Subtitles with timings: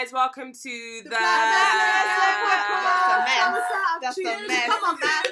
[0.00, 0.12] guys.
[0.12, 1.10] Welcome to the.
[4.00, 4.66] That's a mess.
[4.66, 5.24] Come on, man.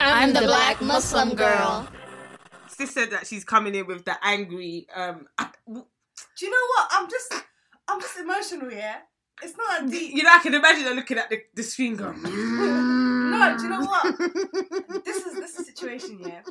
[0.00, 1.86] I'm the black Muslim girl.
[2.68, 4.86] Sis said that she's coming in with the angry.
[4.94, 5.84] Um, Do
[6.40, 6.88] you know what?
[6.92, 7.34] I'm just,
[7.88, 8.72] I'm just emotional.
[8.72, 8.96] Yeah,
[9.42, 10.14] it's not that deep.
[10.14, 12.22] you know, I can imagine her looking at the, the screen going.
[13.28, 14.04] No, do you know what?
[15.04, 16.18] This is this is the situation.
[16.26, 16.42] Yeah,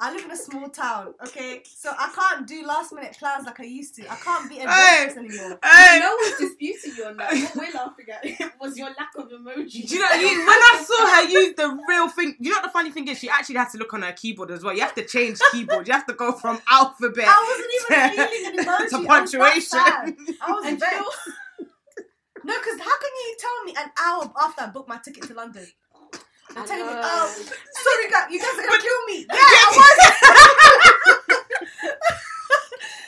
[0.00, 1.14] I live in a small town.
[1.26, 4.10] Okay, so I can't do last minute plans like I used to.
[4.10, 4.64] I can't be Hey.
[5.08, 5.58] adventurous anymore.
[5.64, 7.32] Hey, No one's disputing you on that.
[7.32, 9.86] What we're laughing at was your lack of emoji.
[9.88, 12.36] Do you know you, when I saw her use the real thing?
[12.40, 13.18] You know what the funny thing is?
[13.18, 14.74] She actually had to look on her keyboard as well.
[14.74, 15.86] You have to change keyboard.
[15.88, 17.56] You have to go from alphabet I
[17.88, 18.88] wasn't even feeling an emoji.
[18.90, 19.78] to I was punctuation.
[20.42, 21.30] I was And vexed.
[22.44, 25.34] No, because how can you tell me an hour after I booked my ticket to
[25.34, 25.66] London?
[26.56, 27.00] I They're telling me, know.
[27.04, 27.26] oh,
[27.72, 29.26] sorry, guys, you guys are gonna kill me.
[29.32, 29.96] Yeah, I was.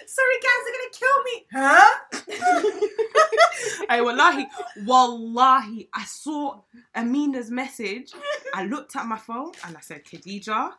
[0.07, 1.35] sorry, guys are gonna kill me.
[1.53, 1.91] Huh?
[3.89, 4.47] Hey, wallahi,
[4.85, 6.61] wallahi, I saw
[6.95, 8.13] Amina's message.
[8.55, 10.73] I looked at my phone and I said, Khadija,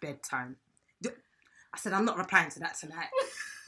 [0.00, 0.56] bedtime.
[1.04, 3.08] I said, I'm not replying to that tonight.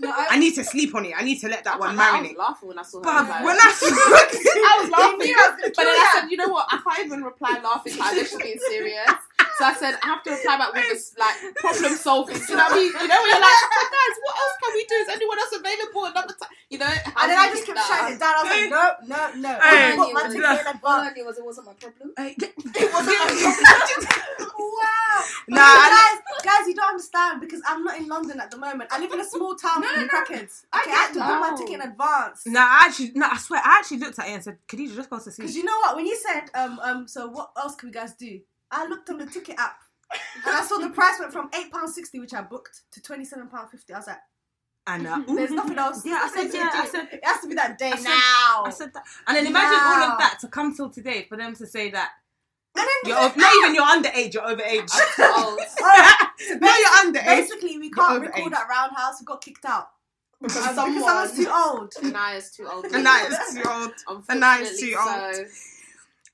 [0.01, 1.15] No, I I, need to sleep on it.
[1.17, 2.29] I need to let that I, one can't I marinate.
[2.31, 3.05] was laughing when I saw her.
[3.05, 3.75] But when I
[4.71, 6.67] I was laughing, I was but then I said, you know what?
[6.71, 7.97] I can't even reply laughing.
[7.99, 9.11] Like, this should be serious.
[9.59, 12.39] So I said, I have to reply back with this like problem solving.
[12.39, 12.93] Do you know what I mean?
[12.95, 14.95] You know when you're like, oh, guys, what else can we do?
[15.03, 16.55] Is anyone else available another time?
[16.71, 16.87] You know?
[16.87, 18.35] And then I just kept shutting it down.
[18.35, 19.53] I was like, no, no, no.
[19.59, 19.91] Hey.
[19.91, 20.85] I booked my ticket in All advance.
[20.87, 22.15] I knew was it wasn't my problem.
[22.17, 25.25] It wasn't my Wow.
[25.49, 28.91] Nah, guys, guys, you don't understand because I'm not in London at the moment.
[28.93, 30.67] I live in a small town No, in no, Crackers.
[30.73, 32.47] I Okay, I had to book my ticket in advance.
[32.47, 35.11] No, I actually, no, I swear, I actually looked at it and said, Khadija, just
[35.11, 35.43] go to see?
[35.43, 35.97] Because you know what?
[35.97, 38.41] When you said, um, um, so what else can we guys do?
[38.71, 39.79] I looked on the ticket app
[40.47, 43.51] and I saw the price went from £8.60, which I booked, to £27.50.
[43.93, 44.17] I was like,
[44.87, 46.05] And uh, there's nothing else.
[46.05, 48.63] Yeah, I said, yeah, I said, It has to be that day I said- now.
[48.67, 49.05] I said that.
[49.27, 52.11] And then imagine all of that to come till today for them to say that
[52.77, 54.91] and then you're of, not even you're underage, you're overage.
[55.19, 56.27] Oh, Oh,
[56.61, 57.25] no, you're underage.
[57.27, 58.57] basically, we can't You're record overage.
[58.57, 59.21] at Roundhouse.
[59.21, 59.89] We got kicked out.
[60.41, 60.95] because Um, someone.
[60.99, 61.93] because I was too old.
[62.05, 62.85] Anaya's too old.
[62.87, 63.93] And that is too old.
[64.07, 65.35] Unfortunately, Anaya's too old.
[65.35, 65.45] so.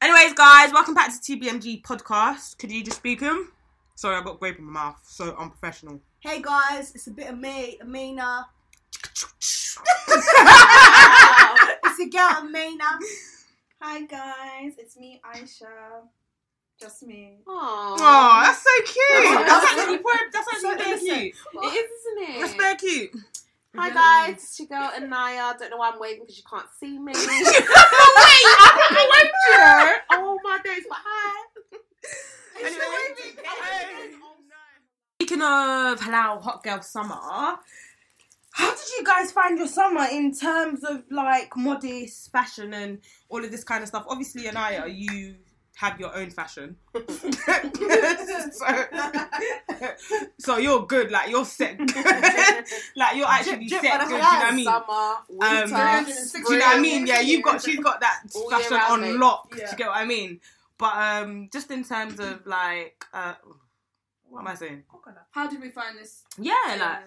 [0.05, 2.59] Anyways, guys, welcome back to TBMG podcast.
[2.59, 3.51] Could you just speak him?
[3.95, 5.01] Sorry, I got grape in my mouth.
[5.03, 5.99] So unprofessional.
[6.21, 8.47] Hey guys, it's a bit of May, Amina.
[11.87, 12.99] It's a girl Amina.
[13.81, 16.03] Hi guys, it's me, Aisha.
[16.79, 17.39] Just me.
[17.47, 17.97] Aww.
[17.99, 19.23] Oh, that's so cute.
[19.23, 21.09] That's- That's actually very- that's So very innocent.
[21.09, 21.35] cute.
[21.55, 22.41] It is, isn't it?
[22.41, 23.11] That's very cute.
[23.77, 25.57] Hi guys, it's your girl Anaya.
[25.59, 27.13] Don't know why I'm waving because you can't see me.
[30.11, 31.47] oh my days, but hi.
[35.21, 37.19] Speaking of halal hot girl summer,
[38.53, 43.45] how did you guys find your summer in terms of like modest fashion and all
[43.45, 44.05] of this kind of stuff?
[44.09, 45.35] Obviously, Anaya, you
[45.77, 48.67] have your own fashion, so,
[50.39, 51.11] so you're good.
[51.11, 51.79] Like you're set,
[52.97, 54.09] like you're actually Drip, drip set good.
[54.09, 54.65] Do you know what I mean?
[54.65, 56.45] Summer, winter, Um, spring.
[56.47, 57.07] Do you know what I mean?
[57.07, 59.17] Yeah, you've got she's got that All fashion on mate.
[59.17, 59.51] lock.
[59.55, 60.41] Do you get what I mean?
[60.79, 63.35] But um, just in terms of like, uh,
[64.29, 64.83] what am I saying?
[65.31, 66.23] How did we find this?
[66.39, 67.01] Yeah, like Yeah.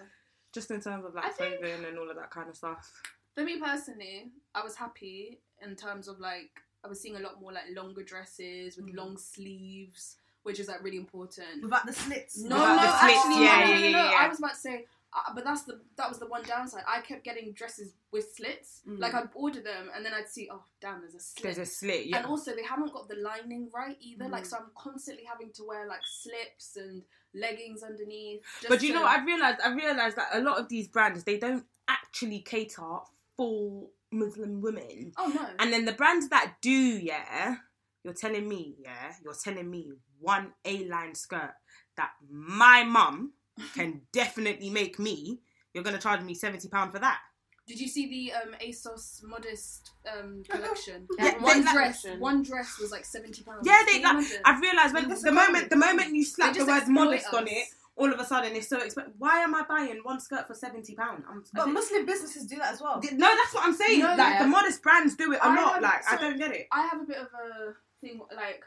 [0.53, 2.91] just in terms of like clothing and all of that kind of stuff.
[3.35, 7.39] For me personally, I was happy in terms of like I was seeing a lot
[7.41, 8.95] more like longer dresses with Mm.
[8.95, 11.61] long sleeves, which is like really important.
[11.61, 12.37] Without the slits.
[12.39, 14.09] No, Without no, the slits, actually, yeah, no, no, yeah, no, yeah, no.
[14.11, 14.17] yeah.
[14.19, 16.83] I was about to say, uh, but that's the that was the one downside.
[16.87, 18.81] I kept getting dresses with slits.
[18.87, 18.99] Mm.
[18.99, 21.43] Like I'd order them and then I'd see, oh damn, there's a slit.
[21.43, 22.17] There's a slit, yeah.
[22.17, 24.27] And also, they haven't got the lining right either.
[24.29, 24.47] Like, Mm.
[24.47, 27.03] so I'm constantly having to wear like slips and
[27.33, 28.41] leggings underneath.
[28.61, 29.19] just but you know to- what?
[29.19, 29.59] I've realized.
[29.63, 32.99] I realized that a lot of these brands they don't actually cater
[33.35, 35.11] for Muslim women.
[35.17, 35.45] Oh no.
[35.59, 37.55] And then the brands that do, yeah,
[38.03, 41.51] you're telling me, yeah, you're telling me one A-line skirt
[41.97, 43.33] that my mum
[43.73, 45.39] can definitely make me.
[45.73, 47.19] You're gonna charge me seventy pound for that.
[47.67, 51.05] Did you see the um, ASOS modest um, collection?
[51.19, 53.67] Yeah, one they- like- dress, one dress was like seventy pounds.
[53.67, 54.13] Yeah, they like.
[54.13, 54.37] imagine?
[54.45, 57.33] I've realised when That's the moment the moment you slap the just word exploit modest
[57.33, 57.67] on it,
[57.97, 59.13] all of a sudden it's so expensive.
[59.17, 61.23] Why am I buying one skirt for seventy pound?
[61.53, 63.01] But Muslim businesses do that as well.
[63.13, 63.99] no, that's what I'm saying.
[63.99, 64.43] No, like yeah.
[64.43, 65.73] the modest brands do it a I lot.
[65.75, 66.67] have- like I don't get it.
[66.71, 68.63] I have a bit of a thing like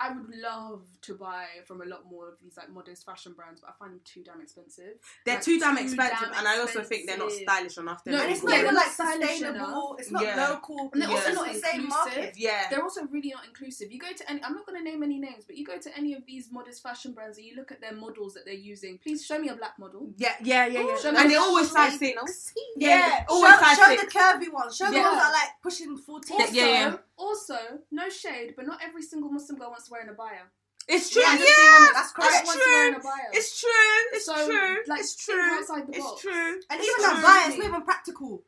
[0.00, 3.60] I would love to buy from a lot more of these like modest fashion brands,
[3.60, 4.94] but I find them too damn expensive.
[5.26, 8.04] They're Like, too damn too expensive, damn and I also think they're not stylish enough.
[8.04, 9.56] They're No, And not it's not even like sustainable.
[9.56, 9.94] enough.
[10.00, 10.48] It's not Yeah.
[10.50, 10.90] local.
[10.92, 12.16] And they're it's also not not the same inclusive.
[12.16, 12.34] market.
[12.36, 12.68] yeah.
[12.70, 13.90] They're also really not inclusive.
[13.90, 15.96] You go to any, I'm not going to name any names, but you go to
[15.98, 18.98] any of these modest fashion brands and you look at their models that they're using.
[18.98, 20.10] Please show me a black model.
[20.16, 20.96] Yeah, yeah, yeah, yeah.
[20.98, 22.52] Show and they're always size shape, six.
[22.76, 24.02] Yeah, always show, size show six.
[24.14, 24.76] the curvy ones.
[24.76, 26.40] Show the ones that are like pushing 14.
[26.40, 26.96] Also, Yeah, yeah.
[27.16, 27.58] also,
[27.90, 30.46] no shade, but not every single Muslim girl wants to wear an abaya.
[30.88, 31.20] It's true.
[31.20, 32.46] Yeah, Yeah, just that's it's correct.
[32.46, 33.10] wants to wear an true.
[33.32, 33.70] It's true.
[34.12, 34.76] It's So, true.
[34.86, 35.40] like, it's true.
[35.58, 36.60] outside the it's true.
[36.70, 37.22] And It's even that true.
[37.22, 38.42] buy, it's not even practical.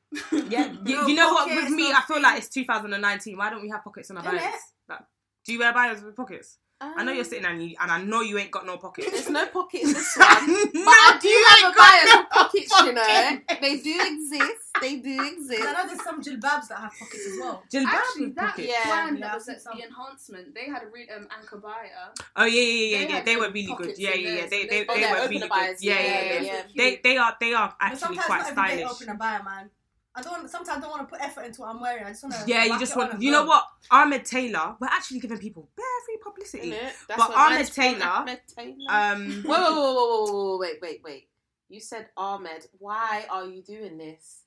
[0.49, 1.51] Yeah, you, you know what?
[1.51, 3.37] With me, I feel like it's 2019.
[3.37, 4.39] Why don't we have pockets on our Innit?
[4.41, 4.63] bias?
[4.89, 5.01] Like,
[5.45, 6.57] do you wear bias with pockets?
[6.83, 9.11] I know you're um, sitting and you, and I know you ain't got no pockets.
[9.11, 10.27] There's no pockets in this one.
[10.27, 13.39] But no, I do you have ain't a got bias no for pockets, you know.
[13.61, 15.63] They do exist they do exist.
[15.63, 17.63] I know there's some jilbabs that have pockets as well.
[17.73, 18.69] Jilbab Actually, with that pockets.
[18.69, 22.13] yeah, that was at the enhancement, they had a re- um, anchor buyer.
[22.37, 23.23] Oh yeah, yeah, yeah, they yeah.
[23.23, 23.99] They were really good.
[23.99, 24.47] Yeah, yeah, yeah.
[24.47, 25.77] They they, oh, they were really good.
[25.81, 26.63] Yeah, yeah, yeah.
[26.77, 28.91] They they are they are actually quite stylish.
[28.91, 29.71] Open a buyer, man.
[30.15, 30.51] I don't.
[30.51, 32.05] Sometimes I don't want to put effort into what I'm wearing.
[32.05, 32.45] I just want to.
[32.47, 33.21] Yeah, you just want.
[33.23, 33.65] You know what?
[33.91, 34.77] Ahmed Taylor.
[34.81, 36.75] We're actually giving people bare free publicity.
[37.09, 38.07] But Ahmed Taylor.
[38.07, 38.75] Ahmed Taylor.
[38.89, 39.43] Um.
[39.45, 41.29] Whoa, whoa, whoa, whoa, whoa, wait, wait, wait.
[41.69, 42.67] You said Ahmed.
[42.79, 44.43] Why are you doing this?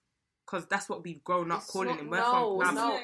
[0.45, 2.10] Because that's what we've grown up It's calling not- him.
[2.10, 2.75] We're no, from.
[2.75, 3.04] no, Ahmed.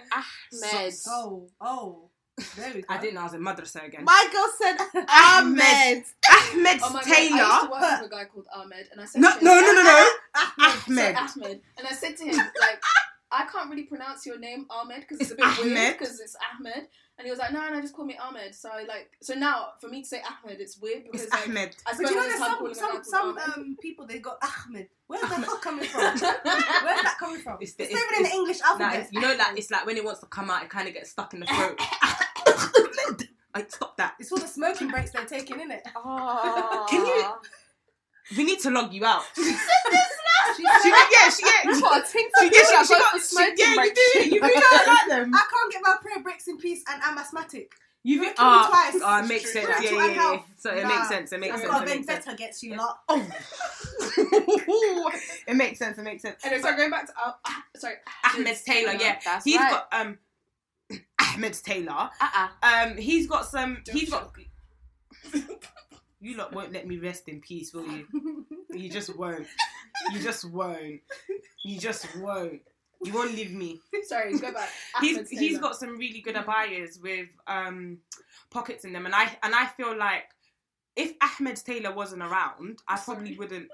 [0.64, 0.94] Ahmed.
[1.08, 2.10] Oh, oh.
[2.56, 2.86] There we go.
[2.88, 4.06] I didn't know I was in madrasa again.
[4.06, 5.10] My girl said Ahmed.
[5.10, 6.04] Ahmed.
[6.32, 7.70] Ahmed Oh my god, I used to Taylor.
[7.70, 9.84] work with a guy called Ahmed, and I said No, to him, no, no, no,
[9.84, 10.10] no.
[10.60, 11.16] Ahmed.
[11.16, 11.16] Ahmed.
[11.18, 11.62] Ahmed.
[11.78, 12.82] And I said to him, like,
[13.31, 16.36] I can't really pronounce your name, Ahmed, because it's, It's a bit weird, because it's
[16.58, 16.88] Ahmed.
[17.18, 18.56] And he was like, no, no, just call me Ahmed.
[18.56, 21.48] So I like, so now for me to say Ahmed, it's weird because It's like,
[21.50, 21.76] Ahmed.
[21.86, 24.88] I But you know, there's some some some um people they got Ahmed.
[25.08, 26.02] Where's the fuck coming from?
[26.02, 27.58] Where's that coming from?
[27.62, 28.94] It's It's, the- not it's- even in the English Nah, alphabet.
[28.94, 30.94] it's- you know, like it's like when it wants to come out, it kind of
[30.94, 31.80] gets stuck in the throat.
[33.56, 34.14] like, stop that.
[34.20, 35.84] It's all the smoking breaks they're taking, isn't it?
[35.98, 36.88] Oh.
[36.90, 39.24] Can you- We need to log you out.
[40.56, 41.72] She She yeah, she yeah.
[41.75, 43.84] You got a ting She, for yeah, she, she got got, the she, smoking yeah,
[43.84, 44.01] you do.
[44.13, 44.31] shit.
[44.34, 45.31] You don't like them.
[45.36, 47.72] I can't get my prayer breaks in peace and I'm asthmatic.
[48.04, 49.01] You You're really me oh, twice.
[49.04, 49.68] oh, it makes sense.
[49.84, 50.40] Yeah, yeah, yeah.
[50.57, 50.90] So it Nah.
[50.90, 51.34] makes sense.
[51.34, 51.72] It makes I've sense.
[51.72, 52.25] got It a makes sense.
[52.25, 53.00] vendetta against you lot.
[53.10, 53.28] Oh,
[55.48, 55.98] it makes sense.
[55.98, 56.38] It makes sense.
[56.46, 57.95] Anyway, so going back to uh, ah, sorry,
[58.34, 59.72] Ahmed Taylor, yeah, That's he's right.
[59.72, 60.18] got um
[61.36, 62.10] Ahmed Taylor.
[62.22, 62.48] Uh-uh.
[62.63, 63.80] Um, he's got some.
[63.84, 64.34] Don't He's got.
[66.21, 68.45] You lot won't let me rest in peace, will you?
[68.71, 69.48] You just won't.
[70.13, 71.01] You just won't.
[71.63, 72.62] You just won't.
[73.01, 73.80] You won't leave me.
[74.04, 74.69] Sorry, go back.
[75.01, 78.00] He's he's got some really good abayas with um
[78.51, 80.25] pockets in them, and I and I feel like
[80.95, 83.69] if Ahmed Taylor wasn't around, I probably wouldn't.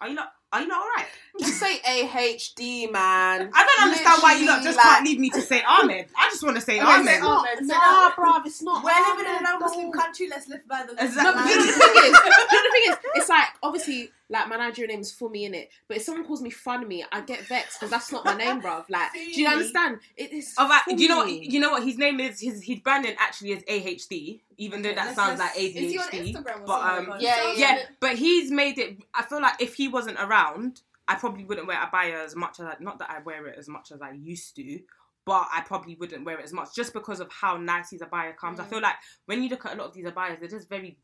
[0.00, 0.32] Are you not?
[0.52, 1.06] Are you not alright?
[1.40, 3.50] Just say AHD, man.
[3.52, 6.06] I don't understand why you lot just Literally, can't leave me to say Ahmed.
[6.16, 7.08] I just want to say Okay, Ahmed.
[7.08, 7.62] say Ahmed.
[7.62, 8.82] Nah, bruv, it's not.
[8.84, 9.98] We're living in a Ahmed, non-Muslim though.
[9.98, 10.28] country.
[10.30, 11.22] Let's live by the Exactly.
[11.24, 14.10] No, but you know the thing is, you know the thing is, it's like obviously,
[14.28, 17.20] like my Nigerian name is Fumi in it, but if someone calls me Funmi, I
[17.20, 18.84] get vexed because that's not my name, bruv.
[18.90, 19.98] Like, do you understand?
[20.16, 20.54] It is.
[20.58, 21.30] All right, do you know what?
[21.32, 21.82] You know what?
[21.84, 25.56] His name is his his branding actually is AHD, even though that let's- sounds let's-
[25.56, 26.34] like Is he on ADHD.
[26.34, 28.98] Instagram or But um, Yeah, yeah, yeah, but he's made it.
[29.14, 32.66] I feel like if he wasn't around, I probably wouldn't wear abaya as much as
[32.66, 32.74] I.
[32.80, 34.80] Not that I wear it as much as I used to,
[35.24, 38.36] but I probably wouldn't wear it as much just because of how nice his abaya
[38.36, 38.58] comes.
[38.58, 38.70] I Mm.
[38.70, 38.96] feel like
[39.26, 40.98] when you look at a lot of these abayas, they're just very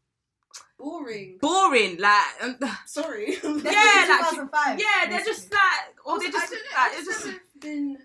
[0.78, 1.38] boring.
[1.40, 1.99] boring.
[1.99, 2.56] Like, um,
[2.87, 3.37] Sorry.
[3.43, 5.60] That's Yeah, like, 2005, yeah, they're just like,
[6.04, 7.26] or Also, they're just, I don't know, like, it's just just.
[7.26, 7.99] never been.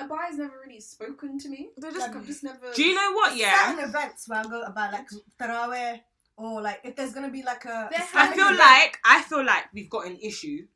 [0.00, 1.70] Abaya's never really spoken to me.
[1.76, 2.08] They're just.
[2.14, 2.72] I've just never.
[2.74, 3.36] Do you know what?
[3.36, 5.06] Yeah, Certain events where I go about like
[5.38, 6.00] taraweh
[6.38, 7.88] or like if there's gonna be like a.
[7.90, 10.66] There a has I Islamic feel event- like I feel like we've got an issue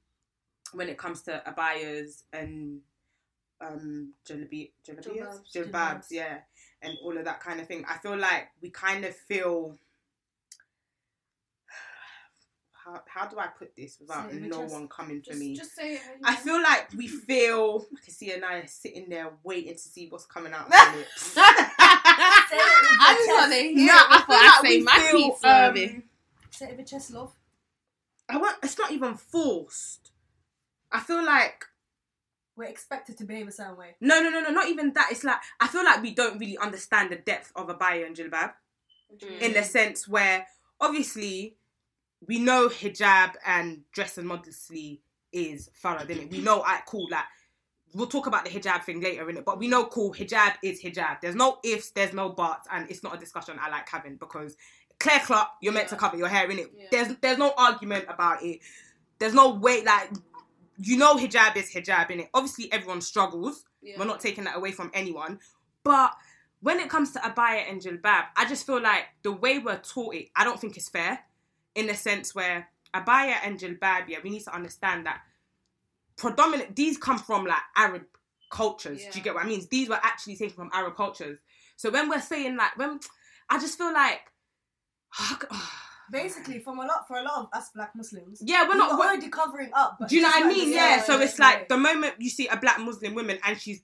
[0.75, 2.81] when it comes to abayas and
[3.63, 5.53] um jalabi jalabiyas Jilbabs.
[5.55, 6.07] jilbabs, Jilbabs.
[6.11, 6.39] yeah,
[6.83, 7.85] and all of that kind of thing.
[7.89, 9.77] I feel like we kind of feel.
[12.87, 14.73] How, how do I put this without Say it with no chest.
[14.75, 15.57] one coming for Just, me?
[15.57, 16.01] just say it.
[16.25, 16.37] I know.
[16.39, 17.85] feel like we feel.
[18.01, 21.23] I can see Anaya sitting there waiting to see what's coming out of my lips.
[21.23, 24.83] Say it with I your just want to hear Nah, it before I, say we
[24.85, 26.03] my feel, piece, um,
[26.51, 27.33] Say it with your chest, love.
[28.29, 28.57] I want.
[28.63, 30.13] It's not even forced.
[30.93, 31.65] I feel like
[32.57, 33.97] We're expected to behave a certain way.
[34.01, 34.51] no, no, no, no.
[34.51, 35.09] Not even that.
[35.11, 38.15] It's like I feel like we don't really understand the depth of a abaya and
[38.17, 38.53] jilbab
[39.41, 40.47] in the sense where
[40.81, 41.57] obviously
[42.27, 46.31] we know hijab and dress and modesty is farad, innit?
[46.31, 47.25] We know, I cool, like
[47.95, 50.83] we'll talk about the hijab thing later in it, but we know cool hijab is
[50.83, 51.21] hijab.
[51.21, 54.57] There's no ifs, there's no buts, and it's not a discussion I like having because
[54.99, 56.73] clear cut, you're meant to cover your hair in it.
[56.77, 56.87] Yeah.
[56.91, 58.61] There's there's no argument about it.
[59.19, 60.11] There's no way like
[60.79, 62.31] you know hijab is hijab in it.
[62.35, 63.65] Obviously everyone struggles.
[63.83, 63.99] Yeah.
[63.99, 65.39] We're not taking that away from anyone,
[65.85, 66.13] but
[66.61, 70.15] when it comes to abaya and jilbab, I just feel like the way we're taught
[70.15, 71.21] it, I don't think it's fair.
[71.77, 75.21] In the sense where abaya and jilbab, yeah, we need to understand that
[76.17, 78.03] predominant these come from like Arab
[78.51, 79.03] cultures.
[79.13, 79.65] Do you get what I mean?
[79.71, 81.39] These were actually taken from Arab cultures.
[81.77, 82.99] So when we're saying like when
[83.49, 84.21] I just feel like
[86.11, 88.97] Basically, from a lot for a lot of us black Muslims, yeah, we're not.
[88.97, 89.99] we're- already covering up.
[90.09, 90.71] Do you know what I mean?
[90.71, 91.03] the Yeah.
[91.03, 93.83] So it's like the moment you see a black Muslim woman and she's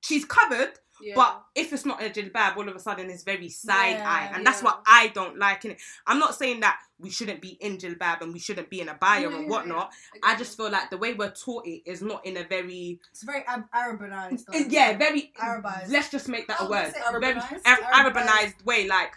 [0.00, 1.14] she's covered, Yeah.
[1.16, 4.30] but if it's not a jilbab, all of a sudden it's very side Yeah, eye,
[4.32, 5.78] and that's what I don't like in it.
[6.06, 9.22] I'm not saying that we shouldn't be in jilbab and we shouldn't be in abaya
[9.22, 9.90] Yeah, and whatnot.
[10.14, 10.20] yeah.
[10.22, 13.24] I just feel like the way we're taught it is not in a very it's
[13.24, 14.44] very Ab- Arabanized.
[14.70, 15.90] Yeah, very Arabized.
[15.90, 16.88] Let's just make that Oh, a word.
[16.88, 17.20] it?
[17.20, 17.60] Very Arabized?
[17.66, 18.26] Ar- Arabized.
[18.26, 18.86] Arabized way.
[18.86, 19.12] Like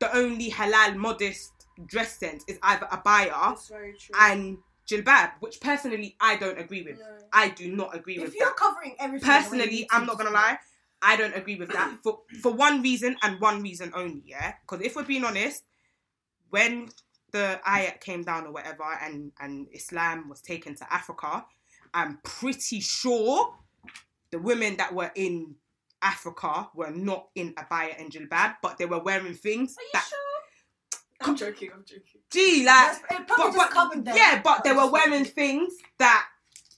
[0.00, 1.52] the only halal modest
[1.86, 4.14] dress sense is either abaya That's very true.
[4.20, 6.98] and jilbab, which personally I don't agree with.
[6.98, 7.06] No.
[7.32, 8.56] I do not agree If with If you're that.
[8.56, 10.58] covering everything, the way you Personally, I'm not gonna lie.
[11.00, 14.22] I don't agree with that for for one reason and one reason only.
[14.26, 15.62] Yeah, because if we're being honest,
[16.54, 16.88] when
[17.32, 21.44] the ayat came down or whatever, and and Islam was taken to Africa,
[21.92, 23.58] I'm pretty sure
[24.30, 25.56] the women that were in
[26.00, 30.06] Africa were not in abaya and jilbab, but they were wearing things Are you that
[30.08, 31.28] sure?
[31.28, 31.70] I'm joking.
[31.74, 32.20] I'm joking.
[32.30, 34.16] gee, like it probably but, just but covered them.
[34.16, 36.24] yeah, but they were wearing things that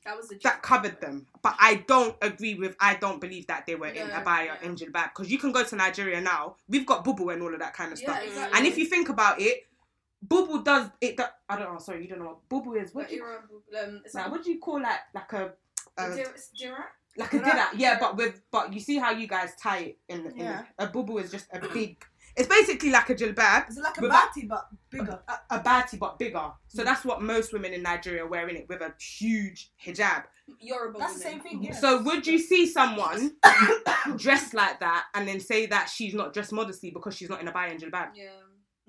[0.06, 1.26] That was that covered them.
[1.42, 2.76] But I don't agree with.
[2.80, 4.56] I don't believe that they were in Yeah, abaya yeah.
[4.62, 6.56] and jilbab because you can go to Nigeria now.
[6.68, 8.22] We've got bubu and all of that kind of Yeah, stuff.
[8.24, 8.58] exactly.
[8.58, 9.66] And if you think about it,
[10.26, 11.16] bubu does it.
[11.16, 11.78] do- I don't know.
[11.80, 12.94] Sorry, you don't know what bubu is.
[12.94, 15.52] What do you, um, like, what do you call like like a
[15.98, 16.84] uh, Dir- Dirac?
[17.16, 17.66] like a Dira- dinner?
[17.76, 20.26] Yeah, but with but you see how you guys tie it in.
[20.26, 20.62] in Yeah.
[20.78, 22.04] a bubu is just a big.
[22.36, 23.68] It's basically like a jilbab.
[23.68, 25.18] It's like a With bati but bigger?
[25.26, 26.50] a, a bati but bigger.
[26.68, 26.84] So Mm.
[26.84, 30.24] that's what most women in Nigeria are wearing it with a huge hijab.
[30.60, 31.62] Yoruba That's the same thing.
[31.62, 31.72] Yeah.
[31.74, 33.32] So would you see someone
[34.16, 37.46] dressed like that and then say that she's not dressed modestly because she's not in
[37.48, 38.10] abaya and jilbab?
[38.14, 38.28] Yeah.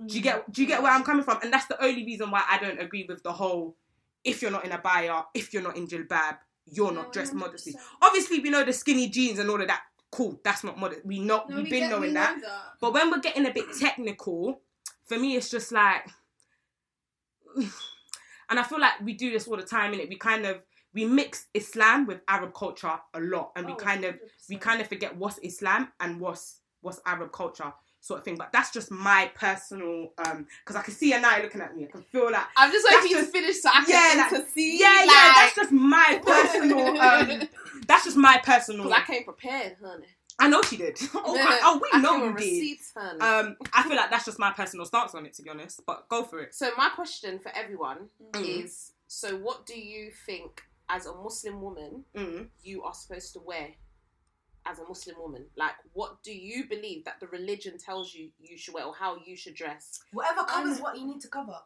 [0.06, 1.40] Do you get do you get where I'm coming from?
[1.42, 3.76] And that's the only reason why I don't agree with the whole
[4.24, 7.40] if you're not in abaya, if you're not in jilbab, you're No, not dressed 100%.
[7.40, 7.76] modestly.
[8.02, 9.82] Obviously we know the skinny jeans and all of that.
[10.12, 11.06] Cool, that's not modest.
[11.06, 12.38] We know No, we've we been get- knowing we that.
[12.38, 12.62] know that.
[12.80, 14.62] But when we're getting a bit technical,
[15.06, 16.08] for me, it's just like,
[18.50, 19.94] and I feel like we do this all the time.
[19.94, 20.62] In it, we kind of
[20.94, 24.16] we mix Islam with Arab culture a lot, and we Oh, kind of
[24.50, 24.62] we 100%.
[24.62, 27.74] kind of forget what's Islam and what's what's Arab culture
[28.08, 28.36] sort of thing.
[28.38, 31.86] But that's just my personal um because I can see her now looking at me.
[31.86, 34.18] I can feel like I'm just waiting for you to finish so I Yeah, can
[34.18, 34.80] like- intercede.
[34.80, 35.34] yeah, yeah.
[35.36, 37.50] That's just my personal um.
[37.88, 38.92] That's just my personal.
[38.94, 40.08] I came prepared, honey.
[40.40, 40.98] I know she did.
[41.16, 42.46] oh, I- oh, we I know you with did.
[42.46, 43.20] receipts, honey.
[43.22, 45.82] Um, I feel like that's just my personal stance on it, to be honest.
[45.86, 46.54] But go for it.
[46.54, 48.64] so my question for everyone Mm.
[48.66, 52.48] is: So, what do you think, as a Muslim woman, Mm.
[52.62, 53.70] you are supposed to wear?
[54.70, 58.58] As a Muslim woman, like, what do you believe that the religion tells you you
[58.58, 60.00] should wear, or how you should dress?
[60.12, 61.58] Whatever covers I'm- what you need to cover.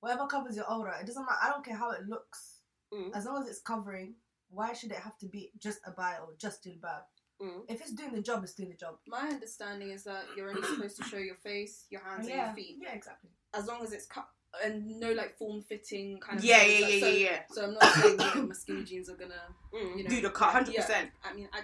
[0.00, 0.98] Whatever covers your aura.
[1.00, 1.38] It doesn't matter.
[1.42, 2.60] I don't care how it looks.
[2.92, 3.14] Mm.
[3.14, 4.14] As long as it's covering,
[4.48, 7.02] why should it have to be just abaya or just jilbab?
[7.42, 7.64] Mm.
[7.68, 8.96] If it's doing the job, it's doing the job.
[9.06, 12.54] My understanding is that you're only supposed to show your face, your hands, and your
[12.54, 13.30] feet, yeah, exactly.
[13.52, 14.28] as long as it's cut
[14.64, 16.44] and no like form fitting kind of.
[16.44, 17.40] Yeah, yeah, like, yeah, so, yeah, yeah.
[17.50, 19.96] So I'm not saying that my skinny jeans are gonna Mm.
[19.98, 21.10] you know Do the cut, yeah, 100%.
[21.24, 21.60] I mean, I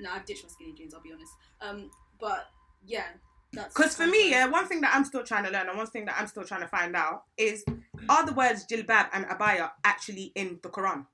[0.00, 0.94] no, I've ditched my skinny jeans.
[0.94, 1.32] I'll be honest.
[1.60, 2.46] Um, but
[2.84, 3.04] yeah,
[3.52, 5.76] that's Because for me, of- yeah, one thing that I'm still trying to learn and
[5.76, 7.64] one thing that I'm still trying to find out is
[8.08, 11.06] are the words jilbab and abaya actually in the Quran?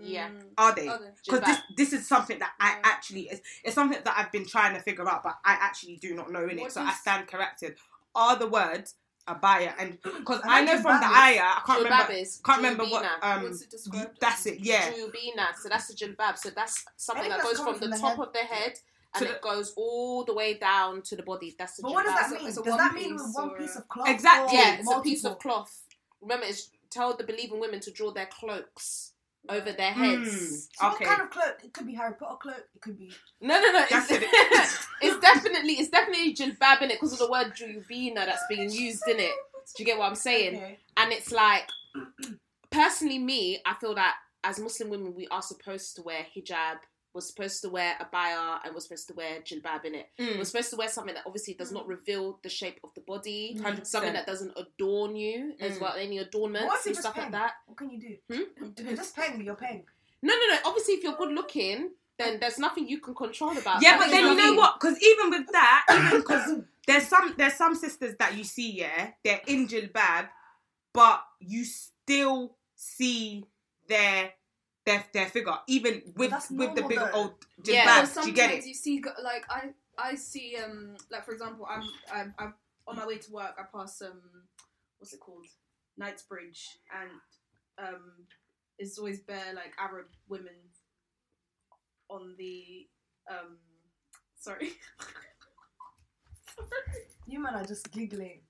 [0.00, 0.28] Yeah.
[0.28, 0.86] Mm, Are they?
[0.88, 1.10] are they?
[1.24, 2.80] Because this this is something that I Yeah.
[2.84, 6.14] actually is it's something that I've been trying to figure out, but I actually do
[6.14, 6.62] not know in it.
[6.62, 7.76] What So I stand corrected.
[8.14, 8.94] Are the words
[9.34, 12.12] abaya and because I I know know from the jilbab ayah, I can't remember.
[12.12, 13.46] Is Can't remember what um.
[13.46, 14.10] It?
[14.20, 14.58] That's it.
[14.60, 14.90] Yeah.
[14.92, 15.54] Julbina.
[15.60, 16.38] So that's the jilbab.
[16.38, 18.26] So that's something Anything that goes that's from the from the top head.
[18.26, 18.72] of the head
[19.14, 21.54] and To it goes all the way down to the body.
[21.58, 21.94] That's the But jilbab.
[21.94, 22.52] what does that mean?
[22.52, 24.08] so a Does that mean with one piece of cloth?
[24.08, 24.58] Exactly.
[24.58, 25.82] or Yeah, it's a piece of cloth.
[26.20, 29.12] Remember, it's tell the believing women to draw their cloaks
[29.48, 30.02] over their Hmm.
[30.02, 30.68] heads.
[30.74, 31.04] So Okay.
[31.04, 31.60] what kind of cloak?
[31.64, 32.64] It could be Harry Potter cloak.
[32.74, 33.12] It could be.
[33.40, 33.84] No, no, no.
[33.90, 34.10] It's,
[35.00, 39.06] it's definitely it's definitely jilbab in it because of the word julbina that's being used
[39.08, 39.32] in it.
[39.76, 40.56] Do you get what I'm saying?
[40.56, 40.78] Okay.
[40.96, 41.68] And it's like,
[42.70, 46.76] personally, me, I feel that as Muslim women, we are supposed to wear hijab.
[47.12, 50.08] We're supposed to wear abaya and we're supposed to wear jilbab in it.
[50.18, 50.38] Mm.
[50.38, 53.56] We're supposed to wear something that obviously does not reveal the shape of the body,
[53.60, 53.86] 100%.
[53.86, 55.80] something that doesn't adorn you as Mm.
[55.80, 57.54] well, any adornments and stuff like that.
[57.66, 58.16] What can you do?
[58.32, 58.72] Hmm?
[58.86, 59.84] You're just paying, you're paying.
[60.22, 60.58] No, no, no.
[60.66, 63.82] Obviously, if you're good looking, then there's nothing you can control about.
[63.82, 64.06] Yeah, that.
[64.06, 64.78] but then you I know what?
[64.78, 69.12] Because even with that, even because there's some there's some sisters that you see, yeah,
[69.24, 70.28] they're in jilbab,
[70.92, 73.44] but you still see
[73.88, 74.32] their
[74.90, 77.10] their their figure, even with that's with the big though.
[77.14, 78.16] old Yeah, jilbab.
[78.16, 78.66] Or do you get it?
[78.66, 79.60] you see, like I,
[79.98, 82.54] I see um like for example I'm I'm, I'm
[82.86, 84.20] on my way to work I pass um
[84.98, 85.46] what's it called
[85.96, 87.10] Knightsbridge and
[87.86, 88.26] um
[88.78, 90.56] it's always bare like Arab women
[92.08, 92.86] on the
[93.30, 93.58] um
[94.38, 94.72] sorry
[96.56, 96.66] sorry
[97.26, 98.40] You man are just giggling.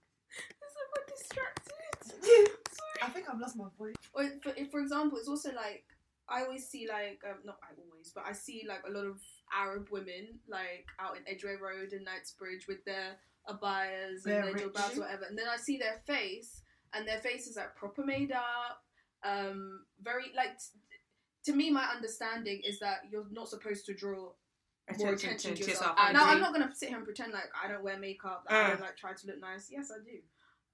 [0.63, 2.51] I'm so distracted
[3.03, 3.95] I think I've lost my voice.
[4.15, 5.85] or for, for example, it's also like
[6.31, 9.19] I always see like um, not I always, but I see like a lot of
[9.55, 13.17] Arab women like out in Edgware Road and Knightsbridge with their
[13.49, 14.65] abayas They're and their rich.
[14.65, 16.63] jilbabs, whatever, and then I see their face,
[16.95, 18.83] and their face is like proper made up,
[19.25, 20.59] um, very like.
[20.59, 20.79] T-
[21.47, 24.31] to me, my understanding is that you're not supposed to draw
[24.99, 25.95] more attention to yourself.
[25.97, 26.35] I now, agree.
[26.35, 28.69] I'm not gonna sit here and pretend like I don't wear makeup, that I Uh.
[28.73, 29.69] don't like try to look nice.
[29.71, 30.21] Yes, I do.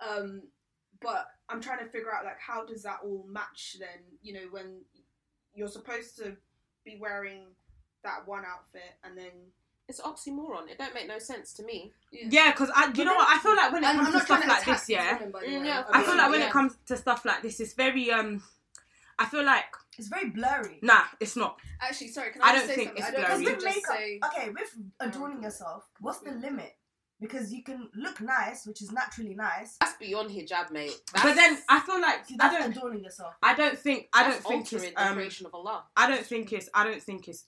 [0.04, 0.42] Um,
[1.00, 4.02] but I'm trying to figure out like how does that all match then?
[4.22, 4.80] You know, when
[5.56, 6.36] you're supposed to
[6.84, 7.40] be wearing
[8.04, 9.32] that one outfit and then
[9.88, 10.68] It's oxymoron.
[10.70, 11.92] It don't make no sense to me.
[12.12, 13.28] Yeah, because I, you know what?
[13.28, 15.66] I feel like when it comes I'm to stuff to like this, yeah, women, Mm,
[15.66, 16.46] yeah, I feel like when Yeah.
[16.46, 18.42] it comes to stuff like this, it's very um.
[19.18, 19.64] I feel like
[19.98, 20.78] It's very blurry.
[20.82, 21.56] nah, it's not.
[21.80, 23.02] Actually, sorry, can I, I just don't say think something?
[23.04, 23.44] it's I don't blurry.
[23.44, 26.75] think With you just makeup, say okay, with adorning yourself, what's the limit?
[27.20, 29.76] Because you can look nice, which is naturally nice.
[29.80, 30.92] That's beyond hijab, mate.
[31.14, 32.76] That's, But then I feel like See, I don't.
[32.76, 33.35] adorning yourself.
[33.42, 34.08] I don't think.
[34.12, 34.94] I that's don't think altering it's.
[35.00, 35.85] the Um, creation of Allah.
[35.96, 36.68] I don't think it's.
[36.75, 37.44] I don't think it's.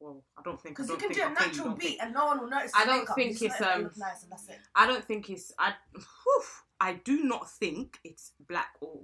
[0.00, 0.76] Well, I don't think.
[0.76, 2.24] Because you can think, do a I'll tell you, natural don't think- beat and no
[2.26, 2.72] one will notice.
[2.74, 3.14] I don't makeup.
[3.16, 4.58] think it's, let it um, nice and that's it.
[4.74, 5.52] I don't think it's.
[5.58, 5.72] I.
[5.94, 6.42] whew,
[6.80, 9.00] I do not think it's black or.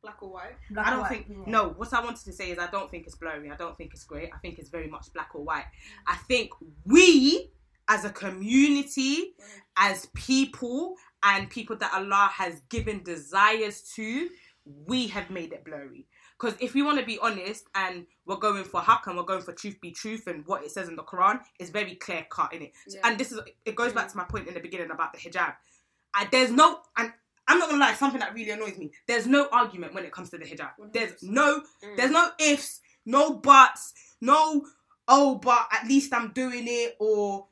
[0.00, 0.52] black or white.
[0.70, 1.26] Black I don't white, think.
[1.28, 1.36] yeah.
[1.48, 3.50] No, what I wanted to say is I don't think it's blurry.
[3.50, 4.30] I don't think it's grey.
[4.32, 5.64] I think it's very much black or white.
[6.06, 6.50] I think
[6.84, 7.50] we,
[7.88, 9.34] as a community,
[9.76, 14.28] as people, and people that Allah has given desires to,
[14.64, 16.06] we have made it blurry.
[16.38, 19.40] Because if we want to be honest and we're going for haqq and we're going
[19.40, 22.52] for truth be truth and what it says in the Quran, it's very clear cut
[22.52, 22.72] in it.
[22.86, 23.00] Yeah.
[23.04, 25.54] And this is it goes back to my point in the beginning about the hijab.
[26.14, 27.12] I, there's no and
[27.48, 28.92] I'm not gonna lie, something that really annoys me.
[29.06, 30.70] There's no argument when it comes to the hijab.
[30.92, 31.22] There's 100%.
[31.22, 31.96] no Mm.
[31.96, 34.66] there's no ifs, no buts, no
[35.08, 37.46] oh but at least I'm doing it or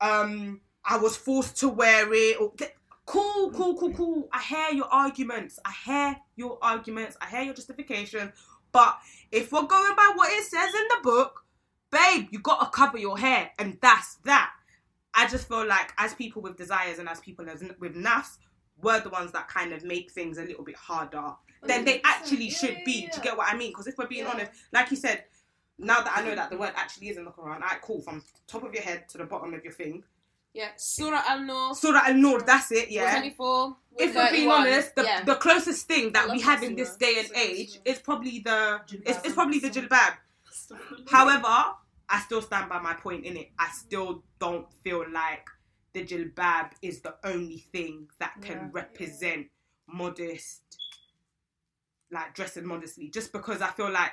[0.00, 2.52] um I was forced to wear it or
[3.06, 4.28] cool, cool, cool, cool.
[4.32, 5.58] I hear your arguments.
[5.64, 7.16] I hear your arguments.
[7.20, 8.32] I hear your justification.
[8.72, 8.98] But
[9.32, 11.44] if we're going by what it says in the book,
[11.90, 14.50] babe, you gotta cover your hair, and that's that.
[15.14, 18.36] I just feel like as people with desires and as people as, with nafs,
[18.82, 22.50] we're the ones that kind of make things a little bit harder than they actually
[22.50, 23.06] should be.
[23.06, 23.70] Do you get what I mean?
[23.70, 24.32] Because if we're being Yeah.
[24.32, 25.24] honest, like you said,
[25.78, 28.22] now that I know that the word actually is in the Quran, alright, cool, from
[28.46, 30.02] top of your head to the bottom of your thing.
[30.54, 31.74] Yeah, Surah Al Nur.
[31.74, 33.10] Surah Al Nur, that's it, yeah.
[33.10, 33.76] 24.
[33.98, 35.22] If we're being honest, the, yeah.
[35.22, 37.82] the closest thing that we have that in this day and It's age surah.
[37.84, 39.24] is probably the it's, Jilbab.
[39.26, 40.14] it's probably the jilbab.
[41.10, 41.46] However,
[42.08, 43.50] I still stand by my point in it.
[43.58, 45.46] I still don't feel like
[45.92, 48.68] the jilbab is the only thing that can Yeah.
[48.72, 49.46] represent
[49.86, 50.62] modest,
[52.10, 53.08] like dressing modestly.
[53.10, 54.12] Just because I feel like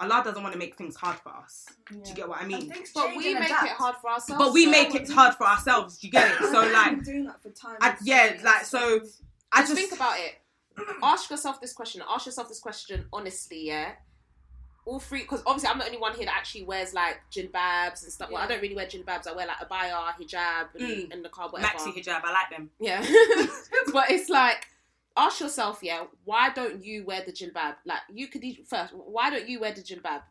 [0.00, 1.66] Allah doesn't want to make things hard for us.
[1.88, 2.68] Do you get what I mean?
[2.68, 3.64] things But we make adapt.
[3.66, 4.42] it hard for ourselves.
[4.44, 5.98] But we so- make it hard for ourselves.
[5.98, 6.38] Do you get it?
[6.38, 7.76] So I've like, been doing that for time.
[7.80, 9.00] I, yeah, so- like so.
[9.52, 10.34] I Just just think about it.
[11.02, 12.02] Ask yourself this question.
[12.10, 13.92] Ask yourself this question honestly, yeah.
[14.86, 18.12] All three, because obviously I'm the only one here that actually wears like jilbabs and
[18.12, 18.30] stuff.
[18.30, 19.26] Well, I don't really wear jilbabs.
[19.28, 21.12] I wear like abaya, hijab, and, Mm.
[21.12, 21.72] and the car, whatever.
[21.78, 22.20] maxi hijab.
[22.24, 22.68] I like them.
[22.80, 23.00] Yeah,
[23.92, 24.66] but it's like
[25.16, 27.76] ask yourself, yeah, why don't you wear the jilbab?
[27.84, 30.22] Like you could first, why don't you wear the jilbab?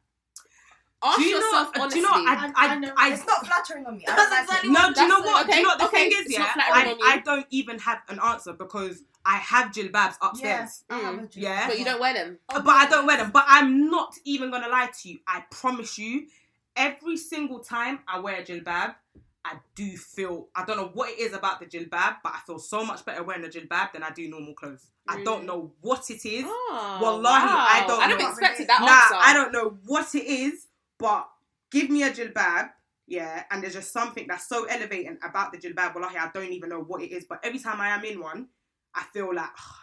[1.06, 1.46] Ask Do you know?
[1.46, 2.10] yourself Do you know?
[2.13, 2.91] I, I, I.
[3.10, 4.06] I, It's not flattering on me.
[4.08, 4.69] I That's don't like exactly.
[4.72, 5.46] No, do you know what?
[5.46, 6.32] the- do you know what the okay, thing is?
[6.32, 6.96] Yeah, I.
[7.04, 11.24] I don't even have an answer because I have jilbabs upstairs, Yeah, I have Mm.
[11.24, 11.41] a jilbab.
[11.41, 11.67] Yeah.
[11.67, 12.39] but you don't wear them.
[12.48, 13.32] but I don't wear them.
[13.32, 15.19] But I'm not even gonna lie to you.
[15.28, 16.28] I promise you,
[16.78, 18.96] every single time I wear a jilbab,
[19.46, 22.60] I do feel I don't know what it is about the jilbab, but I feel
[22.60, 24.88] so much better wearing a jilbab than I do normal clothes.
[25.08, 26.46] I don't know what it is.
[26.48, 28.30] Oh, Wallahi, I don't I know.
[28.30, 29.30] expected that nah, answer.
[29.30, 31.28] I don't know what it is, but
[31.72, 32.70] give me a jilbab,
[33.06, 35.94] yeah, and there's just something that's so elevating about the jilbab.
[35.94, 38.48] Wallahi, I don't even know what it is, but every time I am in one,
[38.96, 39.76] I feel like, oh,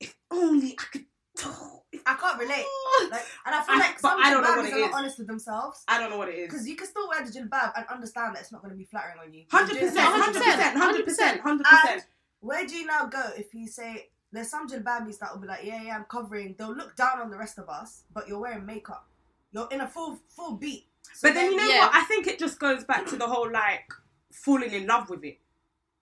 [0.00, 1.04] like if only I could.
[1.42, 2.64] I can't relate.
[3.10, 5.82] Like, and I feel I- like some I don't know are not honest with themselves.
[5.88, 6.48] I don't know what it is.
[6.50, 8.84] Because you can still wear the jilbab and understand that it's not going to be
[8.84, 9.44] flattering on you.
[9.50, 12.06] Hundred percent, hundred percent, hundred percent, hundred percent.
[12.40, 15.64] Where do you now go if you say there's some jilbabis that will be like,
[15.64, 16.54] yeah, yeah, I'm covering.
[16.58, 19.06] They'll look down on the rest of us, but you're wearing makeup.
[19.52, 20.86] You're in a full full beat.
[21.12, 21.86] So But then you know Yeah.
[21.86, 21.94] what?
[21.94, 23.90] I think it just goes back to the whole like
[24.32, 25.38] falling in love with it.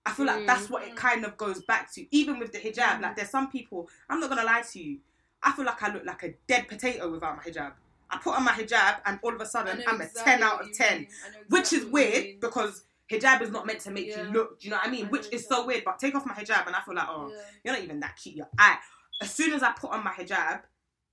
[0.05, 0.47] I feel like Mm.
[0.47, 2.05] that's what it kind of goes back to.
[2.15, 3.89] Even with the hijab, like there's some people.
[4.09, 4.99] I'm not gonna lie to you.
[5.43, 7.73] I feel like I look like a dead potato without my hijab.
[8.09, 10.71] I put on my hijab, and all of a sudden I'm a ten out of
[10.73, 11.07] ten, mean.
[11.25, 14.07] I know which is exactly what you weird because hijab is not meant to make
[14.07, 14.23] Yeah.
[14.23, 14.59] you look.
[14.59, 15.05] Do you know what I mean?
[15.05, 15.83] I Which is so weird.
[15.83, 17.41] But take off my hijab, and I feel like, oh, Yeah.
[17.63, 18.35] you're not even that cute.
[18.35, 18.77] You're I.
[19.21, 20.61] As soon as I put on my hijab,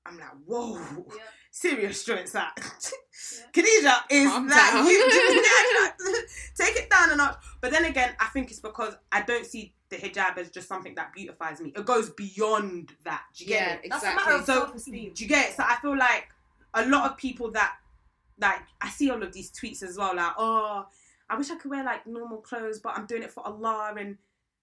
[0.06, 0.76] I'm like, whoa,
[1.14, 1.22] Yeah.
[1.50, 2.34] serious joints.
[2.34, 2.54] Like,
[3.52, 4.86] Khadija is Calm like, down.
[4.86, 4.98] you,
[6.56, 7.36] take it down a notch.
[7.60, 10.94] But then again, I think it's because I don't see the hijab as just something
[10.94, 11.72] that beautifies me.
[11.76, 13.24] It goes beyond that.
[13.36, 13.90] Do you get Yeah, it?
[13.90, 14.24] That's a exactly.
[14.32, 15.12] matter of So- self-esteem.
[15.14, 15.56] Do you get it?
[15.56, 16.28] So I feel like
[16.74, 17.76] a lot of people that
[18.40, 20.86] like I see all of these tweets as well, like, oh,
[21.28, 24.16] I wish I could wear like normal clothes, but I'm doing it for Allah and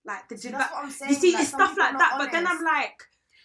[0.05, 1.11] like the See, that's what I'm saying.
[1.11, 2.11] You see, like, it's stuff like that.
[2.13, 3.03] not But then I'm like,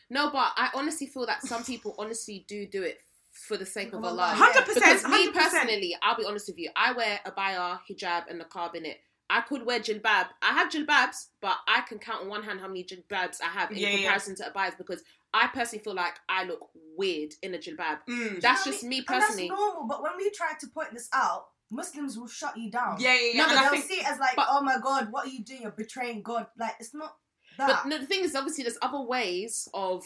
[0.09, 3.01] No, but I honestly feel that some people honestly do do it
[3.33, 4.23] for the sake of Of Allah.
[4.23, 5.53] Allah, hundred Because percent, me hundred percent.
[5.65, 9.01] personally, I'll be honest with you, I wear abaya, hijab, and niqab in it.
[9.31, 10.27] I could wear jilbab.
[10.43, 13.71] I have jilbabs, but I can count on one hand how many jilbabs I have
[13.71, 13.97] in Yeah, yeah.
[13.99, 16.61] comparison to abayas because I personally feel like I look
[16.97, 18.01] weird in a jilbab.
[18.09, 18.41] Mm.
[18.43, 18.99] That's You know just me mean?
[18.99, 19.49] And personally.
[19.49, 22.97] that's normal, but when we try to point this out, Muslims will shut you down.
[23.01, 23.37] Yeah, yeah, yeah.
[23.39, 25.27] No, and but I they'll think see it as like, but- oh my god, what
[25.27, 25.63] are you doing?
[25.63, 26.47] You're betraying God.
[26.59, 27.17] Like it's not
[27.57, 27.69] that.
[27.85, 30.05] But no, the thing is, obviously, there's other ways of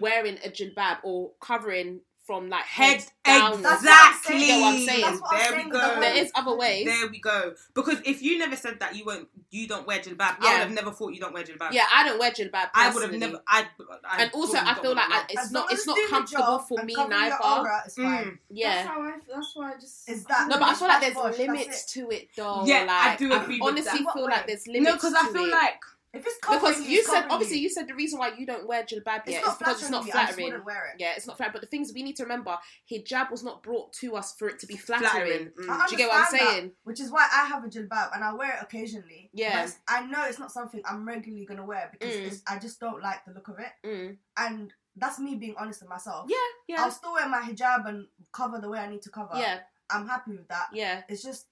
[0.00, 2.00] wearing a jilbab or covering
[2.32, 3.62] from like head, head down.
[3.62, 4.40] That's what I'm exactly.
[4.46, 5.00] You know what I'm saying?
[5.02, 6.00] That's what I'm there saying we go.
[6.00, 6.86] There is other ways.
[6.86, 7.54] There we go.
[7.74, 10.52] Because if you never said that you won't, you don't wear jilbab, I Yeah.
[10.52, 11.72] would have never thought you don't wear jilbab.
[11.72, 12.70] Yeah, I don't wear jilbab.
[12.74, 13.42] I would have never.
[13.46, 13.66] I,
[14.08, 16.82] I And also, I feel like I, it's As not it's not comfortable job for
[16.84, 17.36] me neither.
[17.44, 18.24] aura is fine.
[18.24, 18.38] Mm.
[18.50, 18.74] Yeah.
[18.74, 19.12] That's how I.
[19.34, 20.08] That's why I just.
[20.08, 22.64] Is that No, but I feel like there's limits to it, though.
[22.64, 24.86] Yeah, I do agree with honestly feel like there's limits.
[24.86, 25.80] No, because I feel like
[26.14, 27.62] If it's covering because you, said obviously you.
[27.64, 30.36] you said the reason why you don't wear jilbab yet is because it's not flattering
[30.46, 31.00] me, I just wear it.
[31.00, 31.52] Yeah, it's not flattering.
[31.54, 32.58] But the things we need to remember,
[32.90, 35.50] hijab was not brought to us for it to be flattering.
[35.56, 35.78] flattering.
[35.80, 35.86] Mm.
[35.88, 36.72] Do you get what I'm understand that, saying?
[36.84, 39.30] Which is why I have a jilbab and I wear it occasionally.
[39.32, 39.66] Yeah.
[39.88, 42.42] I know it's not something I'm regularly gonna wear because Mm.
[42.46, 44.16] I just don't like the look of it, Mm.
[44.36, 46.26] and that's me being honest with myself.
[46.28, 46.36] Yeah,
[46.68, 49.30] yeah, I'll still wear my hijab and cover the way I need to cover.
[49.36, 50.66] yeah, I'm happy with that.
[50.74, 51.02] yeah.
[51.08, 51.46] It's just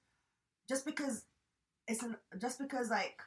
[0.69, 1.25] just because
[1.89, 3.19] it's an just because like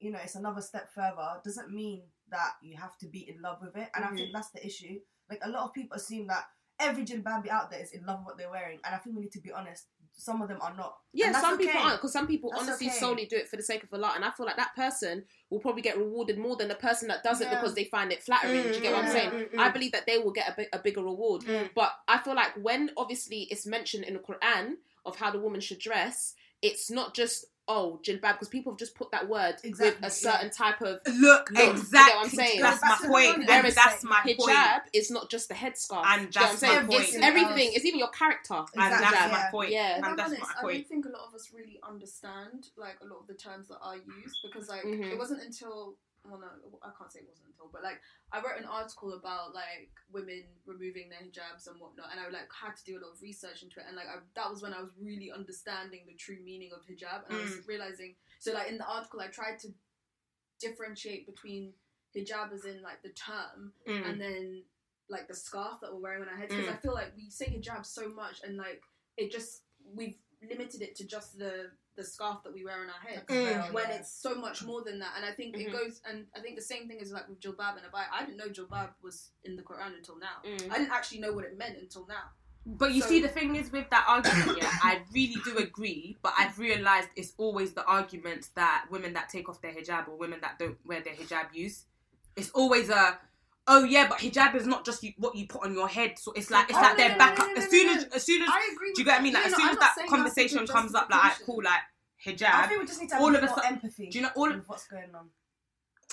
[0.00, 3.58] you know it's another step further doesn't mean that you have to be in love
[3.62, 3.88] with it.
[3.94, 4.16] And I Mhm.
[4.16, 4.98] think that's the issue.
[5.30, 6.44] Like a lot of people assume that
[6.80, 9.22] every jilbabi out there is in love with what they're wearing, and I think we
[9.22, 9.86] need to be honest.
[10.16, 10.96] Some of them are not.
[11.12, 12.96] Yeah, some people aren't because some people That's honestly okay.
[12.96, 15.58] solely do it for the sake of Allah, and I feel like that person will
[15.58, 17.56] probably get rewarded more than the person that does it Yeah.
[17.56, 18.62] because they find it flattering.
[18.62, 19.30] do you get what I'm Mm, saying?
[19.30, 19.72] mm, mm, I mm.
[19.72, 21.42] believe that they will get a, bi- a bigger reward.
[21.42, 21.70] Mm.
[21.74, 25.60] But I feel like when obviously it's mentioned in the Quran of how the woman
[25.60, 29.80] should dress, it's not just oh jilbab because people have just put that word with
[30.02, 32.28] a certain type of Look, Look, you get what I'm exactly.
[32.30, 32.60] saying?
[32.60, 33.36] That's Back my point.
[33.36, 33.48] point.
[33.48, 34.82] Whereas that's my hijab point.
[34.92, 36.04] is not just the headscarf.
[36.06, 36.86] And Do you know what I'm that's saying?
[36.86, 37.24] my It's point.
[37.24, 37.66] everything.
[37.68, 37.76] else.
[37.76, 38.54] It's even your character.
[38.74, 39.28] And that's yeah.
[39.32, 39.70] my point.
[39.70, 39.90] Yeah.
[39.92, 42.68] If And I'm that's honest, my I don't think a lot of us really understand
[42.76, 45.12] like a lot of the terms that are used because like Mhm.
[45.12, 45.94] it wasn't until
[46.24, 46.48] well no
[46.82, 48.00] I can't say it wasn't until but like
[48.32, 52.48] I wrote an article about like women removing their hijabs and whatnot and I like
[52.52, 54.72] had to do a lot of research into it and like I, that was when
[54.72, 58.68] I was really understanding the true meaning of hijab and I was realizing so like
[58.72, 59.68] in the article I tried to
[60.60, 61.72] differentiate between
[62.16, 64.08] hijab as in like the term Mm.
[64.08, 64.62] and then
[65.10, 66.74] like the scarf that we're wearing on our heads because Mm.
[66.74, 68.82] I feel like we say hijab so much and like
[69.16, 69.62] it just
[69.94, 70.16] we've
[70.48, 73.72] limited it to just the the scarf that we wear on our heads Mm.
[73.72, 73.94] when Yeah.
[73.96, 75.66] it's so much more than that and I think Mhm.
[75.68, 78.24] it goes and I think the same thing is like with jilbab and abaya I
[78.24, 80.70] didn't know jilbab was in the Quran until now Mm.
[80.72, 82.30] I didn't actually know what it meant until now
[82.66, 86.16] But you So- see, the thing is with that argument, yeah, I really do agree.
[86.22, 90.16] But I've realised it's always the argument that women that take off their hijab or
[90.16, 91.84] women that don't wear their hijab use.
[92.36, 93.20] It's always a,
[93.66, 96.18] oh yeah, but hijab is not just you, what you put on your head.
[96.18, 97.46] So it's like it's Oh, like no, their no, backup.
[97.48, 99.22] no, as soon as as soon as I agree with do you get what I
[99.22, 99.32] mean?
[99.34, 101.80] Like as soon I'm as that saying that's a conversation comes up, like cool, like
[102.26, 102.50] hijab.
[102.54, 104.08] I think we just need to have all a of bit a sudden- empathy.
[104.10, 104.68] Do you know all of?
[104.68, 105.28] what's going on?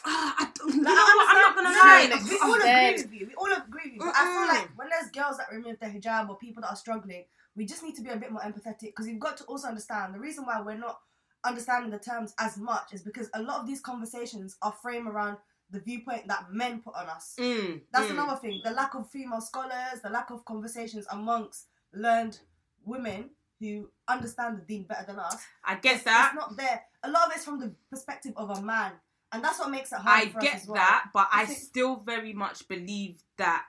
[0.04, 1.36] Ah, I don't, you know Like, I what?
[1.36, 2.24] I'm not gonna lie.
[2.28, 3.28] We all agree with you.
[3.28, 4.00] We all agree with you.
[4.00, 6.76] But I feel like when there's girls that remove their hijab or people that are
[6.76, 9.68] struggling, we just need to be a bit more empathetic because you've got to also
[9.68, 11.00] understand the reason why we're not
[11.44, 15.38] understanding the terms as much is because a lot of these conversations are framed around
[15.72, 17.36] the viewpoint that men put on us.
[17.40, 18.12] Mm, That's mm.
[18.12, 18.62] another thing.
[18.64, 22.40] The lack of female scholars, the lack of conversations amongst learned
[22.86, 23.30] women
[23.60, 25.38] who understand the deen better than us.
[25.64, 26.82] I get It's not there.
[27.04, 28.94] A lot of it's from the perspective of a man.
[29.34, 30.76] And that's what makes it hard I for us get well.
[30.76, 33.66] that, but I, I think- still very much believe that.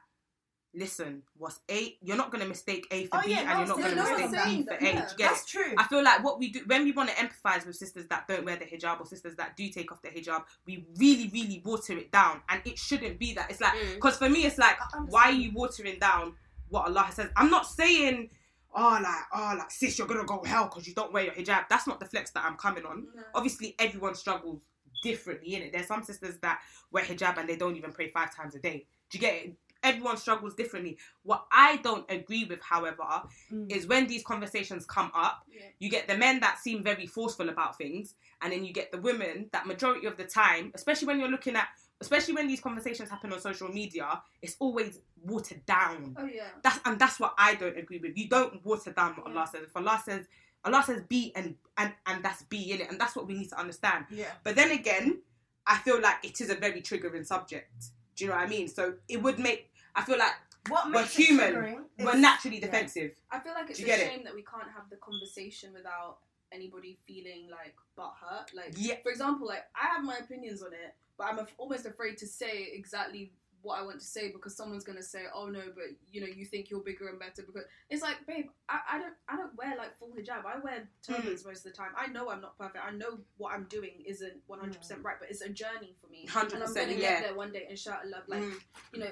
[0.74, 1.96] Listen, what's A?
[2.00, 4.44] You're not gonna mistake A for Oh, B, yeah, and you're not gonna no mistake
[4.44, 4.82] B for A.
[4.82, 4.92] yeah.
[4.92, 5.74] Do you get That's true.
[5.76, 8.44] I feel like what we do when we want to empathize with sisters that don't
[8.46, 11.98] wear the hijab or sisters that do take off the hijab, we really, really water
[11.98, 13.50] it down, and it shouldn't be that.
[13.50, 13.94] It's like Mm.
[13.96, 16.36] because for me, it's like why are you watering down
[16.68, 17.28] what Allah says?
[17.36, 18.30] I'm not saying.
[18.74, 21.68] Oh, like, oh, like, sis, you're gonna go hell because you don't wear your hijab.
[21.68, 23.22] That's not the flex that I'm coming on No.
[23.34, 24.62] obviously everyone struggles
[25.02, 25.72] differently in it.
[25.72, 28.86] There's some sisters that wear hijab and they don't even pray five times a day.
[29.10, 29.56] Do you get it?
[29.82, 30.98] Everyone struggles differently.
[31.22, 33.70] What I don't agree with, however, Mm.
[33.70, 35.66] is when these conversations come up, Yeah.
[35.78, 38.98] you get the men that seem very forceful about things, and then you get the
[38.98, 41.68] women that majority of the time, especially when you're looking at,
[42.00, 46.16] especially when these conversations happen on social media, it's always watered down.
[46.18, 46.48] Oh yeah.
[46.62, 48.16] That's and that's what I don't agree with.
[48.18, 49.38] You don't water down what Yeah.
[49.38, 49.62] Allah says.
[49.64, 50.26] If Allah says
[50.64, 53.48] Allah says B and and and that's B in it, and that's what we need
[53.50, 54.06] to understand.
[54.10, 54.32] Yeah.
[54.44, 55.22] But then again,
[55.66, 57.72] I feel like it is a very triggering subject.
[58.16, 58.68] Do you know what I mean?
[58.68, 60.32] So it would make I feel like
[60.68, 61.84] What we're human.
[61.98, 62.66] we're naturally yeah.
[62.66, 63.12] defensive.
[63.30, 64.08] I feel like it's a get it?
[64.10, 66.18] shame that we can't have the conversation without
[66.52, 68.52] anybody feeling like butt hurt.
[68.54, 68.96] Like, Yeah.
[69.02, 72.26] for example, like I have my opinions on it, but I'm af- almost afraid to
[72.26, 76.20] say exactly what I want to say because someone's gonna say, "Oh no, but you
[76.20, 79.36] know, you think you're bigger and better." Because it's like, babe, I, I don't, I
[79.36, 80.44] don't wear like full hijab.
[80.44, 81.92] I wear turbans most of the time.
[81.96, 82.84] I know I'm not perfect.
[82.84, 86.26] I know what I'm doing isn't 100 percent right, but it's a journey for me.
[86.28, 86.98] 100%, and I'm gonna yeah.
[86.98, 87.66] get there one day.
[87.70, 88.60] Inshallah, like Mm.
[88.94, 89.10] you know.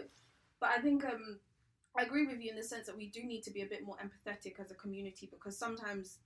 [0.60, 1.40] But I think um,
[1.98, 3.84] I agree with you in the sense that we do need to be a bit
[3.84, 6.18] more empathetic as a community because sometimes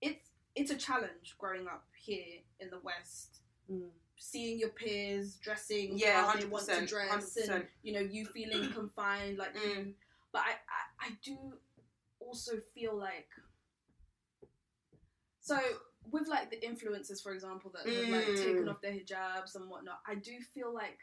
[0.00, 3.90] it's it's a challenge growing up here in the West, Mm.
[4.16, 6.78] seeing your peers dressing Yeah, how they want to 100%,
[7.12, 7.66] and 100%.
[7.82, 9.94] you know you feeling confined, like Mm.
[10.32, 11.36] But I, I I do
[12.20, 13.28] also feel like
[15.40, 15.58] so
[16.10, 18.42] with like the influencers, for example, that have like Mm.
[18.42, 20.00] taken off their hijabs and whatnot.
[20.06, 20.98] I do feel like.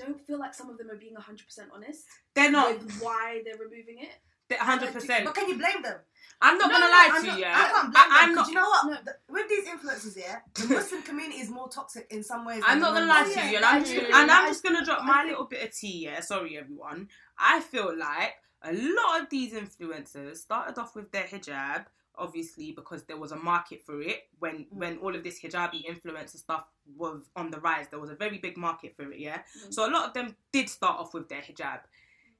[0.00, 3.42] I don't feel like some of them are being 100% honest They're not with why
[3.44, 4.10] they're removing it.
[4.58, 5.24] hundred percent.
[5.24, 5.96] But can you blame them?
[6.42, 7.44] I'm not No, gonna no, lie I'm to not- you.
[7.46, 8.02] I can't blame them.
[8.10, 8.48] I'm 'cause not.
[8.48, 8.86] You know what?
[8.86, 8.98] No.
[9.04, 12.62] The- with these influencers, yeah, the Muslim community is more toxic in some ways.
[12.66, 13.34] I'm not gonna lie non-Muslim.
[13.34, 15.74] to yeah, you, and I'm just, and I'm just gonna drop my little bit of
[15.74, 16.04] tea.
[16.04, 17.08] Yeah, sorry everyone.
[17.38, 23.04] I feel like a lot of these influencers started off with their hijab, obviously because
[23.04, 26.64] there was a market for it when when all of this hijabi influencer stuff
[26.96, 27.88] was on the rise.
[27.88, 29.18] There was a very big market for it.
[29.18, 29.72] Yeah, Mhm.
[29.74, 31.80] so a lot of them did start off with their hijab.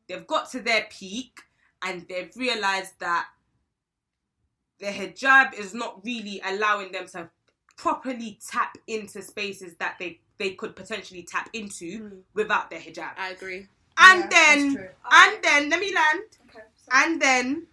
[0.08, 1.40] They've got to their peak
[1.80, 3.28] and they've realized that
[4.78, 7.30] the hijab is not really allowing them to
[7.76, 12.22] properly tap into spaces that they they could potentially tap into Mm.
[12.34, 13.14] without their hijab.
[13.16, 13.68] I agree.
[13.96, 16.22] And Yeah, then and then let me land.
[16.48, 16.64] Okay.
[16.90, 17.66] And then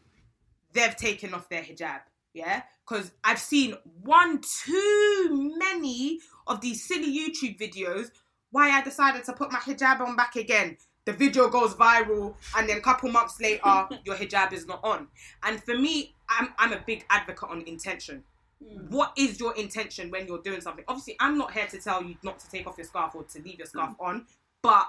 [0.74, 2.02] they've taken off their hijab.
[2.34, 2.62] Yeah?
[2.88, 8.12] Because I've seen one too many of these silly YouTube videos
[8.52, 10.78] why I decided to put my hijab on back again.
[11.06, 15.08] The video goes viral, and then a couple months later, your hijab is not on.
[15.44, 18.24] And for me, I'm, I'm a big advocate on intention.
[18.64, 20.84] mm, What is your intention when you're doing something?
[20.88, 23.42] Obviously, I'm not here to tell you not to take off your scarf or to
[23.42, 24.26] leave your scarf on,
[24.62, 24.88] but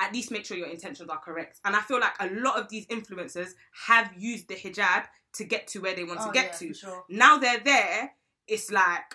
[0.00, 1.58] at least make sure your intentions are correct.
[1.64, 3.50] And I feel like a lot of these influencers
[3.86, 6.74] have used the hijab to get to where they want Oh, to get yeah, to.
[6.74, 7.04] sure.
[7.10, 8.12] Now they're there,
[8.46, 9.14] it's like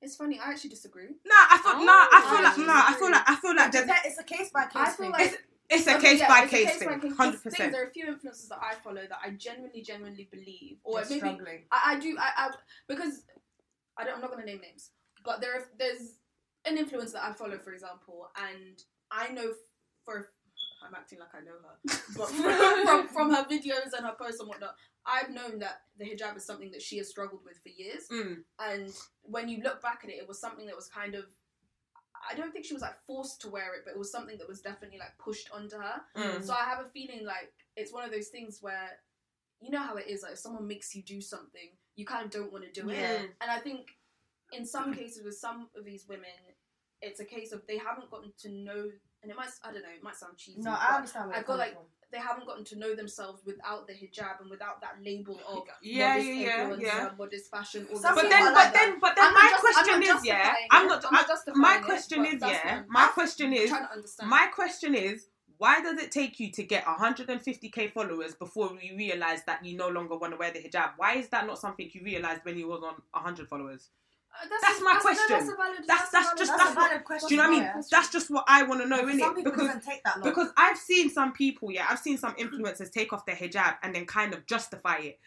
[0.00, 0.38] it's funny.
[0.38, 1.08] I actually disagree.
[1.24, 1.34] nah.
[1.50, 1.92] I feel Oh, nah.
[1.92, 2.84] I feel I like nah.
[2.86, 4.96] I feel like I feel like It's a- it's a case by case I feel
[4.96, 5.10] thing.
[5.10, 5.36] like- it's,
[5.70, 7.16] it's a Okay, case yeah, by it's a case case by thing, case.
[7.16, 7.72] hundred Things- percent.
[7.72, 11.08] There are a few influencers that I follow that I genuinely, genuinely believe, or They're
[11.10, 11.64] maybe struggling.
[11.72, 12.16] I, I do.
[12.18, 12.50] I, I
[12.88, 13.24] because
[13.98, 14.14] I don't.
[14.14, 14.90] I'm not going to name names,
[15.24, 15.52] but there.
[15.58, 16.14] are- There's
[16.64, 18.78] an influencer that I follow, for example, and
[19.10, 19.52] I know
[20.08, 20.30] for.
[20.80, 24.48] I'm acting like I know her, but from, from her videos and her posts and
[24.48, 28.04] whatnot, I've known that the hijab is something that she has struggled with for years.
[28.12, 28.44] Mm.
[28.60, 28.92] And
[29.22, 31.24] when you look back at it, it was something that was kind of.
[32.30, 34.48] I don't think she was like forced to wear it, but it was something that
[34.48, 36.00] was definitely like pushed onto her.
[36.16, 36.44] Mm.
[36.44, 38.90] So I have a feeling like it's one of those things where
[39.60, 40.22] you know how it is.
[40.22, 43.30] Like if someone makes you do something, you kind of don't want to do it.
[43.40, 43.88] And I think
[44.52, 46.30] in some cases with some of these women,
[47.02, 48.90] it's a case of they haven't gotten to know.
[49.22, 50.60] And it might, I don't know, it might sound cheesy.
[50.60, 51.82] No, I understand where I you're feel like from.
[52.12, 56.10] they haven't gotten to know themselves without the hijab and without that label of Yeah,
[56.14, 57.10] modest yeah, yeah, yeah.
[57.18, 57.88] modest fashion.
[57.90, 60.54] All Some But then, but like then, but then, I'm my just- question is, yeah,
[60.70, 61.04] I'm not.
[61.04, 64.30] I'm not my question but is, yeah, my question is, trying to understand.
[64.30, 65.26] My question is,
[65.58, 69.88] why does it take you to get 150k followers before you realize that you no
[69.88, 70.92] longer want to wear the hijab?
[70.96, 73.90] Why is that not something you realized when you was on 100 followers?
[74.40, 75.24] Uh, that's my no, question.
[75.28, 75.78] that's a valid.
[75.86, 77.28] That's- that's valid- just- That's that's a what- question.
[77.28, 77.62] Do you know what I mean?
[77.62, 77.82] yeah.
[77.90, 79.18] That's just what I want to know, For innit?
[79.20, 80.28] some people, it Because take that long.
[80.28, 83.94] because I've seen some people, yeah, I've seen some influencers take off their hijab and
[83.94, 85.18] then kind of justify it.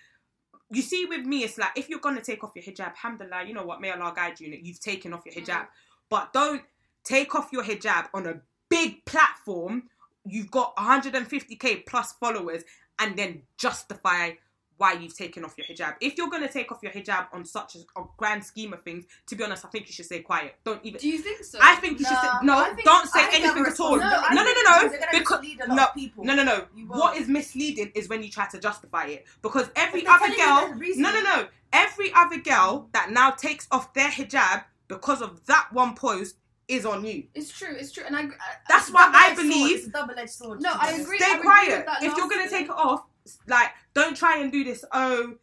[0.69, 3.53] You see, with me, it's like if you're gonna take off your hijab, alhamdulillah, you
[3.53, 4.57] know what, may Allah guide you.
[4.61, 5.67] You've taken off your hijab,
[6.09, 6.61] but don't
[7.03, 9.89] take off your hijab on a big platform.
[10.23, 12.63] You've got 150k plus followers,
[12.99, 14.33] and then justify
[14.81, 15.93] why you've taken off your hijab.
[16.01, 19.05] If you're gonna take off your hijab on such a, a grand scheme of things,
[19.27, 20.55] to be honest, I think you should stay quiet.
[20.63, 20.99] Don't even.
[20.99, 21.59] Do you think so?
[21.61, 22.65] I think you should say No, no.
[22.73, 23.95] Think- don't say anything at all.
[23.97, 24.35] No, responsible.
[24.35, 26.23] no, no, no, because they're gonna Because mislead a lot no, of people.
[26.25, 26.65] no, no, no.
[26.75, 27.21] You What will.
[27.21, 31.21] is misleading is when you try to justify it because every other girl, no, no,
[31.21, 36.37] no, every other girl that now takes off their hijab because of that one post
[36.67, 37.25] is on you.
[37.35, 37.75] It's true.
[37.77, 38.21] It's true, and I.
[38.21, 38.27] I
[38.69, 40.61] That's why I Double-edged sword, believe It's a double-edged sword.
[40.61, 41.17] No, I agree.
[41.19, 41.85] stay I agree quiet.
[41.85, 43.01] with If you're gonna last take it off,
[43.47, 44.83] like don't try and do this.
[44.91, 45.35] Oh,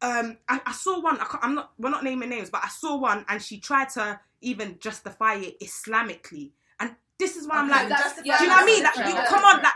[0.00, 1.18] um, I, I saw one.
[1.20, 1.72] I I'm not.
[1.78, 5.58] We're not naming names, but I saw one, and she tried to even justify it
[5.60, 8.66] Islamically, and this is why I'm like, that's- justify yeah, do you know what I
[8.66, 8.82] mean?
[8.84, 9.72] Like, you, come on, like,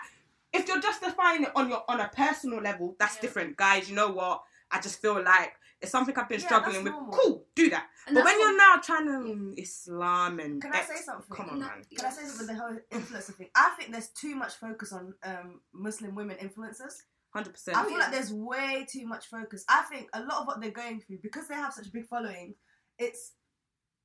[0.53, 3.23] if you're justifying it on your on a personal level, that's Yeah.
[3.23, 3.89] different, guys.
[3.89, 4.43] You know what?
[4.71, 6.93] I just feel like it's something I've been Yeah, struggling with.
[7.11, 7.89] Cool, do that.
[8.07, 11.37] And but when you're now trying to mm, Islam and Can I say something?
[11.37, 11.67] Come on, No.
[11.67, 11.85] man.
[11.95, 13.49] Can I say something the whole influencer thing?
[13.57, 17.03] I think there's too much focus on um, Muslim women influencers.
[17.33, 17.77] Hundred percent.
[17.79, 19.65] I feel like there's way too much focus.
[19.69, 22.07] I think a lot of what they're going through because they have such a big
[22.07, 22.55] following,
[22.99, 23.33] it's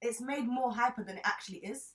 [0.01, 1.93] it's made more hyper than it actually is.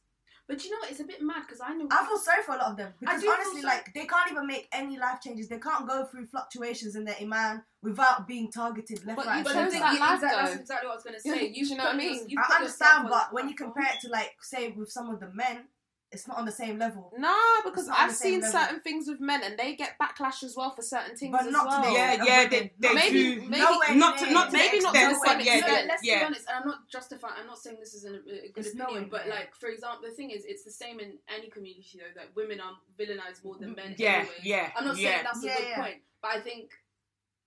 [0.49, 0.91] But you know what?
[0.91, 1.87] It's a bit mad because I know.
[1.91, 3.77] I feel sorry for a lot of them because do honestly, sorry.
[3.77, 5.49] like they can't even make any life changes.
[5.49, 9.45] They can't go through fluctuations in their iman without being targeted left, But right, you
[9.45, 11.47] But and chose the that yeah, life, exactly, that's exactly what I was gonna say.
[11.55, 12.27] You you know what I mean?
[12.37, 15.31] I understand, but the when you compare it to like say with some of the
[15.33, 15.65] men,
[16.13, 17.11] it's not on the same level.
[17.17, 18.61] No, because It's not on I've seen level.
[18.61, 21.53] certain things with men and they get backlash as well for certain things But as
[21.53, 21.83] not to well.
[21.85, 23.41] the Yeah, yeah, they- they Maybe- do.
[23.49, 25.59] maybe- Nowhere not to not to Maybe the not to the but same yeah, No,
[25.67, 25.89] extent.
[25.89, 26.19] let's yeah.
[26.19, 27.35] be honest, and I'm not justifying.
[27.41, 29.35] I'm not saying this is an, a good It's opinion, nowhere but near.
[29.37, 32.61] like for example, the thing is, it's the same in any community though that women
[32.61, 33.95] are villainized more than mm, men.
[33.97, 34.35] Yeah, anyway.
[34.43, 35.11] yeah, I'm not yeah.
[35.11, 35.81] saying that's a good yeah.
[35.83, 36.71] point, but I think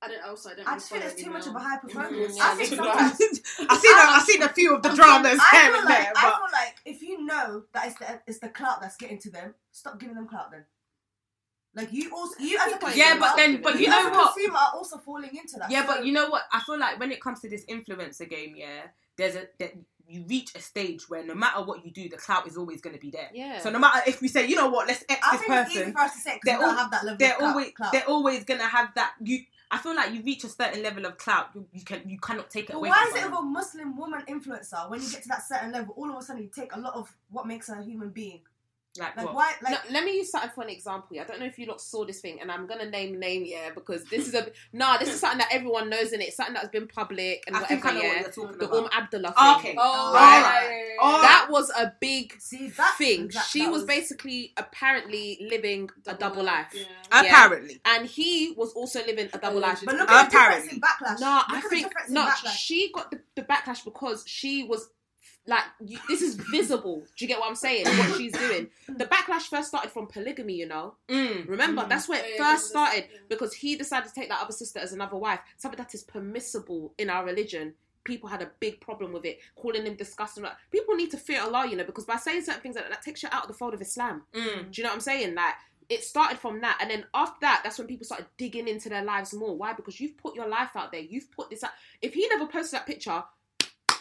[0.06, 0.24] I don't.
[0.30, 0.68] Also, I don't.
[0.68, 2.38] I really just feel follow it's too much of a male- hyper focus.
[2.38, 3.12] Mhm, I yeah, think sometimes
[3.70, 6.14] I seen a, I seen a few of the dramas I here feel like there,
[6.16, 9.30] I feel like if you know that it's the it's the clout that's getting to
[9.32, 10.66] them, stop giving them clout then.
[11.76, 14.06] Like you also you as a consumer, yeah, but then but you you know as
[14.06, 14.34] a what?
[14.34, 15.70] consumer are also falling into that.
[15.70, 16.44] Yeah, So- but you know what?
[16.52, 18.84] I feel like when it comes to this influencer game, yeah,
[19.18, 19.74] there's a that
[20.08, 22.94] you reach a stage where no matter what you do, the clout is always going
[22.96, 23.28] to be there.
[23.34, 23.60] Yeah.
[23.60, 25.70] So no matter if we say, you know what, let's X I this think it's
[25.72, 27.50] easy person, for us to say because they're all- have that level they're clout.
[27.50, 27.92] always clout.
[27.92, 29.14] they're always going to have that.
[29.22, 29.40] You,
[29.72, 32.50] I feel like you reach a certain level of clout, you, you can you cannot
[32.50, 32.90] take it But away.
[32.90, 35.94] why is it with a Muslim woman influencer when you get to that certain level,
[35.98, 38.42] all of a sudden you take a lot of what makes her a human being?
[38.98, 39.36] Like, Like what?
[39.36, 39.54] why?
[39.62, 41.10] Like no, let me use something for an example.
[41.12, 41.24] yeah.
[41.24, 43.70] I don't know if you lot saw this thing, and I'm gonna name name yeah
[43.74, 44.98] because this is a nah.
[44.98, 47.86] This is something that everyone knows, and it's something that's been public and I think
[47.86, 47.94] I whatever.
[48.08, 48.78] know Yeah, what you're talking the about.
[48.86, 49.72] Umm Abdullah Oh, thing.
[49.72, 49.78] okay.
[49.80, 50.40] Oh, Right.
[50.40, 50.96] yeah, yeah, yeah, yeah.
[51.02, 53.28] Oh, That was a big see that thing.
[53.30, 56.84] that- she that was, basically apparently living a double life, Yeah.
[57.12, 57.22] yeah.
[57.22, 59.82] Apparently, and he was also living a double life.
[59.86, 60.76] But look at the difference Apparently.
[60.76, 61.20] in backlash.
[61.20, 62.26] No, look I think difference no.
[62.26, 62.56] backlash.
[62.58, 64.90] She got the, the backlash because she was
[65.48, 67.04] like, you, this is visible.
[67.16, 67.86] Do you get what I'm saying?
[67.86, 68.68] What she's doing.
[68.88, 70.54] The backlash first started from polygamy.
[70.56, 71.48] You know, mm.
[71.48, 71.90] remember Mm.
[71.90, 74.54] that's where it Yeah, yeah, first because- started because he decided to take that other
[74.54, 75.40] sister as another wife.
[75.58, 77.74] Something that is permissible in our religion.
[78.04, 80.44] People had a big problem with it, calling him disgusting.
[80.44, 82.92] Like, People need to fear Allah, you know, because by saying certain things like that,
[82.92, 84.24] that takes you out of the fold of Islam.
[84.34, 84.72] Mm.
[84.72, 85.34] Do you know what I'm saying?
[85.36, 85.54] Like
[85.88, 89.04] it started from that, and then after that, that's when people started digging into their
[89.04, 89.56] lives more.
[89.56, 89.74] Why?
[89.74, 91.02] Because you've put your life out there.
[91.02, 91.72] You've put this out.
[92.02, 93.24] If he never posted that picture,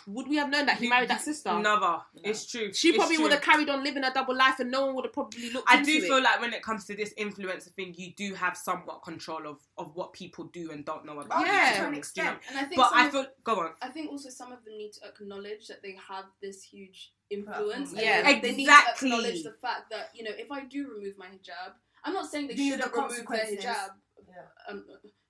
[0.06, 1.52] would we have known that he You- married that sister?
[1.58, 2.02] Never.
[2.22, 2.72] It's true.
[2.72, 3.24] She It's probably true.
[3.24, 5.68] would have carried on living a double life, and no one would have probably looked.
[5.70, 6.02] I into do it.
[6.08, 9.60] feel like when it comes to this influencer thing, you do have somewhat control of,
[9.78, 11.42] of what people do and don't know about.
[11.42, 11.72] Oh, Yeah.
[11.78, 12.36] to an Do you know?
[12.48, 13.74] And I think But some I of- feel go on.
[13.82, 17.92] I think also some of them need to acknowledge that they have this huge influence.
[17.92, 17.98] Platform.
[17.98, 18.22] and Yeah.
[18.22, 19.08] they, they need to Exactly.
[19.10, 21.72] acknowledge the fact that you know if I do remove my hijab,
[22.04, 23.90] I'm not saying they shouldn't the remove their hijab.
[24.28, 24.42] Yeah.
[24.68, 24.86] Um,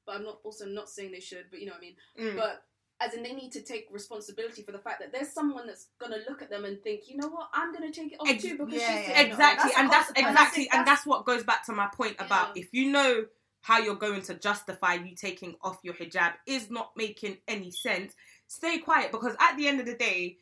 [0.06, 1.46] but I'm not also not saying they should.
[1.50, 1.96] But you know what I mean.
[2.34, 2.36] Mm.
[2.36, 2.64] But
[3.00, 6.18] as in, they need to take responsibility for the fact that there's someone that's gonna
[6.28, 8.56] look at them and think, you know what, I'm gonna take it off Ex- too
[8.58, 9.14] because yeah, she's yeah.
[9.14, 9.30] taking it off.
[9.32, 12.56] exactly, That's and that's exactly, That's- and that's what goes back to my point about
[12.56, 12.62] Yeah.
[12.62, 13.26] if you know
[13.62, 18.14] how you're going to justify you taking off your hijab is not making any sense.
[18.46, 20.36] Stay quiet because at the end of the day,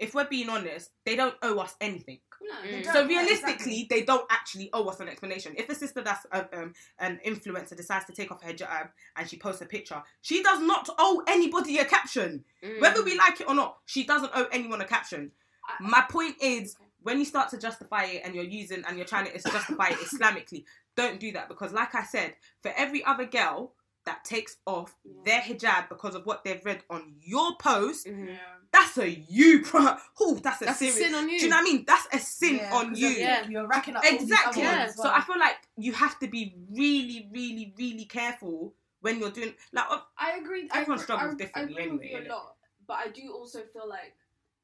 [0.00, 2.18] if we're being honest, they don't owe us anything.
[2.42, 2.70] No, Mm.
[2.72, 3.10] they So don't.
[3.10, 3.86] Yeah, realistically, exactly.
[3.90, 5.54] they don't actually owe us an explanation.
[5.56, 9.28] If a sister that's a, um, an influencer decides to take off her hijab and
[9.28, 12.44] she posts a picture, she does not owe anybody a caption.
[12.64, 12.80] Mm.
[12.80, 15.32] Whether we like it or not, she doesn't owe anyone a caption.
[15.68, 19.06] I- My point is, when you start to justify it and you're using and you're
[19.06, 20.64] trying to justify it Islamically,
[20.96, 23.74] don't do that because, like I said, for every other girl
[24.10, 25.12] that takes off Yeah.
[25.24, 28.28] their hijab because of what they've read on your post, Mhm.
[28.28, 28.38] Yeah.
[28.72, 29.96] that's a you, bro.
[30.20, 31.38] Oh, that's a That's a sin on you.
[31.38, 31.84] Do you know what I mean?
[31.86, 33.08] That's a sin Yeah, on 'cause you.
[33.08, 33.48] you're- Yeah.
[33.48, 34.62] You're racking up all these Exactly.
[34.62, 34.78] other Yeah.
[34.80, 35.10] ones as So.
[35.10, 39.86] I feel like you have to be really, really, really careful when you're doing like.
[40.18, 40.68] I agree.
[40.70, 43.08] I Everyone agree, struggles I, differently I agree anyway, with you a lot, but I
[43.08, 44.14] do also feel like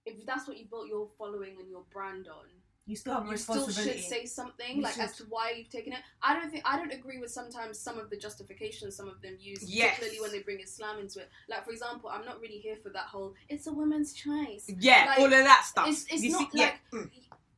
[0.04, 2.46] if that's what you built your following and your brand on,
[2.88, 5.02] you still have you still should say something You like should.
[5.04, 5.98] as to why you've taken it.
[6.22, 9.36] I don't think I don't agree with sometimes some of the justifications some of them
[9.40, 9.96] use, Yes.
[9.98, 11.28] particularly when they bring Islam into it.
[11.48, 15.06] Like for example, I'm not really here for that whole "it's a woman's choice." Yeah,
[15.08, 15.88] Like, all of that stuff.
[15.88, 16.98] It's, it's not see- like yeah.
[16.98, 17.10] Mm.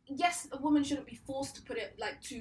[0.07, 2.41] yes, a woman shouldn't be forced to put it like to.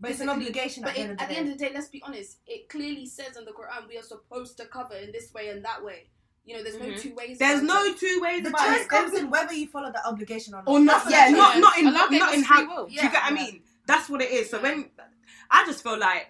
[0.00, 1.58] but it's an obligation But at the it, end of the at the end of
[1.58, 2.38] the day, let's be honest.
[2.46, 5.64] It clearly says in the Quran we are supposed to cover in this way and
[5.64, 6.06] that way.
[6.48, 7.00] You know, there's no Mhm.
[7.02, 7.38] two ways.
[7.38, 7.98] There's no it.
[7.98, 10.68] two ways The choice comes in whether you follow that obligation or not.
[10.68, 11.10] or not.
[11.10, 12.66] Yeah, what not it not in Allow not in how.
[12.66, 12.86] will.
[12.86, 13.62] Do you get what I mean?
[13.86, 14.48] That's what it is.
[14.50, 14.90] So when
[15.50, 16.28] I just feel like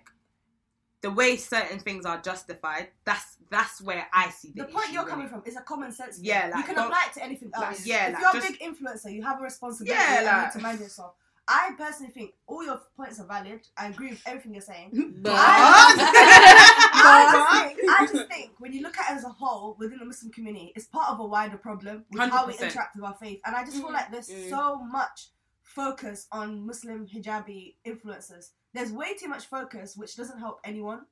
[1.02, 4.94] the way certain things are justified, that's that's where I see the, the point issue,
[4.94, 5.10] you're really.
[5.12, 6.16] coming from is a common sense.
[6.16, 6.24] thing.
[6.26, 7.78] Yeah, you can apply it to anything else.
[7.78, 10.26] like, yeah, if like, you're just- a big influencer, you have a responsibility Yeah, and
[10.26, 11.14] you like- need to mind yourself.
[11.50, 13.60] I personally think all your points are valid.
[13.76, 14.90] I agree with everything you're saying.
[15.22, 15.94] But I,
[17.32, 20.04] just think, I just think when you look at it as a whole within the
[20.04, 23.40] Muslim community, it's part of a wider problem with how we interact with our faith.
[23.46, 23.92] And I just feel Mm.
[23.94, 24.50] like there's Mm.
[24.50, 25.30] so much
[25.62, 28.50] focus on Muslim hijabi influencers.
[28.74, 31.06] There's way too much focus, which doesn't help anyone.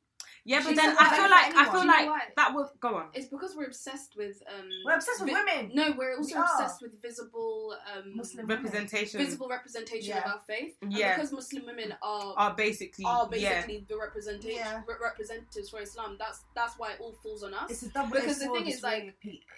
[0.48, 2.54] Yeah, but She's then not I feel for like I feel Do you like that
[2.54, 3.06] will go on.
[3.14, 4.40] It's because we're obsessed with.
[4.46, 5.72] Um, We're obsessed with vi- women.
[5.74, 6.44] No, we're also We are.
[6.44, 8.64] obsessed with visible, um, Muslim women.
[8.64, 10.30] Representation visible representation of Yeah.
[10.32, 10.76] our faith.
[10.82, 11.16] And Yeah.
[11.16, 13.54] because Muslim women are are basically are yeah.
[13.66, 14.82] basically the representation Yeah.
[14.86, 16.16] re- representatives for Islam.
[16.16, 17.68] That's that's why it all falls on us.
[17.72, 19.16] It's a double Because the thing is, like.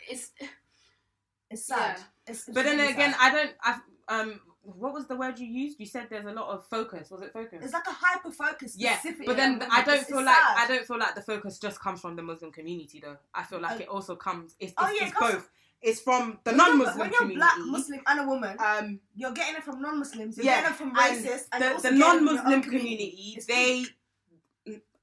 [0.08, 0.30] It's
[1.50, 1.96] It's sad.
[1.98, 2.04] Yeah.
[2.28, 3.20] It's, it's But then really again, sad.
[3.20, 3.54] I don't.
[3.62, 3.80] I
[4.20, 4.40] um,
[4.76, 5.80] what was the word you used?
[5.80, 7.10] You said there's a lot of focus.
[7.10, 7.60] Was it focus?
[7.62, 8.74] it's like a hyper focus.
[8.76, 12.00] yeah, but then I don't feel like I don't feel like the focus just comes
[12.00, 13.16] from the Muslim community though.
[13.34, 14.54] I feel like Uh, it also comes.
[14.60, 15.50] It's, it's, oh, yeah, it it's comes both.
[15.80, 17.36] It's from the non-Muslim When you're community.
[17.38, 20.36] black, Muslim, and a woman, um, you're getting it from non-Muslims.
[20.36, 22.62] You're Yeah, getting it from racists, and, the, the getting it from your non-Muslim own
[22.62, 23.84] community, they.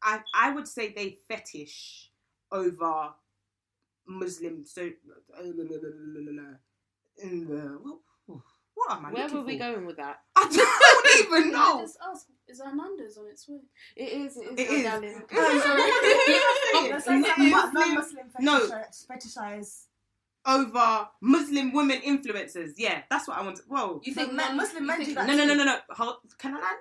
[0.04, 2.12] I, I would say they fetish
[2.52, 3.10] over
[4.06, 4.64] Muslim.
[4.66, 4.92] So,
[7.24, 8.00] in the what,
[8.76, 9.64] what am I where looking were we for?
[9.66, 10.20] going with that?
[10.36, 10.44] I
[11.24, 11.82] don't even know.
[11.82, 13.60] just ask, is Nando's on its way?
[13.96, 14.38] It is.
[14.38, 14.60] It is.
[14.60, 14.84] It my is.
[14.84, 15.24] darling.
[15.32, 18.60] You're It's saying not- that Muslim non-Muslim No.
[18.70, 19.84] fetishize, fetishize.
[20.46, 22.72] over Muslim women influencers.
[22.78, 23.58] Yeah, that's what I want.
[23.58, 24.02] To, whoa.
[24.04, 25.78] You think men- Muslim you men think- do that No, no, no, no, no.
[25.92, 26.78] Hold, can I land?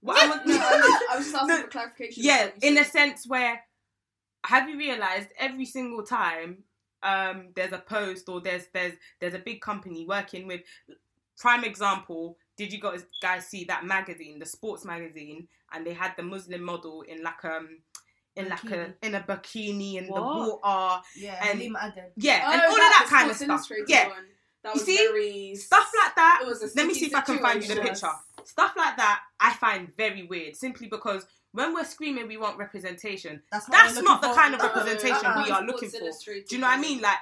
[0.00, 1.62] What I want, No, I was, I was just asking No.
[1.62, 2.22] for clarification.
[2.24, 3.60] yeah, in a sense where
[4.46, 6.58] have you realized every single time
[7.02, 10.60] um there's a post or there's there's there's a big company working with
[11.38, 16.12] prime example did you guys guys see that magazine the sports magazine and they had
[16.16, 17.68] the muslim model in like um
[18.36, 18.94] in like a Bikini.
[19.02, 20.60] in a bikini in the What?
[20.62, 24.08] water Yeah, And- Lima yeah Oh, and all of that was kind of stuff yeah.
[24.64, 24.96] That You was see?
[24.96, 27.62] very stuff like that It was a let me sticky see if I can find
[27.62, 28.10] you the picture.
[28.44, 33.42] Stuff like that I find very weird simply because when we're screaming we want representation,
[33.50, 34.34] That's, what That's not the for.
[34.34, 35.98] kind of representation we are looking for.
[36.00, 37.00] Do you know what I mean?
[37.00, 37.16] Like,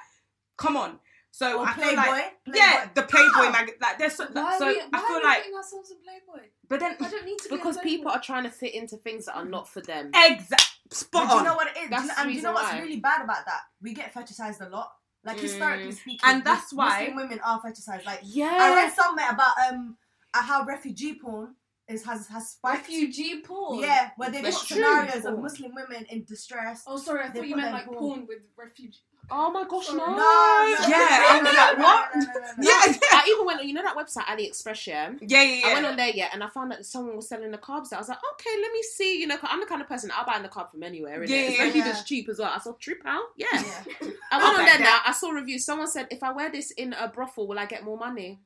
[0.59, 0.99] come on.
[1.39, 1.97] So Or I feel Playboy.
[1.97, 2.59] like Playboy.
[2.59, 3.51] yeah, the Playboy Oh.
[3.53, 5.91] mag like there's so, Why so are we, I feel are we like putting ourselves
[5.91, 6.47] in Playboy?
[6.67, 9.27] but then I don't need to Because in people are trying to fit into things
[9.27, 10.11] that are not for them.
[10.15, 11.91] exact But spot do you know what it is?
[11.91, 12.81] Do you know, and do you know what's why.
[12.81, 13.61] really bad about that?
[13.83, 14.91] We get fetishized a lot.
[15.25, 15.41] Like Mm.
[15.43, 18.07] historically speaking, And that's why- Muslim women are fetishized.
[18.07, 18.57] Like Yeah.
[18.59, 19.99] I read somewhere about um
[20.33, 21.55] uh, how refugee porn
[21.87, 22.89] is has has spiked.
[22.89, 23.81] refugee porn.
[23.81, 24.77] Yeah, where they put It's true.
[24.79, 26.83] scenarios of Muslim women in distress.
[26.87, 27.25] Oh, sorry.
[27.25, 27.99] I thought you meant like porn.
[27.99, 29.01] porn with refugee.
[29.29, 29.97] Oh my gosh, no.
[29.97, 32.55] No, no, Yeah, no, I was no, like, no, what?
[32.63, 35.13] Yeah, I even went on, you know that website AliExpress, yeah?
[35.21, 37.59] yeah, yeah, I went on there, yeah, and I found that someone was selling the
[37.59, 37.93] carbs.
[37.93, 40.13] I was like, okay, let me see, you know, 'cause I'm the kind of person,
[40.15, 41.29] I'll buy the carb from anywhere, innit?
[41.29, 41.89] Yeah, yeah, Especially yeah.
[41.91, 42.53] if it's cheap as well.
[42.55, 43.47] I saw three pound, yeah.
[43.53, 43.85] Yeah.
[44.01, 44.81] I went I'll on there that.
[45.05, 45.65] now, I saw reviews.
[45.65, 48.41] Someone said, if I wear this in a brothel, will I get more money?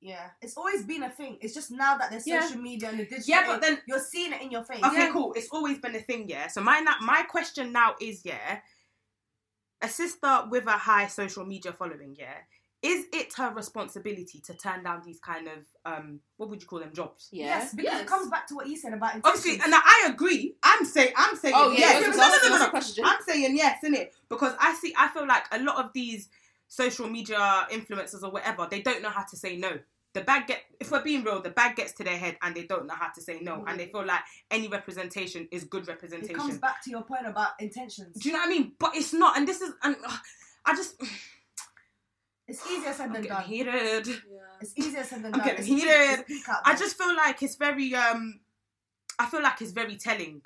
[0.00, 1.38] Yeah, it's always been a thing.
[1.40, 2.42] It's just now that there's Yeah.
[2.42, 4.82] social media and the digital, Yeah, but then you're seeing it in your face.
[4.84, 5.12] Okay, Yeah.
[5.12, 5.32] cool.
[5.34, 6.48] It's always been a thing, yeah.
[6.48, 8.58] So my na- my question now is, yeah,
[9.84, 12.34] a sister with a high social media following, yeah,
[12.82, 16.80] is it her responsibility to turn down these kind of um, what would you call
[16.80, 17.28] them jobs?
[17.32, 17.46] Yeah.
[17.46, 18.02] Yes, because Yes.
[18.02, 20.54] it comes back to what you said about Obviously, and I agree.
[20.62, 22.02] I'm saying, I'm saying, Oh, yeah, yes.
[22.02, 23.10] yeah, No, no, no, no, no.
[23.10, 24.08] I'm saying yes, innit?
[24.28, 26.28] Because I see, I feel like a lot of these
[26.68, 29.78] social media influencers or whatever, they don't know how to say no.
[30.14, 32.64] The bag get, if we're being real, the bag gets to their head and they
[32.64, 36.36] don't know how to say no, and they feel like any representation is good representation.
[36.36, 38.16] it comes back to your point about intentions.
[38.20, 38.72] Do you know what I mean?
[38.78, 40.16] But it's not, and this is, and uh,
[40.64, 40.94] I just,
[42.46, 43.42] It's easier said I'm than done.
[43.44, 44.06] heated.
[44.06, 44.12] Yeah.
[44.60, 45.48] It's easier said than I'm done.
[45.48, 46.24] getting heated.
[46.28, 48.40] it's I just feel like it's very, um,
[49.18, 50.42] I feel like it's very telling.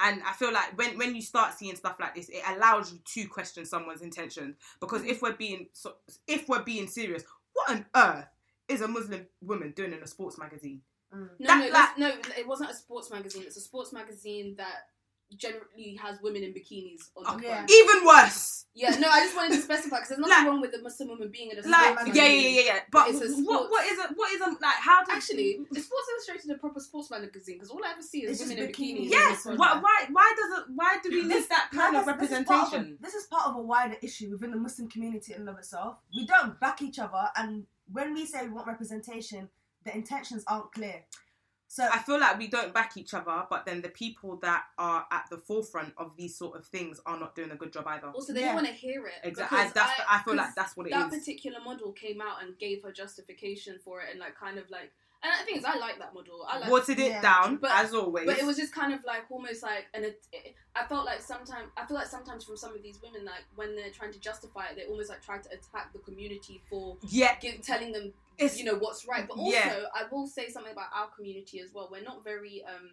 [0.00, 3.00] And I feel like when, when you start seeing stuff like this, it allows you
[3.14, 4.56] to question someone's intentions.
[4.80, 5.96] Because if we're being so,
[6.26, 8.26] if we're being serious, what on earth
[8.68, 10.82] is a Muslim woman doing in a sports magazine?
[11.14, 11.28] Mm.
[11.38, 12.32] No, That- no, that's, no.
[12.38, 13.44] It wasn't a sports magazine.
[13.46, 14.88] It's a sports magazine that
[15.36, 17.66] generally has women in bikinis on Oh, the yeah.
[17.68, 18.66] Even worse.
[18.74, 21.08] Yeah, no, I just wanted to specify because there's nothing Like- wrong with a Muslim
[21.08, 22.14] woman being in a sports Like magazine.
[22.22, 22.78] yeah, yeah, yeah, yeah.
[22.92, 24.10] But It's a what what is it?
[24.14, 24.60] What is it?
[24.60, 27.56] Like how does Actually, is Sports Illustrated a proper sports magazine?
[27.56, 29.06] Because all I ever see is It's women in bikinis.
[29.06, 29.10] bikinis.
[29.10, 29.44] Yes.
[29.46, 30.64] Why, why why does it?
[30.74, 32.98] Why do we need that kind No, of this- this is of a- representation?
[33.00, 35.96] This is part of a wider issue within the Muslim community in and of itself.
[36.14, 39.48] We don't back each other, and when we say we want representation,
[39.84, 41.04] the intentions aren't clear.
[41.68, 45.04] So I feel like we don't back each other, but then the people that are
[45.10, 48.08] at the forefront of these sort of things are not doing a good job either.
[48.08, 48.46] Also, they Yeah.
[48.46, 49.14] don't want to hear it.
[49.24, 49.58] Exactly.
[49.58, 51.18] because That's I, feel like that's what it that is.
[51.18, 54.92] particular model came out and gave her justification for it, and like kind of like.
[55.22, 56.46] And the thing is, I like that model.
[56.48, 57.20] I like Watered it Yeah.
[57.20, 58.26] down But- as always.
[58.26, 61.20] But it was just kind of like almost like, and it, it, I felt like
[61.20, 64.20] sometimes, I feel like sometimes from some of these women, like when they're trying to
[64.20, 68.12] justify it, they almost like try to attack the community for yeah, give, telling them,
[68.38, 69.26] it's you know, what's right.
[69.26, 69.84] But also, Yeah.
[69.94, 71.88] I will say something about our community as well.
[71.90, 72.90] We're not very, um,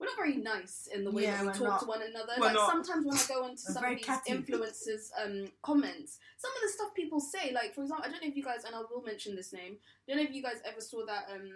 [0.00, 1.80] we're not very nice in the way Yeah, that we talk not.
[1.80, 2.32] to one another.
[2.38, 2.70] We're like not.
[2.70, 4.32] sometimes when I go onto We're some of these catty.
[4.32, 8.28] influencers' um, comments, some of the stuff people say, like for example, I don't know
[8.28, 9.76] if you guys, and I will mention this name.
[9.76, 11.50] I don't know if you guys ever saw that um,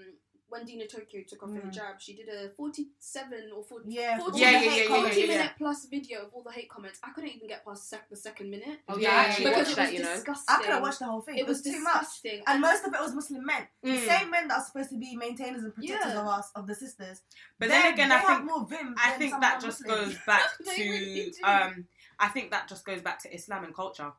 [0.55, 1.73] when Dina Torkia took off her Mm.
[1.73, 5.21] hijab, she did a forty-seven or 40, yeah, 40 Yeah, yeah, minute, yeah, yeah, 40
[5.21, 5.37] yeah, yeah.
[5.39, 6.99] minute plus video of all the hate comments.
[7.03, 9.51] I couldn't even get past sec- the second minute Oh Yeah, yeah, I actually yeah,
[9.51, 9.93] because watched it was that.
[9.95, 10.15] You know.
[10.15, 10.55] disgusting.
[10.55, 11.39] I couldn't watch the whole thing.
[11.39, 12.01] It was too much.
[12.01, 12.43] disgusting.
[12.47, 13.69] And most of it was Muslim men.
[13.83, 14.07] The Mm.
[14.07, 16.21] same men that are supposed to be maintainers and protectors Yeah.
[16.21, 17.23] of us, of the sisters.
[17.59, 18.95] But they- then again, they I think more vim.
[18.99, 20.15] I think that just Muslims.
[20.15, 21.89] goes back to really um.
[22.21, 24.13] I think that just goes back to Islam and culture.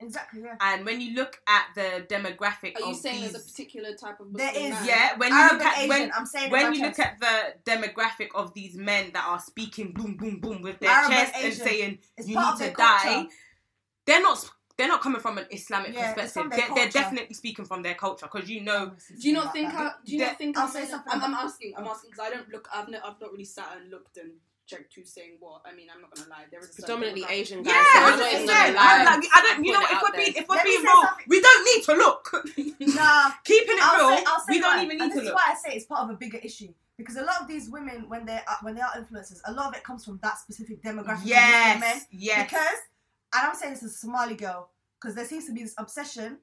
[0.00, 0.42] Exactly.
[0.42, 0.56] Yeah.
[0.60, 3.94] And when you look at the demographic Are you of saying these, there's a particular
[3.94, 4.86] type of There Muslim is, man?
[4.86, 5.88] yeah, when you Arab look at Asian.
[5.88, 9.38] when I'm saying when by you look at the demographic of these men that are
[9.40, 11.66] speaking boom boom boom with their Arab and chest and Asian.
[11.66, 13.28] saying It's you need to their die, culture.
[14.06, 16.50] they're not they're not coming from an Islamic Yeah, perspective.
[16.50, 19.52] their They're, they're definitely speaking from their culture because you know oh, Do you not
[19.52, 19.68] think?
[19.68, 20.04] About How, that.
[20.06, 20.56] do you not think?
[20.56, 21.74] I'll I'm, say something I'm, I'm asking.
[21.76, 22.66] I'm asking because I don't look.
[22.74, 23.02] I've not.
[23.04, 24.30] I've not really sat and looked and
[24.70, 25.62] checked who's saying what.
[25.66, 26.44] I mean, I'm not gonna lie.
[26.50, 27.30] There is a Predominantly demographic.
[27.32, 27.74] Asian guys.
[27.74, 28.48] yeah, so I'm not even percent.
[28.48, 28.98] gonna lie.
[29.00, 29.64] I, like, I don't.
[29.64, 32.24] You know, Putting if we're being if we're being real, we don't need to look.
[32.94, 33.30] Nah.
[33.44, 34.84] Keeping it I'll real, say, I'll say we don't why.
[34.84, 36.72] even and need this to is why I say it's part of a bigger issue
[36.96, 39.52] because a lot of these women, when they are uh, when they are influencers, a
[39.52, 41.80] lot of it comes from that specific demographic of Muslim men.
[41.82, 42.50] Yes, yes.
[42.50, 42.78] Because,
[43.34, 46.38] and I'm saying this as a Somali girl, because there seems to be this obsession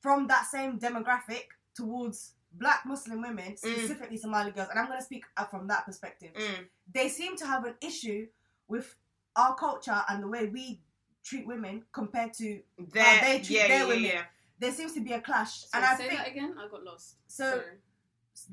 [0.00, 5.04] from that same demographic towards black Muslim women, specifically Somali girls, and I'm going to
[5.04, 6.30] speak uh, from that perspective.
[6.34, 6.66] Mm.
[6.92, 8.26] They seem to have an issue
[8.68, 8.94] with
[9.36, 10.80] our culture and the way we
[11.24, 14.02] treat women compared to They're- they treat yeah, their yeah, women.
[14.04, 14.22] yeah, yeah.
[14.58, 16.54] there seems to be a clash So and I say think that again.
[16.58, 17.16] I got lost.
[17.28, 17.62] so Sorry.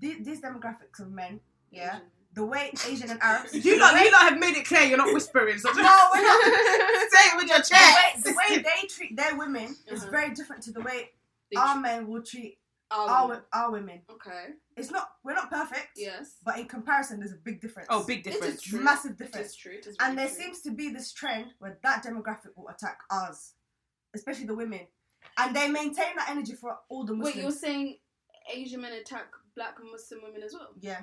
[0.01, 1.39] th- these demographics of men
[1.71, 2.01] yeah Asian.
[2.33, 4.81] the way Asian and Arabs You the lot, way, you lot have made it clear
[4.83, 5.57] you're not whispering.
[5.57, 5.75] So no
[6.13, 6.43] we're not
[7.13, 8.23] say it with your the way, chest.
[8.25, 10.11] the way they treat their women is Uh-huh.
[10.11, 11.09] very different to the way
[11.51, 12.59] They our tr- men will treat
[12.91, 13.43] our our, women.
[13.53, 14.45] our women Okay.
[14.75, 16.37] it's not we're not perfect Yes.
[16.45, 18.61] but in comparison there's a big difference Oh, big It is difference.
[18.61, 18.81] true.
[18.81, 19.73] massive difference is true.
[19.73, 20.35] It is and there true.
[20.37, 23.53] seems to be this trend where that demographic will attack us
[24.15, 24.81] especially the women
[25.37, 27.97] and they maintain that energy for all the Muslims Wait, you're saying
[28.53, 30.69] Asian men attack black Muslim women as well?
[30.79, 31.01] yeah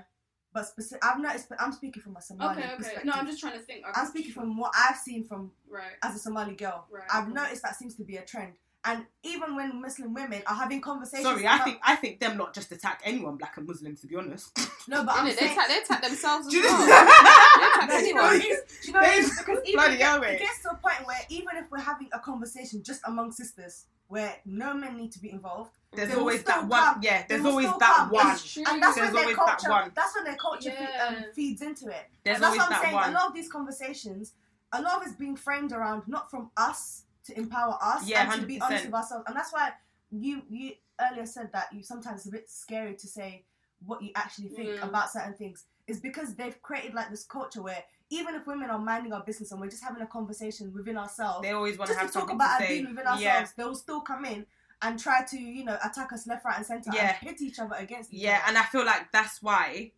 [0.55, 2.76] but specific I've noticed I'm speaking from a Somali Okay, okay.
[2.76, 3.85] perspective No, I'm just trying to think.
[3.93, 5.97] I'm speaking from what I've seen from right.
[6.05, 6.87] as a Somali girl.
[6.93, 7.03] Right.
[7.12, 8.53] I've noticed that seems to be a trend.
[8.87, 12.55] And even when Muslim women are having conversations, Sorry, I think I think them not
[12.55, 14.57] just attack anyone, black and Muslim, to be honest.
[14.89, 16.87] no, but I'm They saying, attack, they attack themselves as well.
[16.87, 18.41] They attack No, do you know what anyone.
[18.41, 18.61] it is?
[18.82, 19.37] Do you know what it is?
[19.37, 21.70] They- Because even Bloody it, hell, gets, it gets to a point where even if
[21.70, 26.14] we're having a conversation just among sisters, where no men need to be involved, There's
[26.14, 26.78] always that one.
[26.82, 27.01] come.
[27.03, 28.11] Yeah, there's always that come.
[28.11, 28.26] one.
[28.26, 29.93] And that's There's when their always that culture, one.
[29.95, 31.07] that's when their culture fe- Yeah.
[31.09, 32.05] um, feeds into it.
[32.22, 32.95] There's And that's always what I'm that saying.
[32.95, 33.11] one.
[33.11, 34.32] A lot of these conversations,
[34.72, 38.41] a lot of it's being framed around not from us to empower us Yeah, and
[38.41, 39.25] to be honest with ourselves.
[39.27, 39.70] And that's why
[40.11, 43.45] you you earlier said that you sometimes it's a bit scary to say
[43.85, 44.87] what you actually think Yeah.
[44.89, 45.64] about certain things.
[45.87, 49.51] Is because they've created like this culture where even if women are minding our business
[49.53, 52.31] and we're just having a conversation within ourselves, They always want to have to talk
[52.31, 52.68] about our say.
[52.68, 54.47] being within ourselves, Yeah, they will still come in
[54.83, 57.16] and try to you know attack us left, right, and center Yeah.
[57.20, 58.49] and hit each other against each yeah, other.
[58.49, 59.93] and I feel like that's why.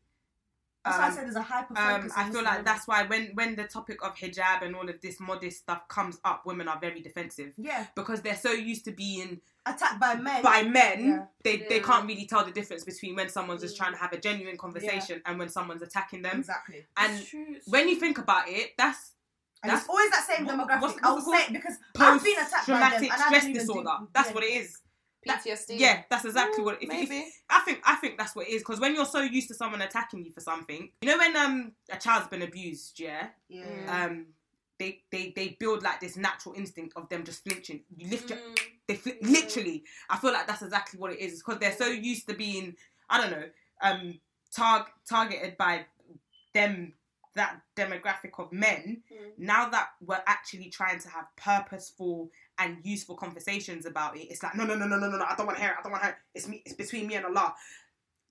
[0.86, 2.12] That's why I um, said there's a hyper focus.
[2.16, 5.00] Um, I feel like that's why when when the topic of hijab and all of
[5.02, 8.92] this modest stuff comes up, women are very defensive yeah because they're so used to
[8.92, 10.42] being attacked by men.
[10.42, 11.04] by men.
[11.04, 11.24] Yeah.
[11.42, 13.78] They they can't really tell the difference between when someone's just Mm.
[13.78, 16.38] trying to have a genuine conversation and when someone's attacking them.
[16.38, 16.86] exactly.
[16.96, 17.90] And It's true, it's when true.
[17.92, 19.12] you think about it, that's
[19.62, 20.80] And That's- it's always that same what- demographic.
[20.82, 22.80] what's- I'll say it because I've been post attacked by them.
[22.90, 23.90] traumatic and stress don't even disorder.
[24.00, 24.34] do- That's yeah.
[24.34, 24.78] what it is.
[25.26, 25.78] That- PTSD.
[25.78, 26.82] Yeah, that's exactly Mm, what.
[26.82, 27.28] If, if, maybe.
[27.50, 29.82] I think I think that's what it is because when you're so used to someone
[29.82, 33.64] attacking you for something, you know, when um a child's been abused, yeah, Yeah.
[34.06, 34.26] um,
[34.78, 37.82] they they they build like this natural instinct of them just flinching.
[37.96, 38.58] You lift your, Mm.
[38.86, 39.30] they fli- Mm.
[39.30, 39.84] literally.
[40.10, 41.42] I feel like that's exactly what it is.
[41.42, 42.76] Because they're so used to being,
[43.10, 43.48] I don't know,
[43.80, 44.20] um,
[44.54, 45.86] targ- targeted by
[46.52, 46.94] them
[47.34, 49.02] that demographic of men.
[49.12, 49.38] Mm.
[49.38, 54.54] Now that we're actually trying to have purposeful and useful conversations about it, it's like
[54.56, 55.24] no, no, no, no, no, no, no.
[55.24, 55.76] I don't want to hear it.
[55.78, 56.38] I don't want to hear it.
[56.38, 56.62] It's me.
[56.64, 57.54] It's between me and Allah.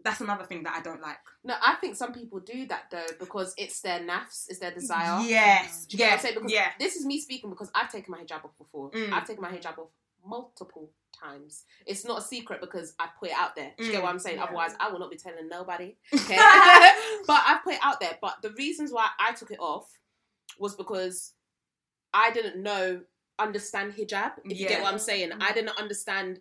[0.04, 1.18] That's another thing that I don't like.
[1.44, 5.22] No, I think some people do that though because it's their nafs, it's their desire.
[5.26, 5.86] Yes.
[5.86, 6.36] Do you get what I'm saying?
[6.36, 6.72] Because Yeah.
[6.80, 8.92] this is me speaking because I've taken my hijab off before.
[8.92, 9.12] Mm.
[9.14, 9.90] I've taken my hijab off
[10.24, 11.64] multiple times.
[11.88, 13.72] It's not a secret because I put it out there.
[13.78, 14.38] Do you get Mm, what I'm saying?
[14.38, 14.44] yeah.
[14.44, 15.96] Otherwise, I will not be telling nobody.
[16.14, 16.36] Okay,
[17.28, 18.18] but I've put it out there.
[18.22, 19.88] But the reasons why I took it off
[20.60, 21.34] was because
[22.14, 23.02] I didn't know
[23.40, 24.34] understand hijab.
[24.46, 25.54] If you get what I'm saying, I mm-hmm.
[25.54, 26.40] didn't understand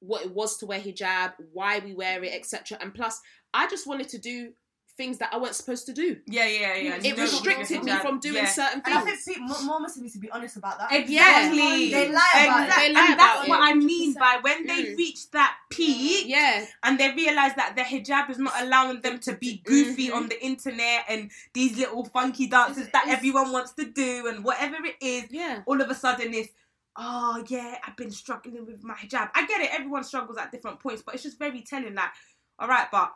[0.00, 2.78] what it was to wear hijab, why we wear it, etc.
[2.80, 3.20] And plus,
[3.52, 4.52] I just wanted to do
[4.96, 6.18] things that I weren't supposed to do.
[6.26, 6.98] Yeah, yeah, yeah.
[7.02, 9.24] It restricted me from doing certain And I things.
[9.24, 10.92] think people, more, more Muslims need to be honest about that.
[10.92, 11.90] Exactly.
[11.90, 12.74] They lie about it.
[12.76, 13.48] They lie and about that's it.
[13.48, 14.96] what I mean by when they Mm.
[14.96, 19.32] reach that peak Yeah, and they realize that the hijab is not allowing them to
[19.34, 20.14] be goofy Mhm.
[20.14, 24.44] on the internet and these little funky dances that it's- everyone wants to do and
[24.44, 25.62] whatever it is, yeah.
[25.66, 26.50] all of a sudden it's
[26.96, 29.30] oh yeah, I've been struggling with my hijab.
[29.34, 32.10] I get it, everyone struggles at different points, but it's just very telling like,
[32.60, 33.12] all right, but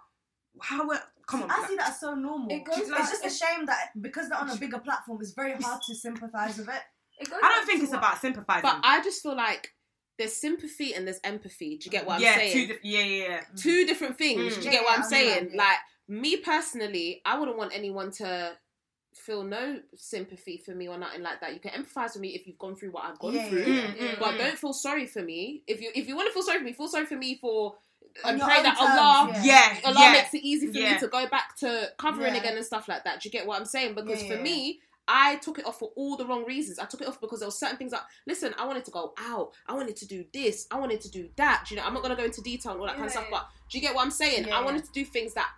[0.60, 1.50] how it come on.
[1.50, 2.50] I see that as so normal.
[2.50, 5.32] It goes it's back- just a shame that because they're on a bigger platform, it's
[5.32, 6.82] very hard to sympathise with it.
[7.20, 8.62] It goes I don't think to it's what- about sympathizing.
[8.62, 9.72] But I just feel like
[10.18, 11.76] there's sympathy and there's empathy.
[11.78, 12.52] Do you get what I'm yeah, saying?
[12.52, 13.40] two diff- yeah, yeah, yeah.
[13.56, 14.54] Two different things.
[14.56, 14.58] Mm.
[14.60, 15.50] Do you get what I'm Yeah, saying?
[15.52, 15.58] yeah.
[15.58, 18.52] Like me personally, I wouldn't want anyone to
[19.14, 21.52] feel no sympathy for me or nothing like that.
[21.54, 23.62] You can empathize with me if you've gone through what I've gone Yeah, through.
[23.62, 24.38] yeah, Mm, mm, But mm.
[24.38, 25.62] don't feel sorry for me.
[25.66, 27.72] If you if you want to feel sorry for me, feel sorry for me for
[27.72, 27.78] On
[28.24, 29.78] and your pray own that terms, Allah yeah.
[29.82, 30.12] Yeah, Allah yeah.
[30.12, 30.94] makes it easy for Yeah.
[30.94, 32.40] me to go back to covering Yeah.
[32.40, 33.20] again and stuff like that.
[33.20, 33.94] Do you get what I'm saying?
[33.94, 34.80] Because Yeah, for yeah, me,
[35.10, 36.78] I took it off for all the wrong reasons.
[36.78, 39.14] I took it off because there were certain things that listen, I wanted to go
[39.18, 41.64] out, I wanted to do this, I wanted to do that.
[41.66, 43.26] Do you know, I'm not gonna go into detail and all that kind of stuff,
[43.30, 44.48] but do you get what I'm saying?
[44.48, 45.48] Yeah, I wanted to do things that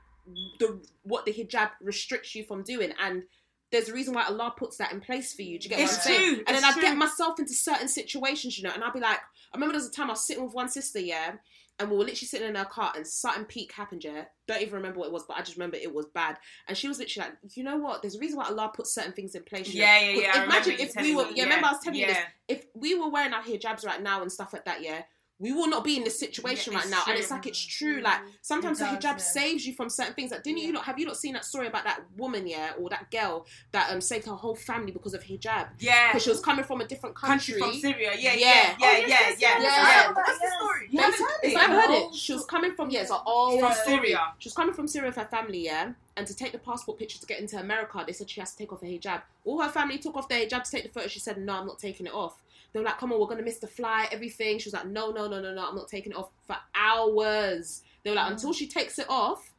[0.61, 3.25] the what the hijab restricts you from doing and
[3.73, 5.57] there's a reason why Allah puts that in place for you.
[5.59, 6.35] Do you get It's what I'm saying?
[6.35, 6.83] And it's then I'd true.
[6.83, 9.89] get myself into certain situations, you know, and I'd be like, I remember there was
[9.89, 11.35] a time I was sitting with one sister, yeah,
[11.81, 14.25] and we were literally sitting in her car and something peak happened, yeah.
[14.47, 16.37] Don't even remember what it was, but I just remember it was bad.
[16.69, 18.03] And she was literally like, you know what?
[18.03, 19.73] There's a reason why Allah put certain things in place.
[19.73, 19.81] know?
[19.81, 20.45] Yeah, yeah, yeah.
[20.45, 22.17] Imagine if we were, me, yeah, remember I was telling you this.
[22.17, 22.25] yeah.
[22.49, 25.03] If we were wearing our hijabs right now and stuff like that, yeah,
[25.41, 27.03] we will not be in this situation Yeah, right it's now.
[27.09, 28.01] And it's like it's true.
[28.03, 29.17] Like sometimes It the hijab yeah.
[29.17, 30.31] saves you from certain things.
[30.31, 32.89] Like, didn't you not have you not seen that story about that woman, yeah, or
[32.91, 36.09] that girl that um saved her whole family because of hijab Yeah.
[36.13, 37.73] because she was coming from a different country country.
[37.73, 38.13] from Syria.
[38.19, 38.39] Yeah, Yeah.
[38.39, 39.63] yeah, yeah, Oh, yeah, yes, yeah, yes, yes, yeah.
[39.63, 40.07] yes.
[40.09, 40.89] Oh, What's the story?
[40.91, 41.57] You haven't heard it?
[41.57, 43.73] I've heard it, she was coming from yeah, it's an old From.
[43.87, 44.21] Syria.
[44.39, 45.93] She was coming from Syria with her family, yeah.
[46.17, 48.59] And to take the passport picture to get into America, they said she has to
[48.59, 49.23] take off her hijab.
[49.47, 51.09] All her family took off their hijab to take the photo.
[51.09, 52.35] She said, "No, I'm not taking it off."
[52.73, 55.11] They were like, "Come on, we're gonna miss the flight, everything." She was like, "No,
[55.11, 58.53] no, no, no, no, I'm not taking it off for hours." They were like, "Until
[58.53, 59.53] she takes it off,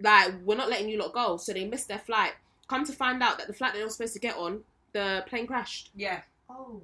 [0.00, 2.32] like we're not letting you lot go." So they missed their flight.
[2.68, 4.62] Come to find out that the flight they were supposed to get on,
[4.92, 5.90] the plane crashed.
[5.94, 6.22] Yeah.
[6.48, 6.82] Oh.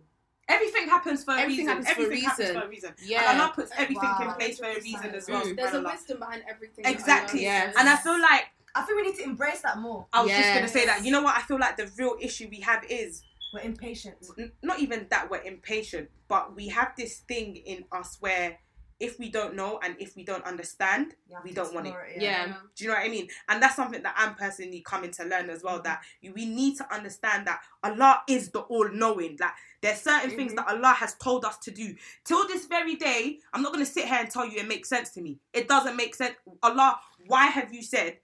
[0.49, 1.83] Everything happens for a Everything reason.
[1.85, 2.61] happens for a everything happens reason.
[2.61, 2.95] for a reason.
[3.05, 3.31] Yeah.
[3.33, 4.29] And Allah puts everything Wow.
[4.29, 5.45] in place for a reason as well.
[5.45, 5.57] Mm.
[5.57, 6.85] There's a wisdom behind everything.
[6.87, 7.47] Exactly.
[7.49, 7.73] Allah Yeah.
[7.77, 10.07] And I feel like I think we need to embrace that more.
[10.13, 11.05] I was just gonna say that.
[11.05, 11.35] You know what?
[11.37, 13.23] I feel like the real issue we have is
[13.53, 14.17] We're impatient.
[14.39, 18.59] n- not even that we're impatient, but we have this thing in us where
[18.99, 21.91] if we don't know and if we don't understand, we don't want it.
[21.91, 22.55] explore Yeah.
[22.75, 23.29] Do you know what I mean?
[23.49, 25.81] And that's something that I'm personally coming to learn as well.
[25.81, 25.85] Mm-hmm.
[25.85, 29.37] That we need to understand that Allah is the all knowing.
[29.39, 29.51] Like
[29.83, 30.67] there's certain things mm-hmm.
[30.67, 31.95] that Allah has told us to do.
[32.25, 35.11] Till this very day, I'm not gonna sit here and tell you it makes sense
[35.11, 35.39] to me.
[35.53, 36.35] It doesn't make sense.
[36.63, 38.19] Allah, why have you said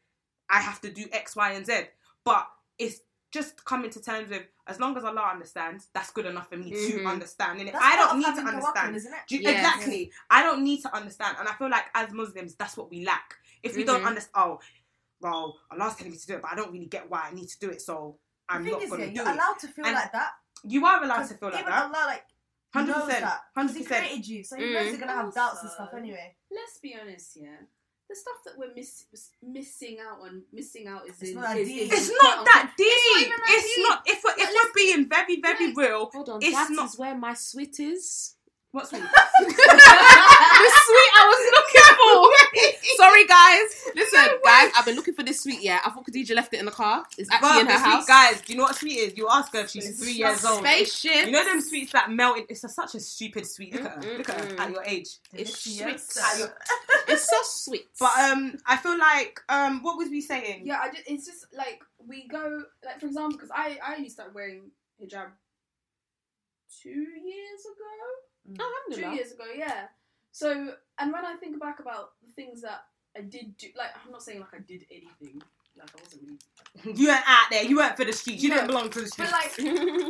[0.48, 1.82] I have to do X, Y, and Z?
[2.24, 2.48] But
[2.78, 3.00] it's
[3.30, 6.70] just coming to terms with as long as Allah understands, that's good enough for me
[6.70, 7.10] to Mhm.
[7.10, 7.60] understand.
[7.60, 8.94] And I don't need to understand.
[8.96, 9.20] isn't it?
[9.28, 9.56] Do you- Yes.
[9.74, 10.12] Exactly.
[10.30, 11.36] I don't need to understand.
[11.38, 13.34] And I feel like as Muslims, that's what we lack.
[13.62, 14.06] If we don't Mhm.
[14.06, 14.60] understand, oh,
[15.20, 17.48] well, Allah's telling me to do it, but I don't really get why I need
[17.48, 19.34] to do it, so I'm the thing not going to do you're it.
[19.34, 20.32] allowed to feel And like that.
[20.64, 21.82] You are allowed to feel like even that.
[21.84, 22.26] Allah, like,
[22.74, 23.42] 100%, knows that.
[23.54, 23.86] 'cause He 100%.
[23.86, 24.72] created you, so he Mm.
[24.74, 26.36] knows you're gonna have doubts and stuff anyway.
[26.50, 27.56] let's be honest, yeah.
[28.12, 29.04] The stuff that we're miss-
[29.42, 31.92] missing out on, missing out is It's in, not that is, deep.
[31.92, 32.86] is It's not that deep.
[32.86, 33.88] It's not It's deep.
[33.88, 34.02] not.
[34.04, 36.98] If we're, if we're being very, very Like- real, Hold on, It's that not- is
[36.98, 38.34] where my sweet is.
[38.72, 39.02] What's sweet?
[39.02, 39.08] the
[39.48, 42.96] sweet I was looking for.
[42.96, 43.68] Sorry, guys.
[43.94, 45.60] Listen, guys, I've been looking for this sweet.
[45.62, 47.04] Yeah, I thought Khadija left it in the car.
[47.18, 48.06] It's actually Bruh, in her the sweet, house.
[48.06, 49.16] guys, do you know what sweet is?
[49.16, 50.60] You ask her if she's It's three years old.
[50.60, 51.26] Spaceship.
[51.26, 52.44] You know them sweets that melt in.
[52.48, 53.74] It's a, such a stupid sweet.
[53.74, 54.18] Look at her.
[54.18, 55.18] Look at her at your age.
[55.32, 56.08] It's Delicious.
[56.08, 56.38] sweet.
[56.40, 56.54] Your-
[57.08, 57.86] It's so sweet.
[57.98, 60.62] But um, I feel like um, what was we saying?
[60.64, 64.08] Yeah, I just, it's just like we go like for example, because I I only
[64.08, 64.70] started wearing
[65.02, 65.26] hijab
[66.82, 68.31] two years ago.
[68.92, 69.86] Two years ago, yeah.
[70.32, 72.84] So and when I think back about the things that
[73.16, 75.42] I did do, like I'm not saying like I did anything,
[75.78, 77.62] like I wasn't really, You weren't out there.
[77.64, 78.42] You weren't for the streets.
[78.42, 78.56] You No.
[78.56, 79.30] didn't belong to the streets.
[79.30, 79.52] but like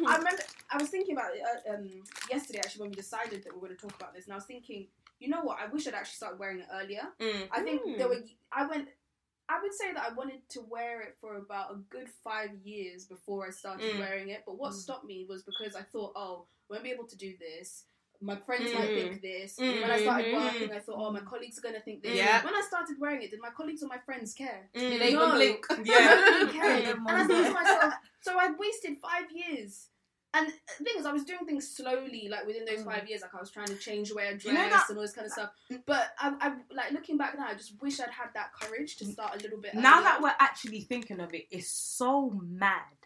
[0.09, 1.89] I remember I was thinking about it uh, um,
[2.31, 4.37] yesterday actually when we decided that we were going to talk about this, and I
[4.37, 4.87] was thinking,
[5.21, 5.59] you know what?
[5.61, 7.03] I wish I'd actually started wearing it earlier.
[7.21, 7.49] Mm.
[7.53, 7.99] I think Mm.
[7.99, 8.23] there were.
[8.53, 8.89] I went.
[9.49, 13.05] I would say that I wanted to wear it for about a good five years
[13.05, 13.99] before I started Mm.
[13.99, 14.45] wearing it.
[14.47, 14.77] But what Mm.
[14.77, 17.85] stopped me was because I thought, oh, I won't be able to do this.
[18.23, 18.95] My friends might Mm.
[19.09, 19.59] think this.
[19.59, 20.45] When I started Mhm.
[20.45, 22.17] working, I thought, oh, my colleagues are gonna think this.
[22.17, 22.45] Yeah.
[22.45, 24.71] When I started wearing it, did my colleagues or my friends care?
[24.75, 24.81] Mm.
[24.91, 25.25] Did they No.
[25.27, 25.67] even blink?
[25.85, 26.49] Yeah.
[26.53, 26.85] Cared.
[26.97, 29.89] And I thought to myself, so I wasted five years.
[30.35, 30.47] And
[30.79, 33.39] the thing is, I was doing things slowly, like within those five years, like I
[33.41, 35.27] was trying to change the way I dressed You know that- and all this kind
[35.27, 35.51] of stuff.
[35.85, 39.05] But I, I, like looking back now, I just wish I'd had that courage to
[39.05, 39.75] start a little bit.
[39.75, 40.05] now earlier.
[40.05, 42.97] that we're actually thinking of it, it's so mad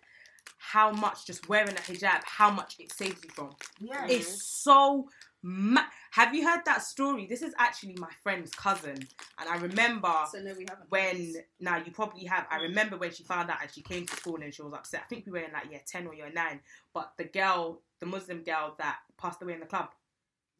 [0.67, 3.51] how much just wearing a hijab, how much it saves you from.
[3.79, 4.05] Yeah.
[4.09, 5.09] It's so
[5.43, 7.27] ma- Have you heard that story?
[7.27, 8.97] This is actually my friend's cousin,
[9.39, 10.91] and I remember so no, we haven't.
[10.91, 12.47] when now you probably have.
[12.51, 12.63] I mm.
[12.63, 15.03] remember when she found out and she came to school and she was upset.
[15.05, 16.59] I think we were in like year ten or year nine,
[16.93, 19.91] but the girl, the Muslim girl that passed away in the club.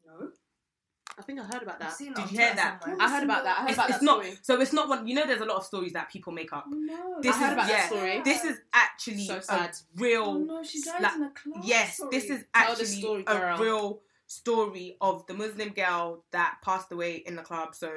[0.05, 0.29] no,
[1.19, 1.93] I think I heard about that.
[1.93, 2.81] seen Did you hear that?
[2.83, 3.01] somewhere.
[3.01, 3.57] I heard about that.
[3.57, 4.39] I heard It's, about it's that not story.
[4.43, 4.61] so.
[4.61, 5.07] It's not one.
[5.07, 6.65] You know, there's a lot of stories that people make up.
[6.69, 7.17] no.
[7.21, 7.75] This I heard is- about yeah.
[7.77, 8.21] that story.
[8.21, 9.75] This is actually So a sad.
[9.95, 10.23] real.
[10.23, 11.63] Oh no, she died like- in a class.
[11.65, 12.09] Yes, Sorry.
[12.11, 16.91] this is Tell the actually story, a real story of the Muslim girl that passed
[16.91, 17.73] away in the club.
[17.73, 17.89] So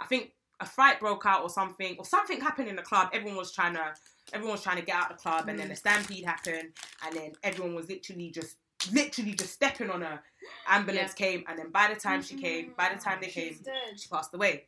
[0.00, 3.10] I think a fight broke out or something, or something happened in the club.
[3.12, 3.94] Everyone was trying to,
[4.32, 5.72] everyone was trying to get out of the club, and then mm.
[5.72, 6.70] a stampede happened,
[7.06, 8.56] and then everyone was literally just,
[8.92, 10.20] literally just stepping on her.
[10.68, 13.62] Ambulance came, and then by the time she came, by the time they She's came,
[13.64, 13.98] dead.
[14.00, 14.64] she passed away.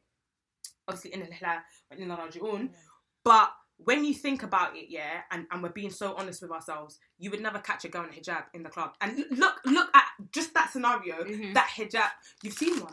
[0.86, 1.26] Obviously, in the
[1.96, 2.68] in the
[3.24, 3.52] but
[3.84, 7.30] when you think about it, yeah, and, and we're being so honest with ourselves, you
[7.30, 8.94] would never catch a girl in a hijab in the club.
[9.00, 11.54] And look, look at just that scenario, Mhm.
[11.54, 12.10] that hijab.
[12.42, 12.92] You've seen one,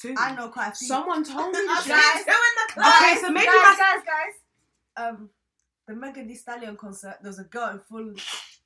[0.00, 0.14] two.
[0.16, 0.88] I know quite a few.
[0.88, 2.68] Someone told me Guys, that.
[2.78, 5.04] Okay, so maybe guys, that's guys, guys.
[5.14, 5.30] Um,
[5.86, 7.16] the Megan Thee Stallion concert.
[7.20, 8.14] There was a girl in full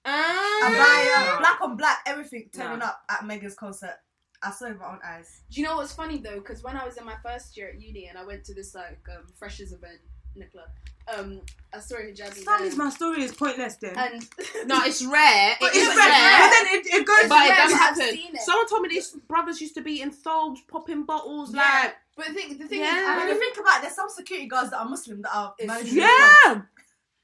[0.05, 0.61] Ah.
[0.65, 2.87] abaya, black on black, everything turning No.
[2.87, 3.97] up at Megan's concert.
[4.43, 5.43] I saw it with my own eyes.
[5.51, 6.37] Do you know what's funny though?
[6.37, 8.75] Because when I was in my first year at uni and I went to this
[8.75, 9.99] like um, freshers event
[10.35, 10.69] in the club,
[11.15, 11.43] um,
[11.75, 12.85] I saw a hijabi Stanley's there.
[12.87, 13.95] my story is pointless then.
[13.99, 14.23] and
[14.67, 15.57] No, it's rare.
[15.61, 16.09] but It is it's rare.
[16.09, 16.39] rare.
[16.39, 17.29] But then it, it goes.
[17.29, 18.15] But it does but I've happen.
[18.17, 18.41] seen it.
[18.41, 21.61] Someone told me these brothers used to be in thobes, popping bottles, Yeah.
[21.83, 22.97] like but the thing, the thing Yeah.
[22.99, 25.21] is, I When you don't think about it, there's some security guards that are Muslim
[25.23, 26.63] that are It's managing the yeah.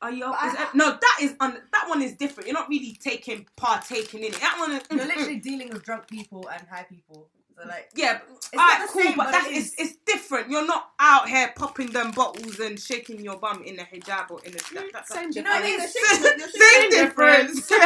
[0.02, 0.24] Are you?
[0.24, 2.48] But is I- no, that is un, that one is different.
[2.48, 4.40] You're not really taking partaking in it.
[4.40, 4.82] That one is.
[4.90, 7.28] You're literally dealing with drunk people and high people.
[7.56, 10.50] So like, Yeah, it's alright, cool, same, but, but that's it it's, it's different.
[10.50, 14.40] You're not out here popping them bottles and shaking your bum in the hijab or
[14.44, 14.74] in mm, the.
[14.74, 17.70] That, that's Same Do you know what it difference.
[17.70, 17.70] Same difference.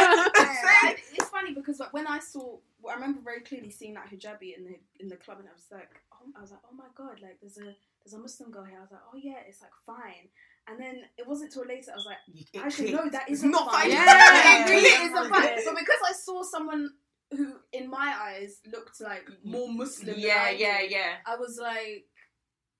[0.81, 3.93] Yeah, but it's funny because like, when I saw, well, I remember very clearly seeing
[3.93, 6.59] that hijabi in the in the club, and I was like, oh, I was like,
[6.69, 8.77] oh my god, like there's a there's a Muslim girl here.
[8.77, 10.27] I was like, oh yeah, it's like fine.
[10.71, 13.05] And then it wasn't till later I was like, You- it actually clicked.
[13.05, 13.81] no, that It's isn't not fine.
[13.83, 13.91] fine.
[13.91, 14.05] Yeah.
[14.07, 15.03] I agree, Yeah.
[15.03, 15.59] it isn't fine.
[15.65, 16.89] But because I saw someone
[17.31, 20.15] who, in my eyes, looked like more Muslim.
[20.17, 21.13] Yeah, than I yeah, did, yeah.
[21.25, 22.05] I was like.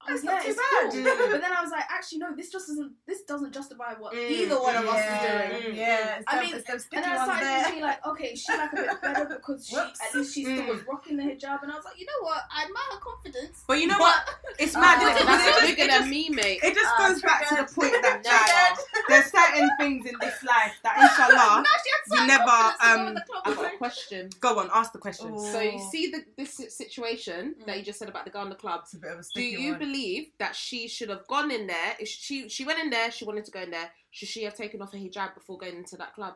[0.04, 0.92] Oh, That's yeah, not too it's bad.
[0.92, 1.28] cool.
[1.32, 2.36] But then I was like, actually, no.
[2.36, 2.92] This just doesn't.
[3.06, 5.20] This doesn't justify what Mm, either one of us is
[5.62, 5.76] doing.
[5.76, 6.16] yeah.
[6.18, 7.64] It's I mean, it's them And then I started there.
[7.64, 10.00] thinking like, okay, is she like a bit better because she Whoops.
[10.02, 10.68] at least she still Mm.
[10.70, 13.64] was rocking the hijab, and I was like, you know what, I admire her confidence.
[13.68, 14.18] But you know what?
[14.60, 15.02] It's mad.
[15.02, 15.26] Isn't it?
[15.26, 16.60] That's It a just- bigger it than just- me, mate.
[16.64, 18.26] It just Ah, goes back to the point that Triggered.
[18.26, 18.76] Jaya,
[19.08, 22.96] there's certain things in this life that inshallah Now she had you never, confidence to
[22.96, 24.30] go um, in the club I've got a question.
[24.40, 25.38] go on, ask the question.
[25.40, 28.56] So you see the this situation that you just said about the girl in the
[28.56, 28.82] club.
[28.84, 29.80] It's a bit of a Do you one.
[29.92, 31.96] Believe that she should have gone in there?
[32.00, 33.92] If she she went in there, she wanted to go in there.
[34.12, 36.36] Should she have taken off her hijab before going into that club?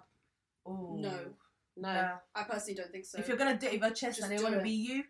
[0.68, 0.98] Ooh.
[1.00, 1.18] No,
[1.78, 1.94] No.
[1.94, 2.12] Nah.
[2.34, 3.20] I personally don't think so.
[3.20, 4.72] If you're gonna do it with your chest Just and they do want to be
[4.72, 5.04] you,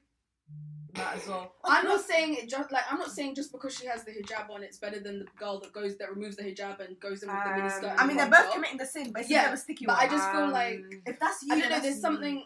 [0.98, 1.54] might as well.
[1.64, 4.50] I'm not saying it just like I'm not saying just because she has the hijab
[4.50, 7.30] on, it's better than the girl that goes that removes the hijab and goes in
[7.30, 7.92] with the Um, miniskirt.
[7.92, 8.54] and I mean, they're both top.
[8.56, 10.06] committing the sin, but it's Yeah, a bit of a sticky But one.
[10.06, 11.80] I just feel Um, like if that's you, I don't know.
[11.80, 12.46] There's that's something.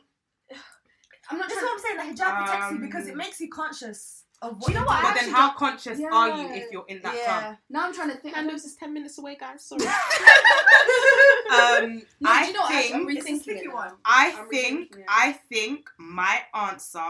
[1.32, 1.66] I'm not That's trying.
[1.66, 2.16] what I'm saying.
[2.16, 4.86] The hijab protects you because Um, it makes you conscious of what Do you know
[4.86, 5.02] what?
[5.04, 6.10] But then how conscious Yeah.
[6.12, 7.56] are you if you're in that yeah.
[7.70, 8.36] Now I'm trying to think.
[8.36, 9.66] Candles is ten minutes away, guys.
[9.66, 9.86] Sorry.
[11.52, 12.72] Um, No, I do you know what?
[12.74, 13.74] Actually, I'm think, It's a rethinking it.
[13.74, 13.92] one.
[14.06, 15.06] I I'm think, it.
[15.08, 17.06] I think my answer.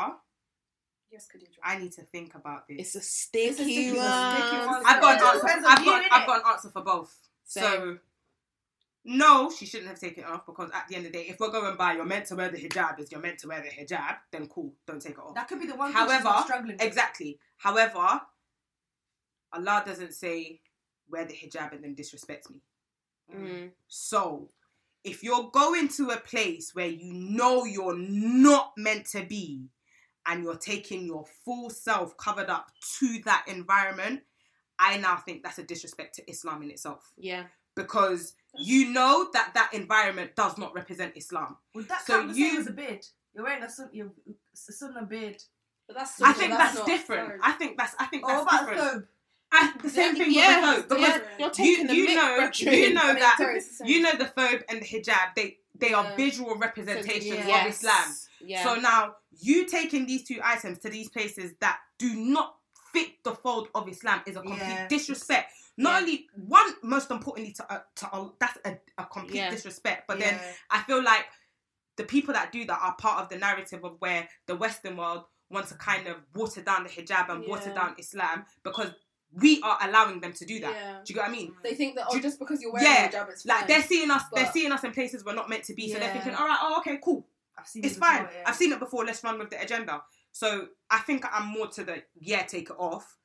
[1.11, 1.57] Yes, Khadija.
[1.63, 2.77] I need to think about this.
[2.79, 4.67] it's a sticky, It's a sticky one.
[4.67, 4.83] one.
[4.85, 5.67] I've got an answer.
[5.67, 6.03] I've got.
[6.11, 7.13] I've got an answer for both.
[7.45, 7.99] So, Same.
[9.09, 11.39] No, she shouldn't have taken it off because at the end of the day, if
[11.39, 13.67] we're going by you're meant to wear the hijab, is you're meant to wear the
[13.67, 15.33] hijab, then cool, don't take it off.
[15.33, 15.91] That could be the one.
[15.91, 16.77] However, thing struggling.
[16.77, 16.83] with.
[16.83, 17.39] Exactly.
[17.57, 18.21] However,
[19.51, 20.61] Allah doesn't say
[21.09, 22.61] wear the hijab and then disrespect me.
[23.35, 23.71] Mm.
[23.87, 24.51] So,
[25.03, 29.69] if you're going to a place where you know you're not meant to be
[30.27, 34.21] and you're taking your full self covered up to that environment,
[34.77, 37.45] I now think that's a disrespect to Islam in itself Yeah.
[37.83, 41.57] Because you know that that environment does not represent Islam.
[41.75, 43.05] Would that So count the you- same as a beard?
[43.33, 44.11] You're wearing a sun, you're,
[44.69, 45.41] a sunnah beard.
[45.87, 46.21] But that's.
[46.21, 47.27] I think that's, not different.
[47.29, 47.39] fair.
[47.43, 49.03] I think that's I think Or that's what about different.
[49.03, 49.07] thobe?
[49.51, 52.15] I, the same thing yeah, with the thobe because yeah, you're you, the you mick,
[52.15, 53.87] know you know I mean, that sorry, it's the same.
[53.87, 57.61] you know the thobe and the hijab they they are visual representations Yeah.
[57.65, 58.05] of Islam.
[58.41, 58.63] Yeah.
[58.63, 62.55] So now you taking these two items to these places that do not
[62.93, 64.87] fit the fold of Islam is a complete Yeah.
[64.87, 65.53] disrespect.
[65.79, 65.99] Not Yeah.
[65.99, 69.49] only one, most importantly to uh, to uh, that's a, a complete Yeah.
[69.49, 70.07] disrespect.
[70.07, 71.25] But then I feel like
[71.95, 75.23] the people that do that are part of the narrative of where the Western world
[75.49, 78.91] wants to kind of water down the hijab and water down Islam because
[79.31, 80.73] we are allowing them to do that.
[80.73, 80.93] Yeah.
[81.05, 81.53] Do you get what I mean?
[81.63, 83.67] They think that oh, just because you're wearing Yeah, a hijab, it's Like fine.
[83.67, 85.91] they're seeing us, they're seeing us in places we're not meant to be.
[85.91, 87.27] So they're thinking, all right, oh okay, cool,
[87.57, 88.23] I've seen it's this fine.
[88.23, 88.43] before, yeah.
[88.47, 89.05] I've seen it before.
[89.05, 90.01] Let's run with the agenda.
[90.31, 93.17] So I think I'm more to the yeah, take it off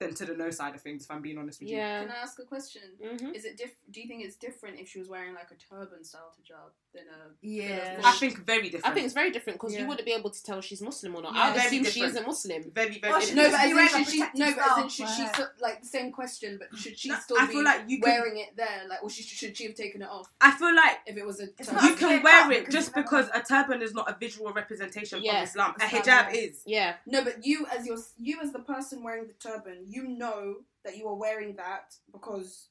[0.00, 1.04] than to the no side of things.
[1.04, 1.76] If I'm being honest with you.
[1.76, 2.02] yeah.
[2.02, 2.82] Can I ask a question?
[3.02, 3.34] Mhm.
[3.34, 3.72] Is it diff?
[3.90, 7.02] Do you think it's different if she was wearing like a turban style hijab than
[7.08, 7.30] a?
[7.42, 8.00] Yeah.
[8.04, 8.86] I think very different.
[8.86, 9.80] I think it's very different because Yeah.
[9.80, 11.34] you wouldn't be able to tell she's Muslim or not.
[11.34, 12.70] Yeah, I would very assume she isn't Muslim.
[12.70, 13.12] very very.
[13.12, 14.18] Oh, she No, but to as in wearing should a she?
[14.20, 15.26] No, but as in should she?
[15.34, 18.00] So, like the same question, but should she No, still I be feel like you
[18.00, 18.84] can- wearing it there?
[18.88, 21.40] Like, or she, should she have taken it off I feel like if it was
[21.40, 21.48] a?
[21.48, 21.84] Turban?
[21.84, 25.42] you can wear it just because a turban is not a visual representation Yeah.
[25.42, 25.74] of Islam.
[25.80, 26.62] A hijab is.
[26.66, 26.96] Yeah.
[27.04, 30.96] No, but you as your you as the person wearing the turban, you know that
[30.96, 32.68] you are wearing that because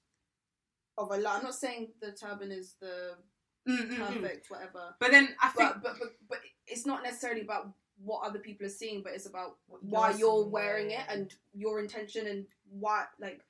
[0.98, 1.36] of Allah.
[1.38, 3.16] I'm not saying the turban is the
[3.68, 3.98] Mm, mm, mm.
[4.08, 8.24] perfect whatever, But then I think but, but but but it's not necessarily about what
[8.26, 11.82] other people are seeing, but it's about What why you're you're wearing it and your
[11.82, 13.42] intention and why like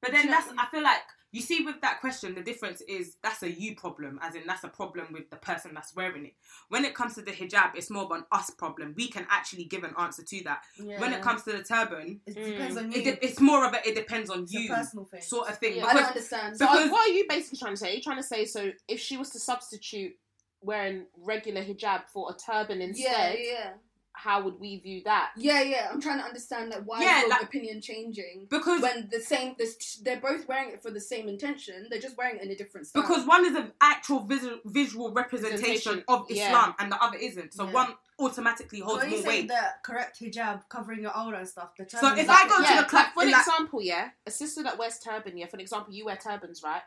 [0.00, 1.02] But then know- that's I feel like
[1.34, 4.62] you see with that question the difference is that's a you problem, as in that's
[4.62, 6.34] a problem with the person that's wearing it.
[6.68, 8.94] When it comes to the hijab, it's more of an us problem.
[8.96, 10.62] We can actually give an answer to that.
[10.78, 13.00] When it comes to the turban, it depends on you.
[13.00, 15.22] it de- it's more of a it depends on it's a you personal thing.
[15.22, 15.76] sort of thing.
[15.78, 15.86] Yeah.
[15.86, 16.56] I don't Because understand.
[16.56, 17.90] So Because- what are you basically trying to say?
[17.92, 20.12] Are you trying to say so if she was to substitute
[20.60, 23.70] wearing regular hijab for a turban yeah, instead, yeah,
[24.16, 25.32] how would we view that?
[25.36, 25.88] yeah, yeah.
[25.92, 29.20] I'm trying to understand like why Yeah, is your like- opinion changing because when the
[29.20, 31.88] same this they're both wearing it for the same intention.
[31.90, 33.02] They're just wearing it in a different style.
[33.02, 36.46] because one is an actual visual, visual representation Representation, of yeah.
[36.46, 37.52] Islam and the other isn't.
[37.54, 37.72] So Yeah.
[37.72, 39.48] one automatically So holds when you more weight.
[39.48, 42.56] the correct hijab covering your awrah and stuff, the So if is I like- go
[42.58, 45.46] to yeah, the club, like, for like- example, yeah, a sister that wears turban, yeah,
[45.46, 46.82] for example, you wear turbans, right?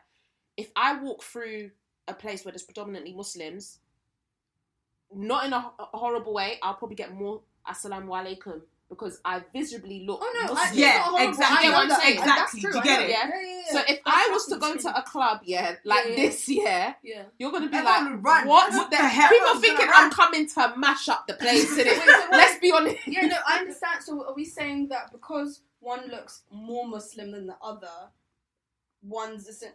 [0.56, 1.70] If I walk through
[2.08, 3.78] a place where there's predominantly Muslims,
[5.14, 10.04] not in a, a horrible way, I'll probably get more assalamu alaikum because I visibly
[10.06, 10.20] look.
[10.22, 11.58] Oh no, I, Yeah, exactly.
[11.58, 12.00] I know what I'm that.
[12.00, 12.16] saying.
[12.24, 12.60] That's Exactly.
[12.62, 12.72] true.
[12.72, 13.10] Do you get it?
[13.10, 13.28] Yeah.
[13.28, 13.92] Yeah, yeah, So yeah.
[13.94, 14.80] if I was to go true.
[14.80, 16.16] to a club, yeah, like Yeah, yeah.
[16.16, 17.22] this, yeah, yeah.
[17.38, 18.48] you're gonna be Everyone like, run.
[18.48, 18.72] what?
[18.72, 19.08] What the the hell?
[19.08, 19.28] hell?
[19.30, 21.84] People Everyone's thinking I'm coming to mash up the place, innit?
[21.84, 22.96] Wait, so Let's be honest.
[23.06, 24.02] Yeah, no, I understand.
[24.04, 28.10] So are we saying that because one looks more Muslim than the other,
[29.02, 29.74] one's isn't?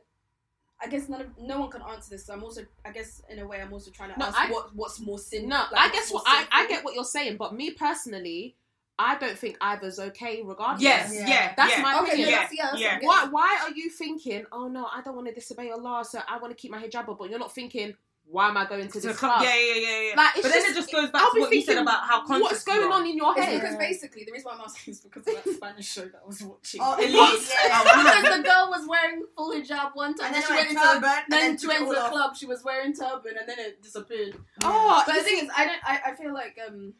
[0.83, 2.25] I guess none of no one can answer this.
[2.25, 4.51] So I'm also, I guess, in a way, I'm also trying to No, ask I-
[4.51, 5.47] what what's more sin.
[5.47, 8.55] No, like, I guess what I, I get what you're saying, but me personally,
[8.99, 10.81] I don't think either's okay regardless.
[10.83, 11.27] Yes, Yeah.
[11.27, 11.81] yeah, That's yeah.
[11.81, 12.29] my Okay, opinion.
[12.29, 12.87] yeah, Yeah, that's, yeah, that's yeah.
[12.87, 15.71] what I'm getting Why why are you thinking, oh no, I don't want to disobey
[15.71, 17.95] Allah, so I want to keep my hijab up, but you're not thinking,
[18.25, 19.43] why am I going to To this club- club?
[19.43, 20.15] Yeah, yeah, yeah, yeah.
[20.15, 22.07] Like, it's but then it just goes back I'll to be what you said about
[22.07, 22.93] how conscious what's going you are.
[22.93, 23.61] on in your It's head?
[23.61, 26.27] because basically the reason why I'm asking is because of that Spanish show that I
[26.27, 26.81] was watching.
[26.83, 27.13] Oh, Elite.
[27.13, 27.49] Elite.
[27.51, 30.57] Oh, because the girl was wearing full hijab one time, And then then she went
[30.57, 32.35] went into turban, then then she went it to the club.
[32.35, 34.35] She was wearing turban, and then it disappeared.
[34.63, 35.79] Oh, But the thing is, I don't.
[35.83, 36.93] I, I feel like um,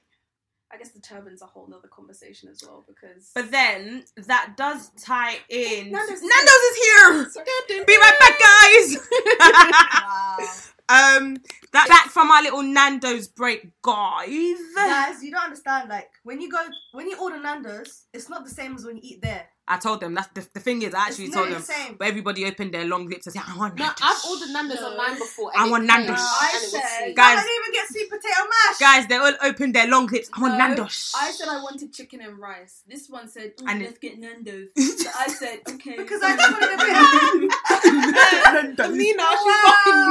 [0.72, 3.32] I guess the turban's a whole other conversation as well because.
[3.34, 5.92] But then that does tie in.
[5.92, 7.30] Nando's is Nando's is here.
[7.32, 7.86] Sorry.
[7.86, 8.98] Be right back, guys.
[10.04, 10.38] Wow.
[10.90, 11.38] Um,
[11.72, 14.30] that back from our little Nando's break, guys.
[14.76, 15.90] Guys, you don't understand.
[15.90, 16.62] Like when you go,
[16.92, 19.48] when you order Nando's, it's not the same as when you eat there.
[19.66, 20.94] I told them that's the, the thing is.
[20.94, 21.96] I actually it's told them, the same.
[21.98, 24.82] but everybody opened their long lips and said, "I want Nando's." No, I've ordered Nando's
[24.82, 24.88] No.
[24.90, 25.52] online before.
[25.56, 26.20] I want it came, Nando's.
[26.20, 28.78] I and it was said- Guys- I didn't even get sweet potato mash.
[28.80, 30.30] Guys, they all opened their long lips.
[30.34, 31.14] I want No, Nando's.
[31.16, 32.84] I said I wanted chicken and rice.
[32.86, 36.52] This one said, "Oh, And "Let's get Nando's." so I said, "Okay." because I just
[36.52, 38.80] wanted a bit.
[38.84, 39.32] Amina, Wow.
[39.32, 40.02] she's fucking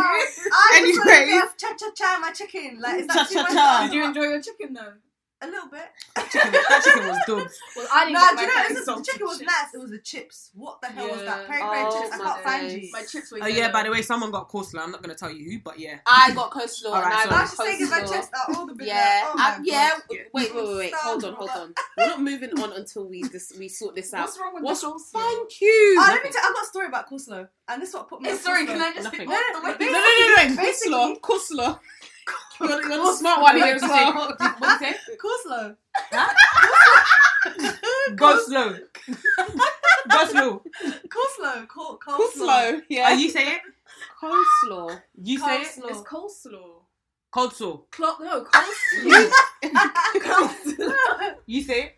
[0.73, 1.41] I just wanted a Anyway.
[1.43, 2.81] bit cha cha cha my chicken.
[2.81, 3.53] Like is that too much?
[3.53, 3.85] Cha-cha-cha.
[3.87, 4.95] Did you enjoy your chicken though?
[5.43, 5.83] A little bit.
[6.31, 7.49] chicken, that chicken was done.
[7.77, 9.39] Well, I didn't No, get do you my know fucking this is, the chicken was
[9.39, 9.47] chips.
[9.51, 9.75] nice.
[9.75, 10.51] It was the chips.
[10.55, 11.27] What the hell was that?
[11.41, 11.47] Yeah.
[11.47, 12.15] Peri peri Oh chips.
[12.15, 12.89] I can't find you.
[12.93, 13.39] My chips were.
[13.43, 14.81] Oh yeah, by the way, someone got coleslaw.
[14.83, 15.99] I'm not gonna tell you who, but yeah.
[16.07, 18.13] I got coleslaw Alright, and I I got was just taking my coleslaw.
[18.13, 18.87] chest out all the bit.
[18.87, 19.91] Yeah, like, oh um, yeah.
[20.11, 20.19] Yeah.
[20.33, 20.95] Wait, wait, wait, wait.
[20.95, 21.75] Hold on, hold on.
[21.99, 24.27] We're not moving on until we this we sort this out.
[24.27, 25.03] What's wrong with What's wrong?
[25.13, 25.97] Thank you.
[25.99, 26.43] Oh, let me tell.
[26.47, 28.33] I've got a story about coleslaw, and this is what put me.
[28.37, 29.13] Sorry, can I just?
[29.13, 30.57] No, no, no, no, no, no.
[30.63, 31.81] Coleslaw, coleslaw.
[32.63, 34.15] You're the, you're the smart one here as well.
[34.15, 34.95] What did you say?
[35.23, 35.77] Coleslaw.
[38.17, 38.77] Go slow.
[40.11, 40.63] Go slow.
[41.09, 41.69] Coleslaw.
[41.69, 42.19] Col- coleslaw.
[42.19, 43.09] Coleslaw, Are yeah.
[43.11, 43.61] Oh, you say it?
[44.21, 45.01] Coleslaw.
[45.23, 45.69] You say it?
[45.69, 45.91] Coleslaw.
[45.91, 46.71] It's coleslaw.
[47.33, 47.81] Cold slaw.
[47.91, 49.31] Clo- no, coleslaw.
[50.21, 51.35] Coleslaw.
[51.47, 51.93] You say it?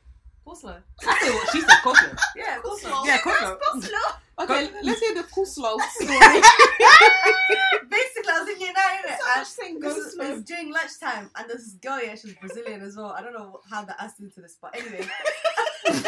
[0.47, 0.83] Coleslaw.
[1.07, 1.71] I say what she said.
[1.83, 2.17] Coleslaw.
[2.37, 3.05] Yeah, coleslaw.
[3.07, 3.59] Yeah, coleslaw.
[3.61, 4.17] coleslaw.
[4.39, 6.19] Okay, let's hear the coleslaw story.
[7.89, 9.45] Basically, I was in year nine man.
[9.45, 10.25] saying This slow.
[10.25, 13.15] it's during lunchtime, and this girl, yeah, she's Brazilian as well.
[13.17, 15.07] I don't know how that adds into this, but anyway.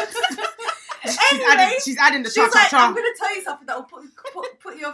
[1.05, 3.65] She's, Anyway, adding, she's adding the cha She's cha like, I'm gonna tell you something
[3.67, 4.03] that will put
[4.33, 4.93] put, put your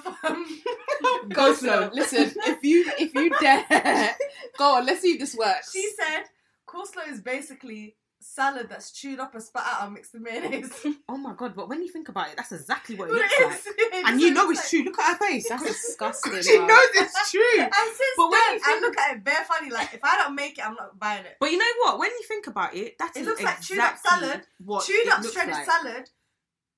[1.29, 1.89] Go slow.
[1.91, 4.15] Listen, if you if you dare,
[4.57, 4.85] go on.
[4.85, 5.71] Let's see if this works.
[5.71, 6.25] She said
[6.67, 7.95] coleslaw is basically
[8.33, 10.71] salad that's chewed up and spat out and mixed with mayonnaise.
[11.09, 11.55] Oh my god!
[11.55, 13.53] But when you think about it, that's exactly what it looks it like.
[13.55, 14.83] is- it And is you know like- it's true.
[14.83, 15.47] Look at her face.
[15.49, 16.41] That's disgusting.
[16.41, 16.67] she bruv.
[16.67, 17.59] knows it's true.
[17.59, 19.69] And since But when then, you I think- look at it bare funny.
[19.69, 21.37] Like if I don't make it, I'm not buying it.
[21.39, 21.99] But you know what?
[21.99, 25.07] When you think about it, that It is looks like chewed up salad, What chewed
[25.09, 25.65] up looks shredded like.
[25.69, 26.09] salad,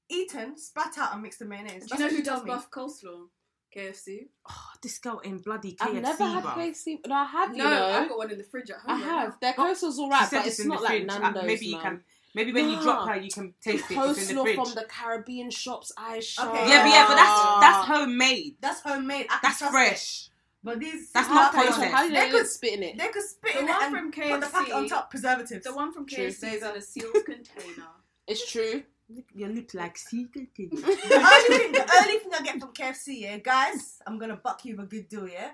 [0.09, 1.85] eaten, spat out, and mixed with mayonnaise.
[1.85, 2.51] Do you That's know who does told me.
[2.51, 3.27] buff coleslaw?
[3.75, 4.27] KFC.
[4.49, 6.53] Oh, this girl in bloody KFC, I've never had bruv.
[6.55, 6.99] KFC.
[7.07, 7.51] No, I have.
[7.55, 9.01] You No, know, I've got one in the fridge at I home.
[9.01, 9.29] right have.
[9.29, 9.37] now.
[9.41, 11.09] Their coleslaw's She alright, said but it's in the not like fridge.
[11.11, 11.43] Uh, Nando's.
[11.45, 11.81] maybe you man.
[11.81, 12.03] can.
[12.33, 13.13] Maybe when you drop Nah.
[13.13, 13.97] her, you can The taste it.
[13.97, 14.55] It's in the fridge.
[14.55, 16.47] from the Caribbean shops, I Aisha.
[16.47, 16.69] Okay.
[16.69, 18.55] Yeah, but yeah, but that's that's homemade.
[18.61, 19.27] That's homemade.
[19.29, 20.25] I That's fresh.
[20.27, 20.29] It.
[20.63, 21.91] But these That's not other processed.
[21.93, 22.97] How do They they could spit in it?
[22.97, 25.63] they could spit The in it one and from put the packet on top preservatives.
[25.63, 26.25] The one from True.
[26.25, 27.85] KFC is in a sealed container.
[28.27, 28.81] It's true.
[29.33, 30.47] You look like secret.
[30.55, 34.65] the only thing, the only thing I get from KFC, yeah, guys, I'm gonna buck
[34.65, 35.51] you with a good deal, yeah.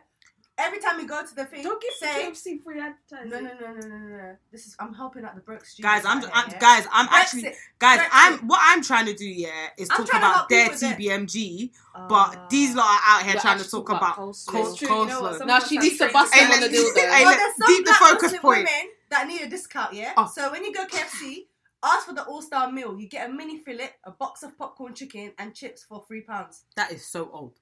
[0.57, 3.29] Every time we go to the thing, Don't give say KFC free advertising.
[3.31, 4.35] no, no, no, no, no, no, no.
[4.51, 5.91] This is I'm helping out the Broke Studios.
[5.91, 6.59] Guys, I'm, out I'm yeah?
[6.59, 6.87] guys.
[6.91, 7.99] I'm actually guys.
[7.99, 8.07] Brexit.
[8.13, 9.25] I'm what I'm trying to do.
[9.25, 11.27] Yeah, is I'm talk about help their people with it.
[11.27, 12.07] TBMG, Ah.
[12.07, 14.45] but these lot are out here trying to actually talk talking about coleslaw.
[14.47, 15.37] col- It's you know what, coleslaw.
[15.39, 17.09] some- Now she needs to bust Hey, them on the let- dildo.
[17.25, 18.57] Well, there's some deep the focus point.
[18.59, 20.13] women that need a discount, yeah.
[20.15, 20.31] Oh.
[20.33, 21.47] So when you go KFC,
[21.83, 22.99] ask for the All Star meal.
[22.99, 26.63] You get a mini fillet, a box of popcorn chicken, and chips for three pounds.
[26.75, 27.53] That is so old.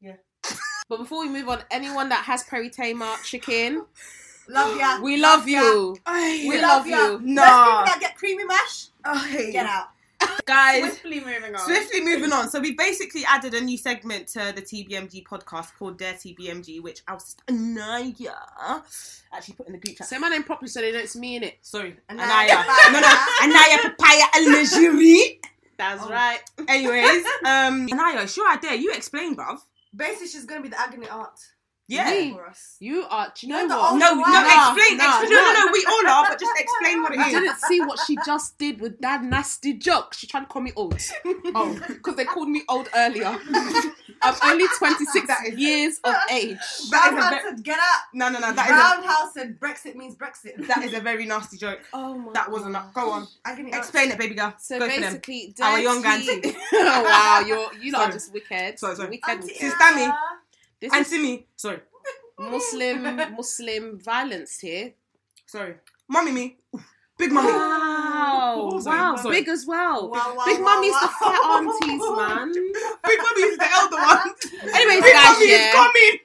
[0.00, 0.16] Yeah.
[0.88, 3.84] but before we move on, anyone that has Perry Tamer chicken,
[4.48, 5.00] Love ya.
[5.00, 5.96] we love you.
[6.06, 6.96] We We love love ya.
[6.96, 7.10] you.
[7.12, 8.86] Those people Nah, that get creamy mash,
[9.28, 9.52] Hey.
[9.52, 9.88] get out.
[10.46, 10.82] guys.
[10.82, 11.60] Swiftly moving on.
[11.60, 12.48] Swiftly moving on.
[12.50, 17.02] So we basically added a new segment to the TBMG podcast called Dear TBMG, which
[17.08, 18.34] our sister Anaya
[19.32, 20.06] actually put in the group chat.
[20.06, 21.58] Say my name properly so they know it's me in it.
[21.62, 22.64] Sorry, Anaya Anaya.
[22.92, 25.38] No, no, Anaya Papaya Algeri.
[25.78, 26.10] That's Oh.
[26.10, 26.40] right.
[26.68, 28.74] Anyways, um, Anaya, sure I dare.
[28.74, 29.58] You explain, bruv.
[29.94, 31.28] Basically, she's gonna be the agony aunt
[31.90, 32.10] Yeah.
[32.10, 32.38] Me?
[32.78, 33.32] You are.
[33.34, 33.92] Do you know You're the what?
[33.92, 34.20] only No, no.
[34.22, 34.96] Nah, explain.
[34.98, 35.30] nah, explain.
[35.30, 35.72] No, no, no.
[35.72, 37.32] We all are, but just explain what it You is.
[37.32, 40.14] didn't see what she just did with that nasty joke.
[40.14, 40.94] She tried to call me old.
[41.54, 43.36] Oh, because they called me old earlier.
[44.22, 46.56] I'm only 26 That is- years of age.
[46.90, 48.00] That Brown House said, get out.
[48.14, 48.52] No, no, no.
[48.52, 50.66] That Brown House said Brexit means Brexit.
[50.68, 51.80] that is a very nasty joke.
[51.92, 52.32] Oh my.
[52.32, 52.76] That wasn't.
[52.76, 53.26] A, go on.
[53.44, 53.82] agony aunt.
[53.82, 54.54] Explain it, baby girl.
[54.58, 55.00] So Go for them.
[55.02, 56.56] basically, Our young dirty- auntie.
[56.74, 58.78] oh wow, you're you lot are just wicked.
[58.78, 59.08] Sorry, sorry.
[59.10, 59.28] Wicked.
[59.30, 59.54] Auntie.
[59.54, 60.02] Sister Tammy.
[60.04, 60.18] Anna.
[60.80, 61.80] This And is to me, sorry,
[62.38, 63.02] Muslim
[63.36, 64.94] Muslim violence here.
[65.46, 65.74] sorry,
[66.08, 66.56] mommy, me,
[67.18, 67.52] big mommy.
[67.52, 69.36] Wow, Sorry, wow, sorry.
[69.40, 70.10] big as well.
[70.10, 71.00] Wow, wow, Big wow, mummy's wow.
[71.00, 72.52] the fat aunties, man.
[73.04, 74.30] Big mommy is the elder one.
[74.74, 76.18] Anyways, Big guys, mommy is coming.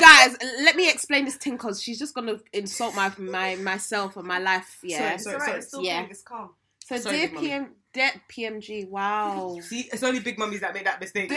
[0.00, 4.26] guys, let me explain this thing because she's just gonna insult my my myself and
[4.26, 4.78] my life.
[4.82, 4.98] Yeah.
[4.98, 5.58] Sorry, It's sorry, alright, sorry.
[5.58, 6.06] it's still Yeah.
[6.08, 6.50] it's calm.
[6.86, 7.48] So Sorry, dear big mummy.
[7.48, 9.58] PM, dear PMG, wow.
[9.62, 11.30] See, it's only big mummies that made that mistake.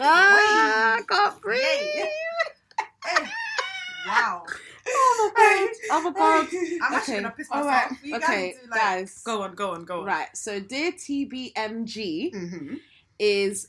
[0.00, 1.60] Ah, I can't breathe.
[3.04, 3.24] Hey.
[4.06, 4.44] Wow.
[4.88, 5.32] Oh
[6.04, 6.48] my god.
[6.82, 7.22] I'm actually Okay.
[7.22, 7.66] gonna piss myself.
[7.66, 7.90] right.
[8.02, 9.22] You guys Okay, need to, like, guys.
[9.24, 10.06] go on, go on, go on.
[10.06, 10.28] Right.
[10.36, 12.74] So dear TBMG Mm-hmm.
[13.18, 13.68] is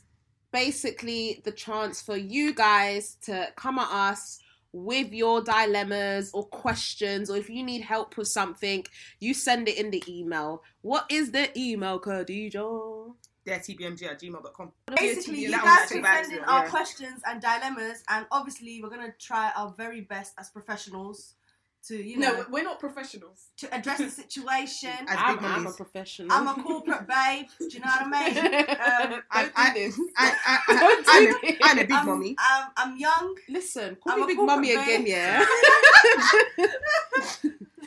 [0.52, 4.38] basically the chance for you guys to come at us
[4.72, 8.84] with your dilemmas or questions, or if you need help with something,
[9.20, 10.62] you send it in the email.
[10.80, 13.14] What is the email, Khadija?
[13.44, 14.72] They're tbmg at gmail.com.
[14.96, 16.70] Basically, you guys one's can send in bad, our yeah.
[16.70, 21.34] questions and dilemmas, and obviously, we're gonna try our very best as professionals
[21.88, 23.48] to, you know, No, we're not professionals.
[23.58, 24.90] to address the situation.
[25.08, 26.32] As I'm, big I'm a professional.
[26.32, 27.46] I'm a corporate babe.
[27.58, 28.66] Do you know what I mean?
[28.82, 30.00] Um, I, Don't I, do this.
[30.16, 31.58] I, I, Don't I, do I'm, a, this.
[31.62, 32.36] I'm a big I'm, mummy.
[32.38, 33.34] I'm, I'm young.
[33.48, 35.44] Listen, call I'm me a Big corporate Mummy again, yeah?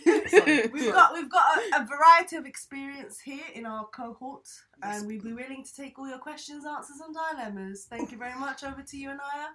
[0.74, 4.48] We've got we've got a, a variety of experience here in our cohort,
[4.84, 7.86] and we'd be willing to take all your questions, answers, and dilemmas.
[7.90, 8.64] Thank you very much.
[8.64, 9.50] Over to you, Anaya.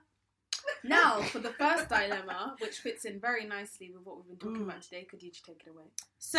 [0.85, 4.63] Now, for the first dilemma, which fits in very nicely with what we've been talking
[4.65, 4.69] Mm.
[4.69, 5.85] about today, could you take it away?
[6.19, 6.39] So,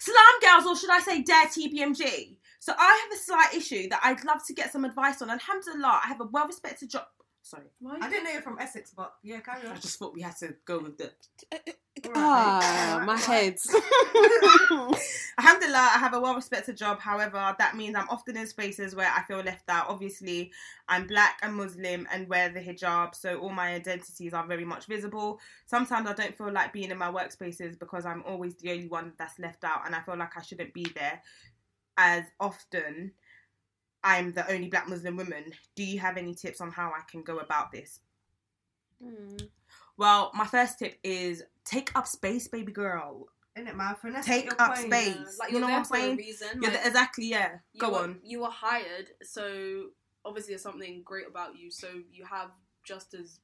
[0.00, 2.36] Salam girls, or should I say Dear TBMG?
[2.58, 5.30] So, I have a slight issue that I'd love to get some advice on.
[5.30, 7.06] Alhamdulillah, I have a well respected job.
[7.44, 7.98] Sorry, Why?
[8.00, 9.76] I didn't know you're from Essex, but yeah, carry on.
[9.76, 11.12] I just thought we had to go with the.
[12.16, 13.20] ah, Alright, my alright.
[13.22, 13.56] head.
[15.38, 17.00] Alhamdulillah, I have a well respected job.
[17.00, 19.90] However, that means I'm often in spaces where I feel left out.
[19.90, 20.52] Obviously,
[20.88, 24.86] I'm black and Muslim and wear the hijab, so all my identities are very much
[24.86, 25.38] visible.
[25.66, 29.12] Sometimes I don't feel like being in my workspaces because I'm always the only one
[29.18, 31.20] that's left out, and I feel like I shouldn't be there
[31.98, 33.12] as often.
[34.04, 35.44] I'm the only black Muslim woman.
[35.74, 38.00] Do you have any tips on how I can go about this?
[39.96, 43.28] Well, my first tip is take up space, baby girl.
[43.56, 43.94] Isn't it, man?
[43.94, 44.86] Finesse Take up coin.
[44.86, 45.16] space.
[45.16, 46.16] Yeah, like you know what I'm saying?
[46.16, 46.48] reason.
[46.60, 47.26] Yeah, like, th- exactly.
[47.26, 47.50] Yeah.
[47.78, 48.18] Go were, on.
[48.24, 49.90] You were hired, so
[50.24, 51.70] obviously there's something great about you.
[51.70, 52.50] So you have
[52.84, 53.38] just as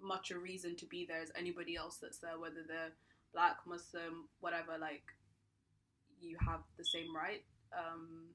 [0.00, 2.92] much a reason to be there as anybody else that's there, whether they're
[3.34, 4.78] black, Muslim, whatever.
[4.80, 5.04] Like
[6.18, 7.44] you have the same right.
[7.76, 8.28] Um,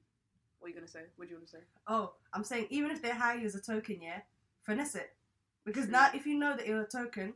[0.58, 1.02] what are you gonna say?
[1.16, 1.62] What do you want to say?
[1.86, 4.20] Oh, I'm saying even if they hire you as a token, yeah,
[4.62, 5.10] finesse it.
[5.64, 7.34] Because now, if you know that you're a token,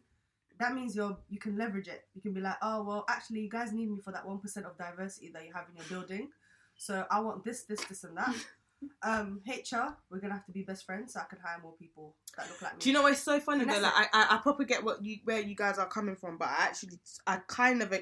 [0.59, 2.05] that means you're you can leverage it.
[2.15, 4.67] You can be like, oh well, actually, you guys need me for that one percent
[4.67, 6.29] of diversity that you have in your building.
[6.77, 8.35] So I want this, this, this, and that.
[9.03, 12.15] um, HR, we're gonna have to be best friends, so I can hire more people
[12.37, 12.81] that look like me.
[12.81, 13.81] Do you know what's so funny though?
[13.81, 16.49] Like I, I, I probably get what you where you guys are coming from, but
[16.49, 17.93] I actually, I kind of,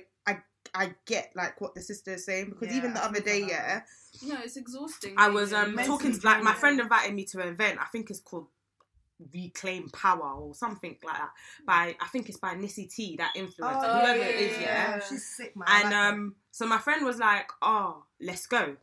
[0.75, 3.21] I, I get like what the sister is saying because Yeah, even the I other
[3.21, 3.81] day, for yeah,
[4.27, 5.15] No, it's exhausting.
[5.17, 7.79] I was um talking to like my friend invited me to an event.
[7.81, 8.47] I think it's called
[9.35, 11.31] Reclaim Power or something like that.
[11.67, 14.63] By I think it's by Nissy T, that influencer, Oh, whoever yeah, it is, yeah,
[14.63, 14.97] yeah.
[14.97, 15.01] yeah.
[15.09, 15.69] she's sick, man.
[15.71, 16.09] And like her.
[16.09, 18.77] um, so my friend was like, "Oh, let's go."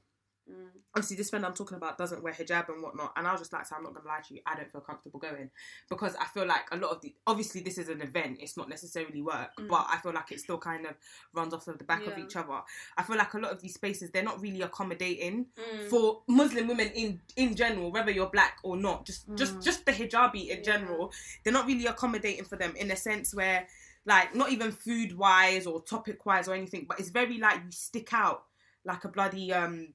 [0.50, 0.70] Mm.
[0.96, 3.52] Obviously, this friend I'm talking about doesn't wear hijab and whatnot, and I was just
[3.54, 5.52] like, so "I'm not gonna lie to you, I don't feel comfortable going
[5.90, 8.70] because I feel like a lot of the obviously this is an event, it's not
[8.70, 9.68] necessarily work, Mm.
[9.68, 10.96] but I feel like it still kind of
[11.34, 12.62] runs off of the back of each other.
[12.98, 15.90] I feel like a lot of these spaces they're not really accommodating Mm.
[15.90, 19.64] for Muslim women in in general, whether you're black or not, just just Mm.
[19.64, 20.64] just the hijabi in Yeah.
[20.64, 23.68] general, they're not really accommodating for them in a sense where
[24.06, 27.72] like not even food wise or topic wise or anything, but it's very like you
[27.72, 28.46] stick out
[28.86, 29.94] like a bloody um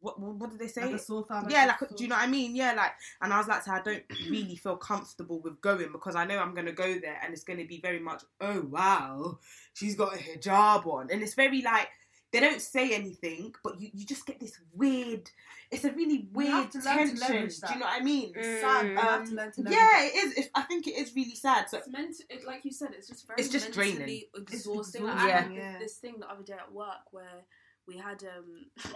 [0.00, 0.82] what what, what did they say?
[0.84, 1.46] like a sore thumb.
[1.50, 2.56] yeah, like do you know what I mean?
[2.56, 6.16] Yeah, like and I was like, so I don't really feel comfortable with going because
[6.16, 9.38] I know I'm gonna go there and it's gonna be very much, oh wow,
[9.74, 11.88] she's got a hijab on, and it's very like
[12.32, 15.28] they don't say anything, but you, you just get this weird.
[15.72, 17.18] It's a really You have weird to learn to tension.
[17.18, 18.32] leverage Do you know what I mean?
[18.36, 18.86] It's sad.
[18.86, 20.12] You have to Um, learn to Yeah, it.
[20.14, 20.48] it is.
[20.54, 21.68] I think it is really sad.
[21.68, 24.22] So It's meant, it, like you said, it's just very It's just mentally draining.
[24.48, 25.02] exhausting.
[25.02, 25.78] It's Like, I had yeah.
[25.80, 27.44] this thing the other day at work where
[27.88, 28.66] we had um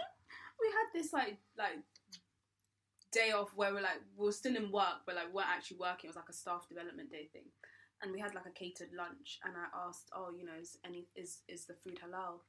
[0.61, 1.79] we had this like like
[3.11, 6.07] day off where we're like we're still in work but like we weren't actually working.
[6.07, 7.47] It was like a staff development day thing,
[8.01, 9.39] and we had like a catered lunch.
[9.45, 12.41] And I asked, oh, you know, is any is is the food halal?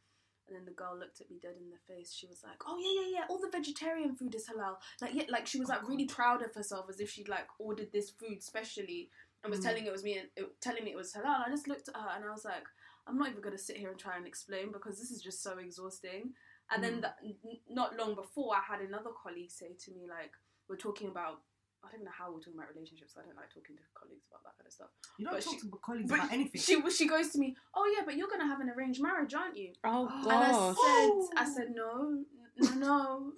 [0.49, 2.13] And then the girl looked at me dead in the face.
[2.15, 3.27] She was like, "Oh yeah, yeah, yeah.
[3.29, 4.77] All the vegetarian food is halal.
[5.01, 7.91] Like, yeah, like she was like really proud of herself, as if she'd like ordered
[7.93, 9.11] this food specially,
[9.43, 9.65] and was Mm.
[9.65, 11.47] telling it was me and it, telling me it was halal.
[11.47, 12.63] I just looked at her and I was like,
[13.09, 15.59] I'm not even gonna sit here and try and explain because this is just so
[15.59, 16.35] exhausting.
[16.71, 17.03] And then mm.
[17.03, 20.33] the, n- not long before, I had another colleague say to me like,
[20.69, 21.43] we're talking about.
[21.85, 23.15] I don't even know how we're talking about relationships.
[23.15, 24.91] I don't like talking to colleagues about that kind of stuff.
[25.19, 26.61] You don't but talk she- to colleagues about anything.
[26.61, 29.57] She she goes to me, oh yeah, but you're gonna have an arranged marriage, aren't
[29.57, 29.71] you?
[29.85, 30.75] Oh And I gosh.
[30.75, 31.55] said, I oh.
[31.55, 32.27] said no,
[32.59, 33.33] no, no,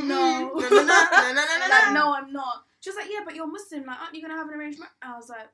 [0.00, 1.92] no, no, no, no, no, no, like, no.
[1.92, 2.64] no, I'm not.
[2.80, 3.84] She was like, yeah, but you're Muslim.
[3.84, 4.92] Like, aren't you gonna have an arranged marriage?
[5.02, 5.48] I was like, no.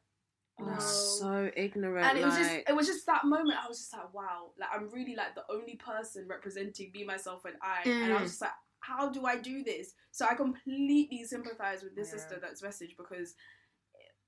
[0.62, 2.06] Oh, so ignorant.
[2.06, 3.58] and it was just it was just that moment.
[3.62, 7.44] I was just like, wow, like I'm really like the only person representing me, myself,
[7.44, 7.82] and I.
[7.88, 8.20] And I Mm.
[8.22, 8.50] was just like,
[8.80, 9.92] how do I do this?
[10.10, 12.18] So I completely sympathize with this Yeah.
[12.18, 13.34] sister that's message because.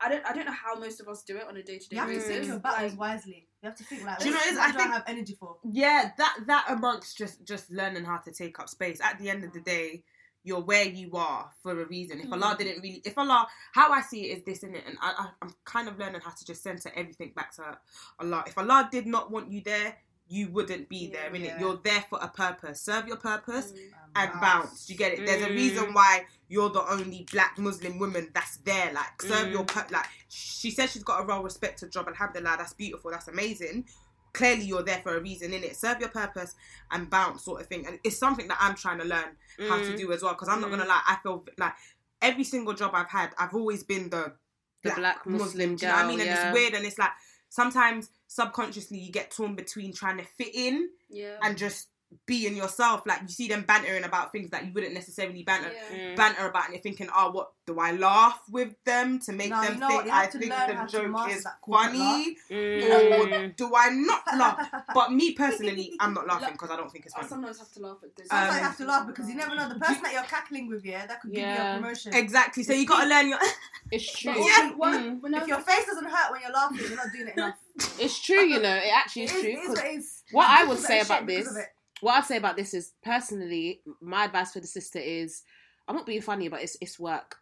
[0.05, 1.89] I don't, I don't know how most of us do it on a day to
[1.89, 2.29] day You have to basis.
[2.29, 3.47] think your Like, battles wisely.
[3.63, 4.59] You have to think like, Do you know what what it is?
[4.59, 5.59] I do think- I have energy for?
[5.63, 9.45] yeah that that amongst just just learning how to take up space at the end
[9.45, 10.03] of the day
[10.45, 14.01] you're where you are for a reason if allah didn't really if allah how i
[14.01, 16.45] see it is this in it and I, I, i'm kind of learning how to
[16.45, 17.79] just center everything back to
[18.21, 19.97] allah if allah did not want you there
[20.29, 21.61] you wouldn't be there in Yeah.
[21.61, 23.79] you're there for a purpose serve your purpose mm,
[24.15, 24.91] and bounce.
[24.91, 25.25] You get it?
[25.25, 25.55] There's a Mm.
[25.57, 28.93] reason why you're the only black Muslim woman that's there.
[28.93, 29.53] Like, serve Mm.
[29.53, 30.05] your pur- like.
[30.29, 32.09] She says she's got a well respected job.
[32.09, 33.11] and Alhamdulillah, that's beautiful.
[33.11, 33.87] That's amazing.
[34.35, 35.77] Clearly, you're there for a reason in it.
[35.77, 36.55] Serve your purpose
[36.91, 37.87] and bounce, sort of thing.
[37.87, 39.37] And it's something that I'm trying to learn
[39.69, 39.99] how to Mm.
[39.99, 40.33] do as well.
[40.33, 40.79] Because I'm not Mm.
[40.79, 41.75] gonna lie, I feel like
[42.23, 44.35] every single job I've had, I've always been the
[44.83, 46.21] The black Muslim Do you know what I girl, mean?
[46.21, 46.49] And yeah.
[46.49, 47.13] it's weird, and it's like
[47.51, 51.37] sometimes subconsciously you get torn between trying to fit in yeah.
[51.43, 51.89] and just
[52.27, 53.07] being yourself.
[53.07, 55.99] Like you see them bantering about things that you wouldn't necessarily banter yeah.
[56.13, 56.17] Mm.
[56.17, 59.63] banter about, and you're thinking, oh, what do I laugh with them to make No,
[59.63, 60.07] them you know think what?
[60.07, 63.45] You have I think the joke is that corporate funny, Mm.
[63.45, 64.69] or do I not laugh?
[64.95, 67.29] But me personally, I'm not laughing because I don't think it's I funny.
[67.31, 68.29] sometimes have to laugh at this.
[68.29, 70.69] Sometimes Um, you have to laugh because you never know the person that you're cackling
[70.69, 72.15] with, yeah, that could give you a promotion.
[72.15, 72.63] Exactly.
[72.63, 73.39] So you gotta learn your.
[73.91, 74.33] It's true.
[74.33, 74.39] Yeah.
[74.63, 75.21] also, what- Mm.
[75.21, 77.57] when If your face doesn't hurt when you're laughing, you're not doing it enough.
[77.99, 78.75] It's true, you know.
[78.75, 79.51] It actually It is is- true.
[79.51, 80.23] it is 'cause what it is.
[80.33, 81.69] what I would say about this- of it.
[82.03, 85.43] What I'd say about this is personally, my advice for the sister is
[85.89, 87.37] I'm not being funny, but it's it's work.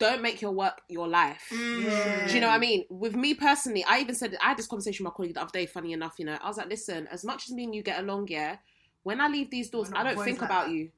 [0.00, 1.46] Don't make your work your life.
[1.52, 2.26] Yeah.
[2.26, 2.84] Do you know what I mean?
[2.90, 5.52] With me personally, I even said I had this conversation with my colleague the other
[5.52, 5.66] day.
[5.66, 8.00] Funny enough, you know, I was like, listen, as much as me and you get
[8.00, 8.56] along, yeah,
[9.02, 10.72] when I leave these doors, I don't think like about that.
[10.74, 10.90] you.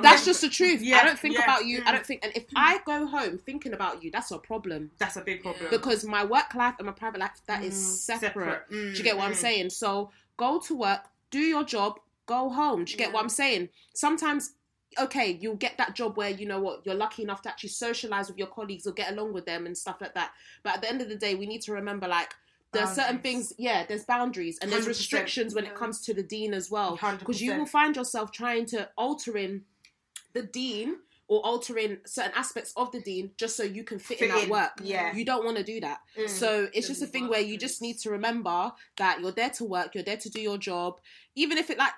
[0.02, 0.82] That's just the truth.
[0.82, 1.78] Yeah, I don't think yeah, about you.
[1.78, 1.92] I mm.
[1.92, 5.20] don't think, and if I go home thinking about you, that's a problem That's a
[5.20, 5.66] big problem.
[5.70, 8.62] because my work life and my private life that is Mm, separate.
[8.70, 9.36] Mm, Do you get what I'm mm.
[9.36, 9.70] saying?
[9.70, 12.84] So go to work, do your job, go home.
[12.84, 13.68] Do you get what I'm saying?
[13.94, 14.52] Sometimes,
[14.98, 18.28] okay, you'll get that job where you know what you're lucky enough to actually socialize
[18.28, 20.32] with your colleagues or get along with them and stuff like that.
[20.62, 22.34] But at the end of the day, we need to remember like.
[22.72, 23.84] There are certain things, yeah.
[23.84, 27.56] There's boundaries and there's restrictions when it comes to the deen as well, because you
[27.56, 29.62] will find yourself trying to altering
[30.34, 30.98] the deen
[31.30, 34.42] or altering certain aspects of the deen just so you can fit, Fit in at
[34.44, 34.72] in, work.
[34.82, 35.14] yeah.
[35.14, 36.00] you don't want to do that.
[36.18, 36.28] Mm.
[36.28, 39.64] So it's just a thing where you just need to remember that you're there to
[39.64, 41.00] work, you're there to do your job.
[41.36, 41.92] Even if it like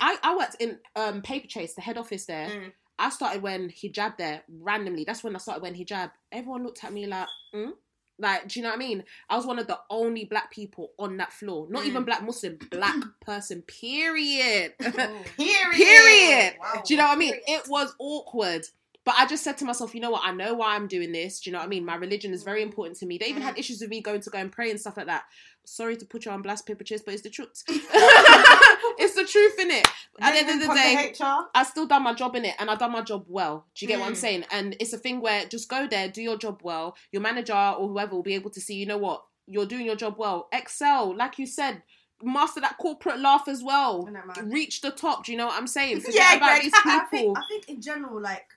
[0.00, 2.48] I, I worked in um Paperchase, the head office there.
[2.48, 2.72] Mm.
[2.98, 5.04] I started when hijab there randomly.
[5.04, 6.10] That's when I started when hijab.
[6.32, 7.70] Everyone looked at me like, mm?
[8.18, 9.04] like, do you know what I mean?
[9.30, 11.68] I was one of the only black people on that floor.
[11.70, 11.86] Not Mm.
[11.88, 13.62] even black Muslim, black person.
[13.62, 14.72] Period.
[14.82, 15.24] Oh.
[15.36, 15.72] Period.
[15.76, 16.54] Period.
[16.60, 16.82] Wow.
[16.84, 17.34] Do you know what I mean?
[17.46, 18.66] It was awkward.
[19.08, 20.20] But I just said to myself, you know what?
[20.22, 21.40] I know why I'm doing this.
[21.40, 21.82] Do you know what I mean?
[21.82, 23.16] My religion is very important to me.
[23.16, 25.22] They even had issues with me going to go and pray and stuff like that.
[25.64, 27.48] Sorry to put you on blast Paperchase, but it's the truth.
[27.68, 29.88] it's the truth in it.
[30.20, 31.14] At the end of the day,
[31.54, 33.64] I still done my job in it, and I done my job well.
[33.74, 34.16] Do you get what I'm Mm.
[34.16, 34.44] saying?
[34.50, 36.94] And it's a thing where just go there, do your job well.
[37.10, 38.74] Your manager or whoever will be able to see.
[38.74, 39.24] You know what?
[39.46, 40.48] You're doing your job well.
[40.52, 41.82] Excel, like you said.
[42.22, 44.02] Master that corporate laugh as well.
[44.02, 44.52] Isn't that mad?
[44.52, 45.24] Reach the top.
[45.24, 46.00] Do you know what I'm saying?
[46.02, 46.62] Forget Yeah, about Greg.
[46.64, 48.48] these I think, I think in general, like,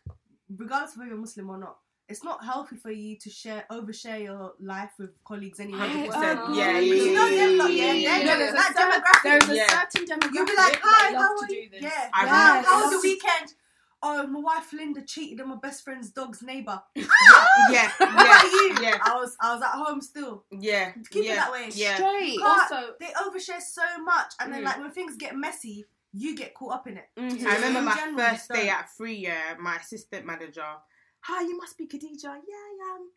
[0.57, 1.77] regardless of whether you're Muslim or not,
[2.09, 5.79] it's not healthy for you to share overshare your life with colleagues anyway.
[5.79, 6.55] 100%.
[6.55, 8.25] Yeah, yeah, you know yeah, them lot, yeah, yeah, yeah, they're yeah.
[8.25, 9.23] gonna- There's that a demographic.
[9.23, 9.67] There's a Yeah.
[9.91, 11.69] certain demographic You'll be like, hi, love how to are you?
[11.79, 12.61] Yeah, I yeah.
[12.63, 13.53] How was the weekend?
[14.03, 16.81] Oh, my wife Linda cheated on my best friend's dog's neighbor.
[16.95, 18.77] Yeah, What yeah, about you?
[18.81, 20.43] yeah, I was, I was at home still.
[20.49, 20.91] yeah.
[21.11, 21.69] Keep yeah, it that way.
[21.73, 21.95] Yeah.
[21.95, 22.39] Straight.
[22.43, 24.65] Also, They overshare so much, and then Mm.
[24.65, 27.09] like when things get messy, you get caught up in it.
[27.17, 27.45] Mhm.
[27.45, 30.65] I remember my general, first day at Free Year, my assistant manager,
[31.21, 32.23] hi, you must be Khadija.
[32.23, 33.09] Yeah, I am.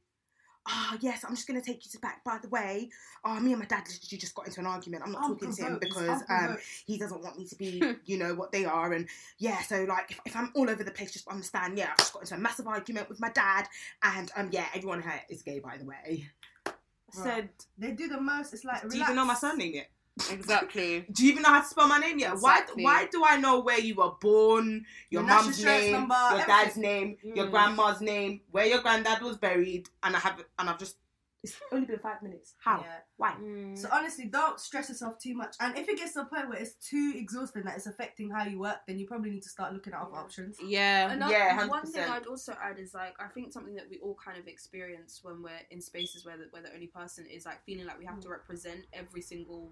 [0.66, 2.24] Oh, yes, I'm just going to take you to back.
[2.24, 2.88] By the way,
[3.22, 5.02] oh, me and my dad literally just got into an argument.
[5.04, 6.56] I'm not talking to him because um,
[6.86, 8.94] he doesn't want me to be, you know, what they are.
[8.94, 9.06] And
[9.36, 12.14] yeah, so like if, if I'm all over the place, just understand, yeah, I've just
[12.14, 13.68] got into a massive argument with my dad.
[14.02, 16.30] And um, yeah, everyone here is gay, by the way.
[16.66, 16.72] I
[17.12, 18.54] said, they do the most.
[18.54, 19.90] It's like do you even know my surname yet?
[20.30, 21.00] Exactly.
[21.12, 22.32] Do you even know how to spell my name yet?
[22.32, 22.84] Exactly.
[22.84, 23.02] Why?
[23.02, 26.40] Why do I know where you were born, your, Your national mum's name, number, your
[26.40, 26.46] everything.
[26.46, 27.50] dad's name, your Mm.
[27.50, 30.96] grandma's name, where your granddad was buried, and I have and I've just.
[31.44, 32.54] It's only been five minutes.
[32.58, 32.80] How?
[32.80, 32.96] Yeah.
[33.18, 33.34] Why?
[33.40, 33.76] Mm.
[33.76, 35.56] So honestly, don't stress yourself too much.
[35.60, 38.44] And if it gets to a point where it's too exhausting that it's affecting how
[38.44, 40.56] you work, then you probably need to start looking at other options.
[40.64, 41.12] yeah.
[41.12, 44.16] Another, Yeah, one thing I'd also add is like I think something that we all
[44.24, 47.62] kind of experience when we're in spaces where the, where the only person is like
[47.64, 48.32] feeling like we have to mm.
[48.32, 49.70] represent every single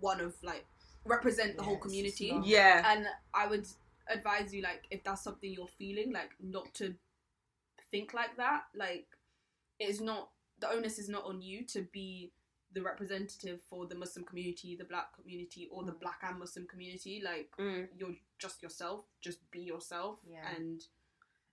[0.00, 0.64] one of like
[1.04, 2.32] represent the whole community.
[2.44, 2.82] Yeah.
[2.90, 3.66] And I would
[4.08, 6.94] advise you like if that's something you're feeling like not to
[7.90, 8.62] think like that.
[8.74, 9.06] Like
[9.78, 10.30] it's not
[10.60, 12.32] the onus is not on you to be
[12.72, 17.20] the representative for the Muslim community, the black community, or the black and Muslim community.
[17.24, 17.88] Like Mm.
[17.96, 19.04] you're just yourself.
[19.20, 20.20] Just be yourself.
[20.24, 20.48] Yeah.
[20.56, 20.80] And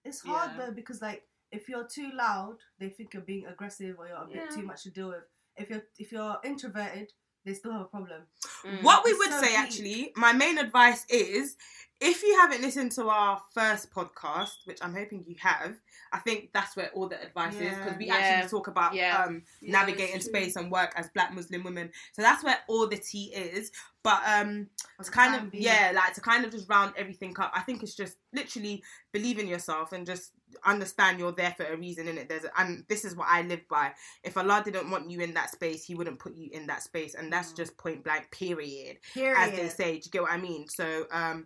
[0.04, 0.58] It's hard Yeah.
[0.68, 4.28] though because like if you're too loud, they think you're being aggressive or you're a
[4.28, 4.56] bit Yeah.
[4.56, 5.24] too much to deal with.
[5.56, 7.12] If you're if you're introverted,
[7.44, 8.28] they still have a problem.
[8.64, 8.84] Mm.
[8.84, 9.60] What we It's would so say deep.
[9.60, 11.58] actually, my main advice is
[12.00, 15.76] if you haven't listened to our first podcast, which I'm hoping you have,
[16.14, 18.16] I think that's where all the advice is because we Yeah.
[18.16, 19.24] actually talk about Yeah.
[19.24, 21.92] um, Yeah, navigating space and work as black Muslim women.
[22.14, 23.72] So that's where all the tea is.
[24.04, 24.70] But um
[25.04, 25.64] to kind of being.
[25.64, 27.52] yeah, like to kind of just round everything up.
[27.54, 30.32] I think it's just literally believe in yourself and just
[30.64, 32.30] understand you're there for a reason in it.
[32.30, 33.94] There's a, and this is what I live by.
[34.24, 37.16] If Allah didn't want you in that space, He wouldn't put you in that space,
[37.16, 37.58] and that's Mm.
[37.58, 38.30] just point blank.
[38.32, 39.38] Period Period.
[39.38, 39.92] as they say.
[40.00, 40.70] Do you get what I mean?
[40.70, 41.46] So um,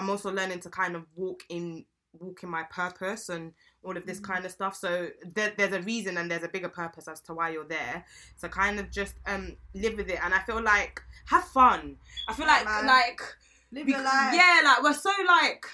[0.00, 1.84] I'm also learning to kind of walk in
[2.18, 3.52] walk in my purpose and
[3.84, 4.24] all of this Mm.
[4.24, 4.74] kind of stuff.
[4.74, 8.04] So there, there's a reason and there's a bigger purpose as to why you're there.
[8.36, 11.96] So kind of just um live with it, and I feel like have fun.
[12.26, 12.86] I feel Yeah, like man.
[12.86, 13.20] like
[13.72, 14.34] Live your life.
[14.34, 15.64] yeah, like we're so like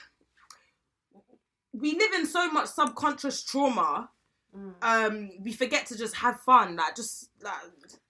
[1.73, 4.11] we live in so much subconscious trauma.
[4.57, 4.75] Mm.
[4.83, 6.77] Um, we forget to just have fun.
[6.77, 7.55] Like just like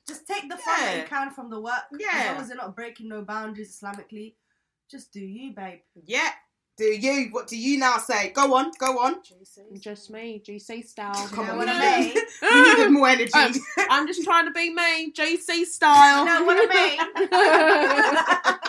[0.06, 1.84] Just take the fun that you can from the work.
[1.98, 2.32] Yeah, As Yeah.
[2.32, 4.34] long as you're not breaking no boundaries Islamically,
[4.90, 5.80] just do you, babe.
[6.04, 6.30] yeah.
[6.78, 7.28] Do you?
[7.30, 8.32] What do you now say?
[8.32, 9.14] Go on, go on.
[9.80, 11.26] Just me, GC style.
[11.28, 12.24] Come know on, what we I needed- mean?
[12.52, 13.32] we needed more energy.
[13.32, 13.52] Um,
[13.88, 16.18] I'm just trying to be me, JC style.
[16.18, 18.58] You know what I mean?